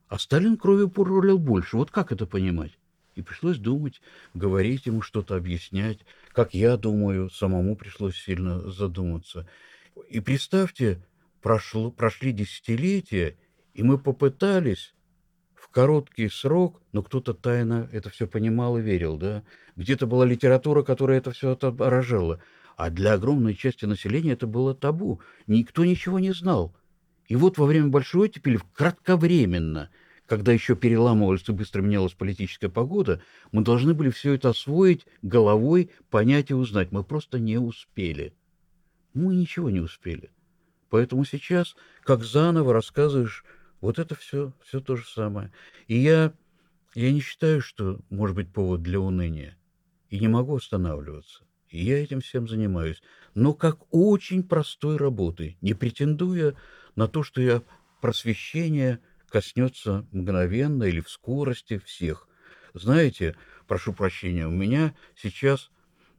а 0.08 0.18
Сталин 0.18 0.56
кровью 0.56 0.88
пролил 0.88 1.38
больше. 1.38 1.76
Вот 1.76 1.90
как 1.90 2.12
это 2.12 2.26
понимать? 2.26 2.78
И 3.16 3.22
пришлось 3.22 3.58
думать, 3.58 4.00
говорить 4.34 4.86
ему 4.86 5.00
что-то, 5.00 5.36
объяснять. 5.36 6.00
Как 6.32 6.54
я 6.54 6.76
думаю, 6.76 7.30
самому 7.30 7.74
пришлось 7.74 8.16
сильно 8.16 8.70
задуматься. 8.70 9.48
И 10.10 10.20
представьте, 10.20 11.02
прошло, 11.40 11.90
прошли 11.90 12.32
десятилетия, 12.32 13.36
и 13.72 13.82
мы 13.82 13.98
попытались 13.98 14.94
в 15.54 15.68
короткий 15.68 16.28
срок, 16.28 16.82
но 16.92 17.02
кто-то 17.02 17.32
тайно 17.32 17.88
это 17.90 18.10
все 18.10 18.26
понимал 18.26 18.78
и 18.78 18.82
верил, 18.82 19.16
да? 19.16 19.42
Где-то 19.76 20.06
была 20.06 20.26
литература, 20.26 20.82
которая 20.82 21.18
это 21.18 21.30
все 21.30 21.52
отображала. 21.52 22.40
А 22.76 22.90
для 22.90 23.14
огромной 23.14 23.54
части 23.54 23.86
населения 23.86 24.32
это 24.32 24.46
было 24.46 24.74
табу. 24.74 25.20
Никто 25.46 25.84
ничего 25.84 26.18
не 26.18 26.32
знал. 26.32 26.76
И 27.26 27.34
вот 27.34 27.56
во 27.56 27.64
время 27.64 27.88
Большой 27.88 28.28
оттепели, 28.28 28.60
кратковременно, 28.74 29.90
когда 30.26 30.52
еще 30.52 30.76
переламывалась 30.76 31.48
и 31.48 31.52
быстро 31.52 31.80
менялась 31.80 32.12
политическая 32.12 32.68
погода, 32.68 33.22
мы 33.50 33.64
должны 33.64 33.94
были 33.94 34.10
все 34.10 34.34
это 34.34 34.50
освоить 34.50 35.06
головой, 35.22 35.90
понять 36.10 36.50
и 36.50 36.54
узнать. 36.54 36.92
Мы 36.92 37.02
просто 37.02 37.38
не 37.38 37.58
успели. 37.58 38.34
Мы 39.14 39.34
ничего 39.34 39.70
не 39.70 39.80
успели. 39.80 40.30
Поэтому 40.90 41.24
сейчас, 41.24 41.76
как 42.02 42.24
заново 42.24 42.72
рассказываешь 42.74 43.44
Вот 43.80 43.98
это 43.98 44.14
все, 44.14 44.52
все 44.64 44.80
то 44.80 44.96
же 44.96 45.06
самое. 45.06 45.52
И 45.86 45.96
я, 45.96 46.32
я 46.94 47.12
не 47.12 47.20
считаю, 47.20 47.60
что 47.60 48.00
может 48.10 48.36
быть 48.36 48.52
повод 48.52 48.82
для 48.82 49.00
уныния. 49.00 49.56
И 50.10 50.18
не 50.18 50.28
могу 50.28 50.56
останавливаться. 50.56 51.45
И 51.68 51.84
я 51.84 52.02
этим 52.02 52.20
всем 52.20 52.48
занимаюсь. 52.48 53.02
Но 53.34 53.52
как 53.54 53.92
очень 53.92 54.42
простой 54.42 54.96
работой, 54.96 55.58
не 55.60 55.74
претендуя 55.74 56.54
на 56.94 57.08
то, 57.08 57.22
что 57.22 57.40
я 57.40 57.62
просвещение 58.00 59.00
коснется 59.28 60.06
мгновенно 60.12 60.84
или 60.84 61.00
в 61.00 61.10
скорости 61.10 61.78
всех. 61.78 62.28
Знаете, 62.74 63.36
прошу 63.66 63.92
прощения, 63.92 64.46
у 64.46 64.50
меня 64.50 64.94
сейчас 65.16 65.70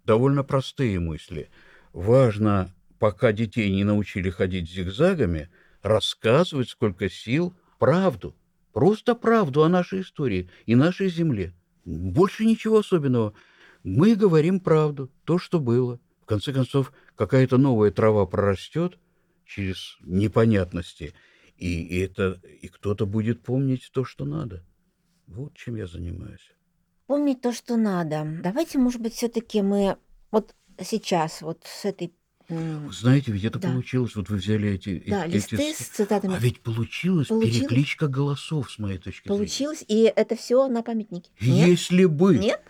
довольно 0.06 0.44
простые 0.44 1.00
мысли. 1.00 1.50
Важно, 1.94 2.74
пока 3.00 3.32
детей 3.32 3.72
не 3.72 3.84
научили 3.84 4.30
ходить 4.30 4.70
зигзагами, 4.70 5.50
рассказывать, 5.82 6.70
сколько 6.70 7.10
сил, 7.10 7.56
правду, 7.80 8.36
просто 8.74 9.16
правду 9.16 9.64
о 9.64 9.70
нашей 9.70 10.02
истории 10.02 10.50
и 10.66 10.76
нашей 10.76 11.10
земле. 11.10 11.54
Больше 11.86 12.46
ничего 12.46 12.80
особенного. 12.80 13.34
Мы 13.88 14.16
говорим 14.16 14.60
правду, 14.60 15.10
то, 15.24 15.38
что 15.40 15.62
было. 15.62 15.98
В 16.22 16.26
конце 16.26 16.52
концов, 16.52 16.92
какая-то 17.16 17.58
новая 17.58 17.90
трава 17.90 18.26
прорастет 18.26 19.00
через 19.46 19.98
непонятности, 20.02 21.14
и, 21.56 21.84
и 21.84 22.00
это 22.00 22.42
и 22.62 22.68
кто-то 22.68 23.06
будет 23.06 23.44
помнить 23.44 23.90
то, 23.94 24.04
что 24.04 24.26
надо. 24.26 24.66
Вот 25.28 25.56
чем 25.56 25.78
я 25.78 25.88
занимаюсь. 25.88 26.52
Помнить 27.06 27.40
то, 27.40 27.54
что 27.54 27.78
надо. 27.78 28.28
Давайте, 28.44 28.78
может 28.78 29.02
быть, 29.02 29.14
все-таки 29.14 29.62
мы 29.62 29.96
вот 30.32 30.54
сейчас, 30.84 31.42
вот 31.42 31.64
с 31.64 31.86
этой 31.86 32.14
Знаете, 32.92 33.32
ведь 33.32 33.46
это 33.46 33.58
Да. 33.58 33.70
получилось, 33.72 34.18
вот 34.18 34.28
вы 34.28 34.36
взяли 34.36 34.70
эти, 34.70 35.02
да, 35.08 35.26
эти 35.26 35.36
листы 35.36 35.74
с 35.74 35.88
цитатами. 35.88 36.36
а 36.36 36.40
ведь 36.40 36.60
получилось, 36.60 37.28
Получилось. 37.28 37.60
перекличка 37.60 38.08
голосов, 38.10 38.70
с 38.70 38.80
моей 38.80 38.98
точки 38.98 39.28
зрения. 39.28 39.38
Получилось, 39.38 39.86
и 39.88 40.12
это 40.14 40.36
все 40.36 40.68
на 40.68 40.84
памятнике. 40.84 41.30
Нет? 41.40 41.68
Если 41.70 42.04
бы 42.04 42.38
Нет? 42.38 42.62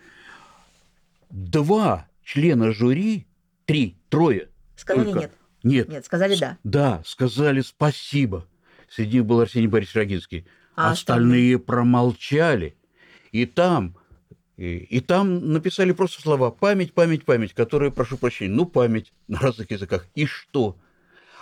Два 1.30 2.08
члена 2.24 2.72
жюри, 2.72 3.28
три, 3.66 3.98
трое, 4.10 4.50
Сказали 4.76 5.06
только- 5.06 5.20
нет. 5.20 5.32
нет, 5.64 5.90
Нет, 5.90 6.06
сказали 6.06 6.36
да. 6.38 6.58
да, 6.64 7.02
сказали 7.06 7.62
спасибо. 7.62 8.48
Среди 8.90 9.18
них 9.18 9.26
был 9.26 9.40
Арсений 9.42 9.68
Борисович 9.68 9.96
Рогинский. 9.96 10.46
А 10.76 10.92
Остальные 10.92 11.58
промолчали. 11.60 12.76
И 13.32 13.46
там, 13.46 13.98
и, 14.58 14.78
и 14.78 15.00
там 15.02 15.52
написали 15.52 15.92
просто 15.92 16.22
слова 16.22 16.52
«память, 16.52 16.94
память, 16.94 17.26
память», 17.26 17.54
которые, 17.54 17.92
прошу 17.92 18.18
прощения, 18.18 18.54
ну, 18.54 18.66
память 18.66 19.12
на 19.28 19.40
разных 19.40 19.72
языках. 19.72 20.08
И 20.16 20.26
что? 20.26 20.78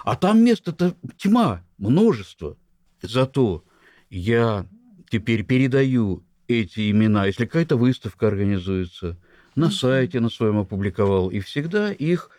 А 0.03 0.15
там 0.15 0.43
место-то 0.43 0.95
тьма, 1.17 1.63
множество. 1.77 2.57
Зато 3.01 3.63
я 4.09 4.65
теперь 5.09 5.43
передаю 5.43 6.23
эти 6.47 6.89
имена, 6.89 7.25
если 7.25 7.45
какая-то 7.45 7.75
выставка 7.75 8.27
организуется, 8.27 9.17
на 9.55 9.71
сайте 9.71 10.19
на 10.19 10.29
своем 10.29 10.59
опубликовал, 10.59 11.29
и 11.29 11.39
всегда 11.39 11.91
их 11.91 12.29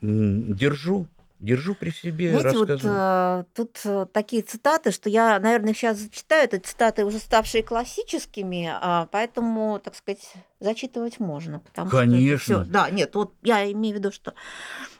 держу, 0.00 1.06
держу 1.38 1.74
при 1.74 1.90
себе, 1.90 2.38
Знаете, 2.38 2.58
вот 2.58 2.80
э, 2.84 3.44
тут 3.54 3.80
э, 3.84 4.06
такие 4.12 4.42
цитаты, 4.42 4.90
что 4.90 5.08
я, 5.08 5.38
наверное, 5.38 5.72
сейчас 5.72 5.98
зачитаю. 5.98 6.44
Это 6.44 6.58
цитаты 6.58 7.04
уже 7.04 7.18
ставшие 7.18 7.62
классическими, 7.62 8.70
а, 8.72 9.06
поэтому, 9.12 9.80
так 9.82 9.94
сказать, 9.94 10.32
зачитывать 10.58 11.20
можно. 11.20 11.60
Потому 11.60 11.88
что 11.88 11.98
Конечно. 11.98 12.64
всё- 12.64 12.70
да, 12.70 12.90
нет, 12.90 13.14
вот 13.14 13.34
я 13.42 13.70
имею 13.70 13.94
в 13.94 13.98
виду, 13.98 14.10
что... 14.10 14.34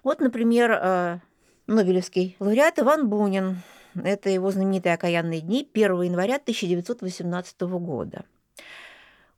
Вот, 0.05 0.21
например, 0.21 0.71
э, 0.81 1.19
Нобелевский 1.67 2.37
лауреат 2.41 2.79
Иван 2.79 3.09
Бунин. 3.09 3.59
Это 3.95 4.31
его 4.31 4.51
знаменитые 4.51 4.95
«Окаянные 4.95 5.41
дни» 5.41 5.69
1 5.71 6.03
января 6.03 6.37
1918 6.37 7.79
года. 7.79 8.25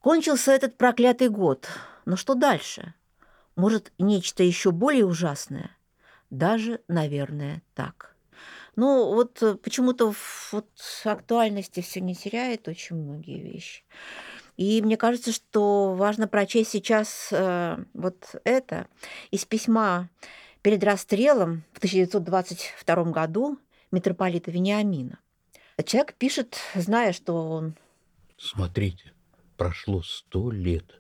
Кончился 0.01 0.53
этот 0.53 0.77
проклятый 0.77 1.29
год. 1.29 1.67
Но 2.11 2.17
что 2.17 2.35
дальше? 2.35 2.95
Может, 3.55 3.93
нечто 3.97 4.43
еще 4.43 4.73
более 4.73 5.07
ужасное? 5.07 5.77
Даже, 6.29 6.81
наверное, 6.89 7.63
так. 7.77 8.17
Ну, 8.75 9.15
вот 9.15 9.41
э, 9.45 9.55
почему-то 9.55 10.13
вот 10.51 10.69
актуальности 11.05 11.83
все 11.83 12.01
не 12.01 12.17
теряет 12.17 12.67
очень 12.67 12.97
многие 12.97 13.41
вещи. 13.41 13.85
И 14.57 14.83
мне 14.83 14.97
кажется, 14.97 15.31
что 15.31 15.95
важно 15.95 16.27
прочесть 16.27 16.71
сейчас 16.71 17.29
э, 17.31 17.79
вот 17.95 18.35
это 18.43 18.89
из 19.31 19.45
письма 19.45 20.09
перед 20.63 20.83
расстрелом 20.83 21.63
в 21.73 21.77
1922 21.77 23.05
году 23.05 23.57
митрополита 23.93 24.51
Вениамина. 24.51 25.21
Человек 25.87 26.15
пишет, 26.15 26.59
зная, 26.75 27.13
что 27.13 27.51
он... 27.51 27.77
Смотрите, 28.37 29.13
прошло 29.57 30.03
сто 30.03 30.51
лет 30.51 31.00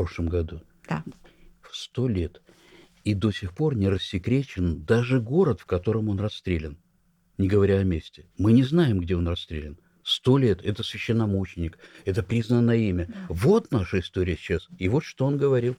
прошлом 0.00 0.28
году. 0.28 0.62
Да. 0.88 1.04
Сто 1.70 2.08
лет. 2.08 2.40
И 3.04 3.12
до 3.12 3.32
сих 3.32 3.54
пор 3.54 3.76
не 3.76 3.90
рассекречен 3.90 4.82
даже 4.82 5.20
город, 5.20 5.60
в 5.60 5.66
котором 5.66 6.08
он 6.08 6.18
расстрелян. 6.18 6.78
Не 7.36 7.48
говоря 7.48 7.80
о 7.80 7.84
месте. 7.84 8.26
Мы 8.38 8.52
не 8.52 8.62
знаем, 8.62 9.00
где 9.00 9.14
он 9.14 9.28
расстрелян. 9.28 9.78
Сто 10.02 10.38
лет. 10.38 10.64
Это 10.64 10.82
священномученик. 10.82 11.78
Это 12.06 12.22
признанное 12.22 12.78
имя. 12.78 13.08
Вот 13.28 13.70
наша 13.70 14.00
история 14.00 14.36
сейчас. 14.36 14.68
И 14.78 14.88
вот 14.88 15.04
что 15.04 15.26
он 15.26 15.36
говорил. 15.36 15.76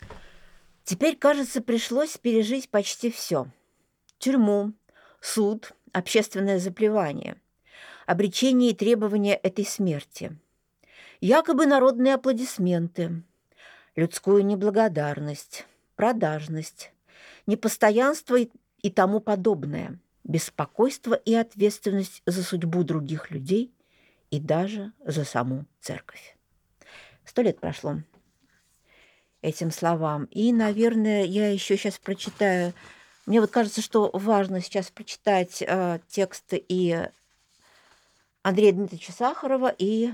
Теперь, 0.83 1.17
кажется, 1.17 1.61
пришлось 1.61 2.15
пережить 2.17 2.69
почти 2.69 3.09
все. 3.09 3.47
Тюрьму, 4.19 4.73
суд, 5.19 5.73
общественное 5.93 6.59
заплевание, 6.59 7.37
обречение 8.05 8.71
и 8.71 8.75
требования 8.75 9.33
этой 9.33 9.65
смерти, 9.65 10.37
якобы 11.21 11.65
народные 11.65 12.13
аплодисменты, 12.13 13.23
людскую 13.95 14.45
неблагодарность, 14.45 15.65
продажность, 15.95 16.91
непостоянство 17.47 18.35
и, 18.39 18.49
и 18.81 18.89
тому 18.89 19.19
подобное, 19.19 19.99
беспокойство 20.23 21.13
и 21.13 21.33
ответственность 21.33 22.21
за 22.25 22.43
судьбу 22.43 22.83
других 22.83 23.31
людей 23.31 23.73
и 24.29 24.39
даже 24.39 24.93
за 25.05 25.25
саму 25.25 25.65
церковь. 25.81 26.37
Сто 27.25 27.41
лет 27.41 27.59
прошло 27.59 27.97
этим 29.41 29.71
словам. 29.71 30.25
И, 30.25 30.53
наверное, 30.53 31.23
я 31.23 31.51
еще 31.51 31.77
сейчас 31.77 31.97
прочитаю. 31.97 32.73
Мне 33.25 33.41
вот 33.41 33.51
кажется, 33.51 33.81
что 33.81 34.09
важно 34.13 34.61
сейчас 34.61 34.91
прочитать 34.91 35.61
э, 35.61 35.99
тексты 36.07 36.63
и 36.67 37.07
Андрея 38.43 38.73
Дмитриевича 38.73 39.11
Сахарова 39.11 39.73
и 39.77 40.11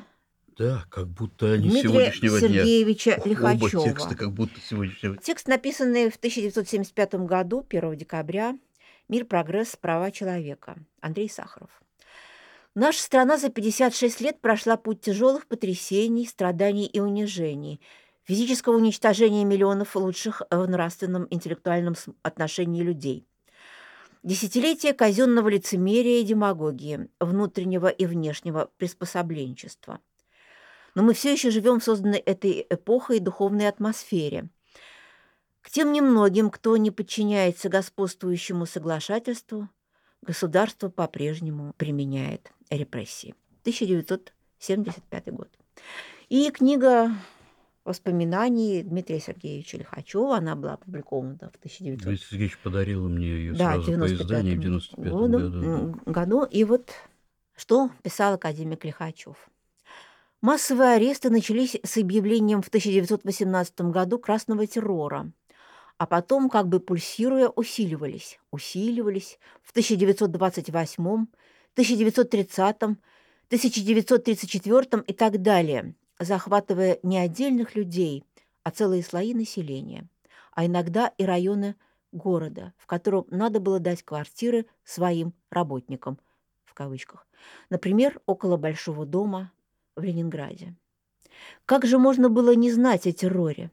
Да, 0.57 0.85
как 0.89 1.07
будто 1.07 1.53
они 1.53 1.69
Дмитрия 1.69 1.89
сегодняшнего 1.89 2.39
Сергеевича 2.39 3.15
дня. 3.15 3.23
Лихачева. 3.25 3.79
Оба 3.79 3.89
текста 3.89 4.15
как 4.15 4.33
будто 4.33 4.59
сегодняшнего 4.59 5.17
Текст, 5.17 5.47
написанный 5.47 6.09
в 6.09 6.15
1975 6.15 7.15
году, 7.25 7.65
1 7.69 7.95
декабря, 7.95 8.57
«Мир, 9.07 9.25
прогресс, 9.25 9.75
права 9.75 10.11
человека». 10.11 10.75
Андрей 10.99 11.29
Сахаров. 11.29 11.69
Наша 12.73 13.01
страна 13.01 13.37
за 13.37 13.49
56 13.49 14.21
лет 14.21 14.41
прошла 14.41 14.77
путь 14.77 15.01
тяжелых 15.01 15.47
потрясений, 15.47 16.25
страданий 16.25 16.85
и 16.85 16.99
унижений, 16.99 17.79
физического 18.23 18.77
уничтожения 18.77 19.45
миллионов 19.45 19.95
лучших 19.95 20.41
в 20.49 20.67
нравственном 20.67 21.27
интеллектуальном 21.29 21.95
отношении 22.23 22.81
людей. 22.81 23.25
Десятилетия 24.23 24.93
казенного 24.93 25.49
лицемерия 25.49 26.19
и 26.21 26.23
демагогии, 26.23 27.07
внутреннего 27.19 27.87
и 27.87 28.05
внешнего 28.05 28.69
приспособленчества. 28.77 29.99
Но 30.97 31.03
мы 31.03 31.13
все 31.13 31.31
еще 31.31 31.51
живем 31.51 31.79
в 31.79 31.83
созданной 31.83 32.17
этой 32.17 32.65
эпохой 32.71 33.19
духовной 33.19 33.67
атмосфере. 33.67 34.49
К 35.61 35.69
тем 35.69 35.91
немногим, 35.91 36.49
кто 36.49 36.75
не 36.75 36.89
подчиняется 36.89 37.69
господствующему 37.69 38.65
соглашательству, 38.65 39.69
государство 40.23 40.89
по-прежнему 40.89 41.75
применяет 41.77 42.51
репрессии. 42.71 43.35
1975 43.61 45.33
год. 45.33 45.49
И 46.29 46.49
книга 46.49 47.11
воспоминаний 47.85 48.81
Дмитрия 48.81 49.19
Сергеевича 49.19 49.77
Лихачева, 49.77 50.37
она 50.37 50.55
была 50.55 50.73
опубликована 50.73 51.35
в 51.35 51.57
1900 51.57 52.05
Дмитрий 52.05 52.17
Сергеевич 52.17 52.57
подарил 52.57 53.07
мне 53.07 53.27
ее 53.27 53.53
да, 53.53 53.73
сразу 53.73 53.99
по 53.99 54.07
изданию 54.07 54.57
в 54.57 54.61
95 54.63 55.05
95 55.05 55.13
году, 55.13 56.01
году. 56.07 56.43
И 56.45 56.63
вот 56.63 56.91
что 57.55 57.91
писал 58.01 58.33
академик 58.33 58.83
Лихачев. 58.83 59.37
Массовые 60.41 60.91
аресты 60.91 61.31
начались 61.31 61.79
с 61.83 61.97
объявлением 61.97 62.61
в 62.61 62.67
1918 62.67 63.81
году 63.81 64.19
красного 64.19 64.67
террора, 64.67 65.31
а 65.97 66.05
потом, 66.05 66.51
как 66.51 66.67
бы 66.67 66.79
пульсируя, 66.79 67.49
усиливались, 67.49 68.39
усиливались. 68.51 69.39
В 69.63 69.71
1928, 69.71 71.03
1930, 71.03 72.83
1934 72.83 75.03
и 75.07 75.13
так 75.13 75.41
далее, 75.41 75.95
захватывая 76.19 76.99
не 77.01 77.17
отдельных 77.17 77.75
людей, 77.75 78.23
а 78.61 78.69
целые 78.69 79.01
слои 79.01 79.33
населения, 79.33 80.07
а 80.51 80.67
иногда 80.67 81.11
и 81.17 81.23
районы 81.23 81.75
города, 82.11 82.73
в 82.77 82.85
котором 82.85 83.25
надо 83.31 83.59
было 83.59 83.79
дать 83.79 84.03
квартиры 84.03 84.67
своим 84.83 85.33
работникам, 85.49 86.19
в 86.63 86.75
кавычках, 86.75 87.25
например, 87.71 88.21
около 88.27 88.57
Большого 88.57 89.07
дома 89.07 89.51
в 89.97 90.03
Ленинграде. 90.03 90.75
Как 91.65 91.85
же 91.85 91.97
можно 91.97 92.29
было 92.29 92.55
не 92.55 92.71
знать 92.71 93.05
о 93.07 93.11
терроре? 93.11 93.71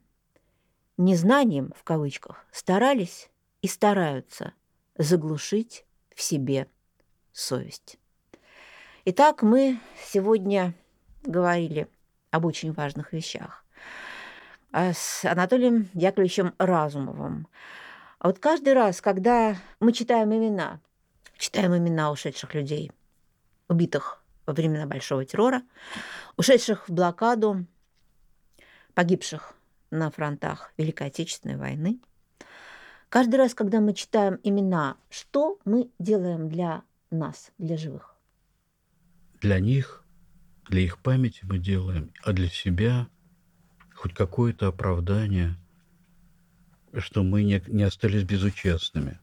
Незнанием, 0.96 1.72
в 1.76 1.84
кавычках, 1.84 2.44
старались 2.50 3.30
и 3.62 3.68
стараются 3.68 4.52
заглушить 4.96 5.84
в 6.14 6.22
себе 6.22 6.68
совесть. 7.32 7.98
Итак, 9.04 9.42
мы 9.42 9.78
сегодня 10.06 10.74
говорили 11.24 11.88
об 12.30 12.46
очень 12.46 12.72
важных 12.72 13.12
вещах. 13.12 13.64
А 14.72 14.92
с 14.92 15.24
Анатолием 15.24 15.88
Яковлевичем 15.94 16.54
Разумовым. 16.58 17.48
А 18.18 18.28
вот 18.28 18.38
каждый 18.38 18.72
раз, 18.72 19.00
когда 19.00 19.56
мы 19.80 19.92
читаем 19.92 20.34
имена, 20.34 20.80
читаем 21.36 21.76
имена 21.76 22.10
ушедших 22.10 22.54
людей, 22.54 22.90
убитых 23.68 24.23
во 24.46 24.52
времена 24.52 24.86
Большого 24.86 25.24
террора, 25.24 25.62
ушедших 26.36 26.88
в 26.88 26.92
блокаду, 26.92 27.66
погибших 28.94 29.54
на 29.90 30.10
фронтах 30.10 30.72
Великой 30.76 31.08
Отечественной 31.08 31.56
войны, 31.56 32.00
каждый 33.08 33.36
раз, 33.36 33.54
когда 33.54 33.80
мы 33.80 33.94
читаем 33.94 34.38
имена, 34.42 34.96
что 35.10 35.58
мы 35.64 35.90
делаем 35.98 36.48
для 36.48 36.82
нас, 37.10 37.52
для 37.58 37.76
живых? 37.76 38.16
Для 39.40 39.60
них, 39.60 40.04
для 40.68 40.80
их 40.80 40.98
памяти 40.98 41.40
мы 41.42 41.58
делаем, 41.58 42.12
а 42.22 42.32
для 42.32 42.48
себя 42.48 43.08
хоть 43.94 44.14
какое-то 44.14 44.68
оправдание, 44.68 45.56
что 46.98 47.22
мы 47.22 47.42
не, 47.44 47.62
не 47.68 47.82
остались 47.84 48.24
безучастными. 48.24 49.18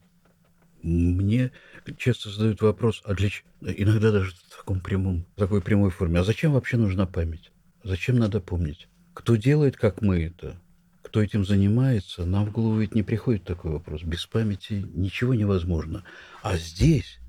Мне 0.81 1.51
часто 1.97 2.29
задают 2.29 2.61
вопрос, 2.61 3.01
а 3.05 3.13
для 3.13 3.29
иногда 3.61 4.11
даже 4.11 4.31
в 4.31 4.57
таком 4.57 4.79
прямом, 4.81 5.25
в 5.35 5.39
такой 5.39 5.61
прямой 5.61 5.91
форме, 5.91 6.19
а 6.19 6.23
зачем 6.23 6.53
вообще 6.53 6.77
нужна 6.77 7.05
память? 7.05 7.51
Зачем 7.83 8.17
надо 8.17 8.39
помнить? 8.39 8.87
Кто 9.13 9.35
делает, 9.35 9.75
как 9.77 10.01
мы 10.01 10.23
это? 10.23 10.59
Кто 11.01 11.21
этим 11.21 11.43
занимается? 11.43 12.25
Нам 12.25 12.45
в 12.45 12.51
голову 12.51 12.79
ведь 12.79 12.95
не 12.95 13.03
приходит 13.03 13.43
такой 13.43 13.71
вопрос. 13.71 14.03
Без 14.03 14.25
памяти 14.25 14.85
ничего 14.93 15.33
невозможно. 15.33 16.03
А 16.41 16.55
здесь, 16.57 17.19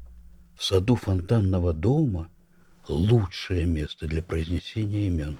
в 0.56 0.62
саду 0.62 0.94
фонтанного 0.94 1.72
дома, 1.72 2.30
лучшее 2.86 3.64
место 3.66 4.06
для 4.06 4.22
произнесения 4.22 5.08
имен. 5.08 5.38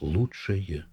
Лучшее. 0.00 0.86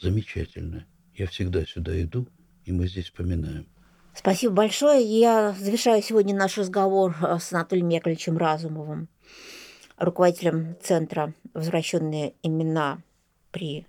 Замечательное. 0.00 0.86
Я 1.14 1.26
всегда 1.26 1.64
сюда 1.66 2.00
иду, 2.00 2.26
и 2.64 2.72
мы 2.72 2.88
здесь 2.88 3.06
вспоминаем. 3.06 3.66
Спасибо 4.14 4.52
большое. 4.52 5.02
Я 5.02 5.54
завершаю 5.58 6.02
сегодня 6.02 6.34
наш 6.34 6.58
разговор 6.58 7.16
э, 7.22 7.38
с 7.38 7.52
Анатолием 7.52 7.88
Яковлевичем 7.88 8.36
Разумовым, 8.36 9.08
руководителем 9.96 10.76
Центра 10.82 11.32
«Возвращенные 11.54 12.34
имена» 12.42 12.98
при 13.52 13.86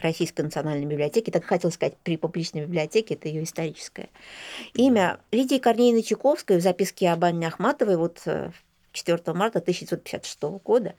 Российской 0.00 0.42
национальной 0.42 0.86
библиотеке, 0.86 1.32
так 1.32 1.44
хотел 1.44 1.72
сказать, 1.72 1.96
при 2.04 2.16
публичной 2.16 2.62
библиотеке, 2.62 3.14
это 3.14 3.28
ее 3.28 3.42
историческое 3.42 4.10
имя. 4.74 5.18
Лидии 5.32 5.58
Корнеевны 5.58 6.02
Чайковской 6.02 6.58
в 6.58 6.62
записке 6.62 7.10
об 7.10 7.24
Анне 7.24 7.48
Ахматовой 7.48 7.96
вот 7.96 8.22
э, 8.26 8.50
4 8.92 9.18
марта 9.34 9.58
1956 9.58 10.42
года. 10.64 10.94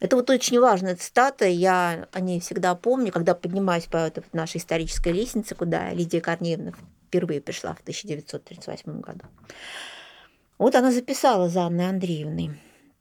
Это 0.00 0.16
вот 0.16 0.28
очень 0.30 0.58
важная 0.58 0.96
цитата, 0.96 1.46
я 1.46 2.08
о 2.12 2.20
ней 2.20 2.40
всегда 2.40 2.74
помню, 2.74 3.12
когда 3.12 3.34
поднимаюсь 3.34 3.84
по 3.84 3.98
этой 3.98 4.24
нашей 4.32 4.56
исторической 4.56 5.12
лестнице, 5.12 5.54
куда 5.54 5.90
Лидия 5.90 6.20
Корнеевна 6.20 6.72
впервые 7.10 7.40
пришла 7.40 7.74
в 7.74 7.80
1938 7.80 9.00
году. 9.00 9.26
Вот 10.58 10.74
она 10.74 10.92
записала 10.92 11.48
за 11.48 11.62
Анной 11.62 11.88
Андреевной. 11.88 12.60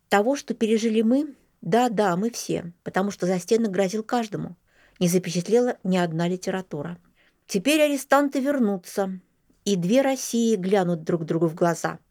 Того, 0.09 0.35
что 0.35 0.53
пережили 0.53 1.01
мы, 1.01 1.35
да-да, 1.61 2.15
мы 2.15 2.31
все, 2.31 2.73
потому 2.83 3.11
что 3.11 3.27
за 3.27 3.39
стены 3.39 3.69
грозил 3.69 4.03
каждому. 4.03 4.55
Не 4.99 5.07
запечатлела 5.07 5.77
ни 5.83 5.97
одна 5.97 6.27
литература. 6.27 6.97
Теперь 7.45 7.81
арестанты 7.81 8.39
вернутся, 8.39 9.19
и 9.65 9.75
две 9.75 10.01
России 10.01 10.55
глянут 10.55 11.03
друг 11.03 11.25
другу 11.25 11.47
в 11.47 11.55
глаза– 11.55 11.99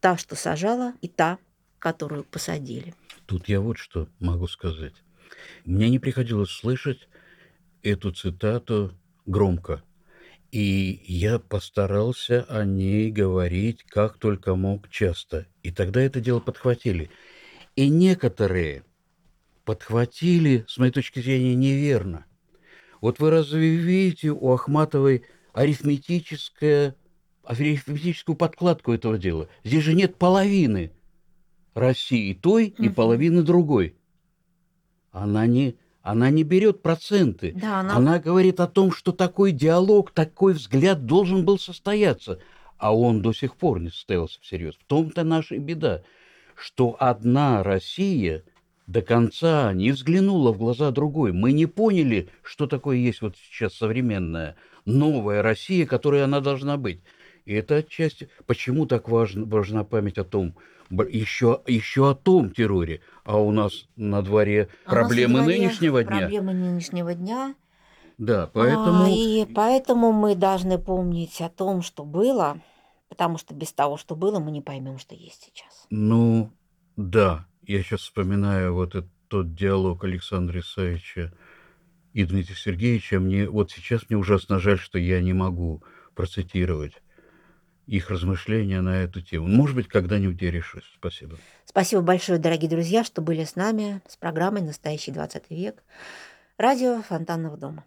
Та, 0.00 0.16
что 0.16 0.36
сажала, 0.36 0.94
и 1.00 1.08
та, 1.08 1.38
которую 1.78 2.24
посадили. 2.24 2.94
Тут 3.26 3.48
я 3.48 3.60
вот 3.60 3.78
что 3.78 4.08
могу 4.20 4.46
сказать. 4.46 4.94
Мне 5.64 5.90
не 5.90 5.98
приходилось 5.98 6.50
слышать 6.50 7.08
эту 7.82 8.12
цитату 8.12 8.92
громко. 9.24 9.82
И 10.52 11.02
я 11.06 11.38
постарался 11.38 12.44
о 12.48 12.64
ней 12.64 13.10
говорить 13.10 13.82
как 13.84 14.18
только 14.18 14.54
мог 14.54 14.88
часто. 14.88 15.46
И 15.62 15.70
тогда 15.70 16.00
это 16.00 16.20
дело 16.20 16.40
подхватили. 16.40 17.10
И 17.74 17.88
некоторые 17.88 18.84
подхватили, 19.64 20.64
с 20.68 20.78
моей 20.78 20.92
точки 20.92 21.20
зрения, 21.20 21.54
неверно. 21.54 22.26
Вот 23.00 23.18
вы 23.18 23.30
разве 23.30 23.76
видите 23.76 24.30
у 24.30 24.52
Ахматовой 24.52 25.24
арифметическое 25.52 26.96
арифметическую 27.46 28.36
подкладку 28.36 28.92
этого 28.92 29.18
дела. 29.18 29.48
Здесь 29.64 29.84
же 29.84 29.94
нет 29.94 30.16
половины 30.16 30.92
России 31.74 32.34
той 32.34 32.66
и 32.66 32.88
половины 32.88 33.42
другой. 33.42 33.96
Она 35.12 35.46
не, 35.46 35.76
она 36.06 36.30
не 36.30 36.44
берет 36.44 36.82
проценты. 36.82 37.52
Да, 37.60 37.80
она... 37.80 37.96
она 37.96 38.18
говорит 38.20 38.60
о 38.60 38.68
том, 38.68 38.92
что 38.92 39.10
такой 39.10 39.50
диалог, 39.50 40.12
такой 40.12 40.52
взгляд 40.52 41.04
должен 41.04 41.44
был 41.44 41.58
состояться. 41.58 42.38
А 42.78 42.96
он 42.96 43.22
до 43.22 43.32
сих 43.32 43.56
пор 43.56 43.80
не 43.80 43.90
состоялся 43.90 44.38
всерьез. 44.40 44.76
В 44.76 44.84
том-то 44.84 45.24
наша 45.24 45.58
беда, 45.58 46.02
что 46.54 46.96
одна 47.00 47.64
Россия 47.64 48.44
до 48.86 49.02
конца 49.02 49.72
не 49.72 49.90
взглянула 49.90 50.52
в 50.52 50.58
глаза 50.58 50.92
другой. 50.92 51.32
Мы 51.32 51.50
не 51.50 51.66
поняли, 51.66 52.28
что 52.42 52.68
такое 52.68 52.98
есть 52.98 53.20
вот 53.20 53.34
сейчас 53.36 53.74
современная 53.74 54.54
новая 54.84 55.42
Россия, 55.42 55.86
которой 55.86 56.22
она 56.22 56.38
должна 56.38 56.76
быть. 56.76 57.00
И 57.46 57.52
это 57.52 57.78
отчасти... 57.78 58.28
Почему 58.46 58.86
так 58.86 59.08
важно, 59.08 59.44
важна 59.44 59.82
память 59.82 60.18
о 60.18 60.24
том, 60.24 60.54
еще, 60.90 61.62
еще 61.66 62.10
о 62.10 62.14
том 62.14 62.50
терроре, 62.50 63.00
а 63.24 63.38
у 63.38 63.50
нас 63.50 63.86
на 63.96 64.22
дворе 64.22 64.68
а 64.84 64.90
проблемы 64.90 65.42
дворе 65.42 65.58
нынешнего 65.58 66.04
дня. 66.04 66.18
Проблемы 66.18 66.54
нынешнего 66.54 67.14
дня. 67.14 67.54
Да, 68.18 68.48
поэтому... 68.52 69.04
А, 69.04 69.08
и 69.08 69.44
поэтому 69.46 70.12
мы 70.12 70.34
должны 70.34 70.78
помнить 70.78 71.40
о 71.40 71.50
том, 71.50 71.82
что 71.82 72.04
было, 72.04 72.60
потому 73.08 73.38
что 73.38 73.54
без 73.54 73.72
того, 73.72 73.96
что 73.96 74.16
было, 74.16 74.38
мы 74.38 74.50
не 74.50 74.62
поймем, 74.62 74.98
что 74.98 75.14
есть 75.14 75.50
сейчас. 75.52 75.86
Ну, 75.90 76.50
да. 76.96 77.46
Я 77.62 77.82
сейчас 77.82 78.00
вспоминаю 78.02 78.74
вот 78.74 78.94
этот 78.94 79.10
тот 79.28 79.54
диалог 79.54 80.04
Александра 80.04 80.60
Исаевича 80.60 81.32
и 82.12 82.24
Дмитрия 82.24 82.54
Сергеевича. 82.54 83.18
Мне 83.18 83.48
вот 83.48 83.70
сейчас 83.70 84.08
мне 84.08 84.16
ужасно 84.16 84.58
жаль, 84.58 84.78
что 84.78 84.98
я 84.98 85.20
не 85.20 85.32
могу 85.32 85.82
процитировать 86.14 86.94
их 87.86 88.10
размышления 88.10 88.80
на 88.80 89.02
эту 89.02 89.20
тему. 89.20 89.46
Может 89.46 89.76
быть, 89.76 89.88
когда-нибудь 89.88 90.40
я 90.42 90.50
решусь. 90.50 90.84
Спасибо. 90.98 91.36
Спасибо 91.64 92.02
большое, 92.02 92.38
дорогие 92.38 92.68
друзья, 92.68 93.04
что 93.04 93.22
были 93.22 93.44
с 93.44 93.56
нами 93.56 94.00
с 94.08 94.16
программой 94.16 94.62
«Настоящий 94.62 95.12
20 95.12 95.50
век». 95.50 95.82
Радио 96.58 97.02
Фонтанного 97.02 97.56
дома. 97.56 97.84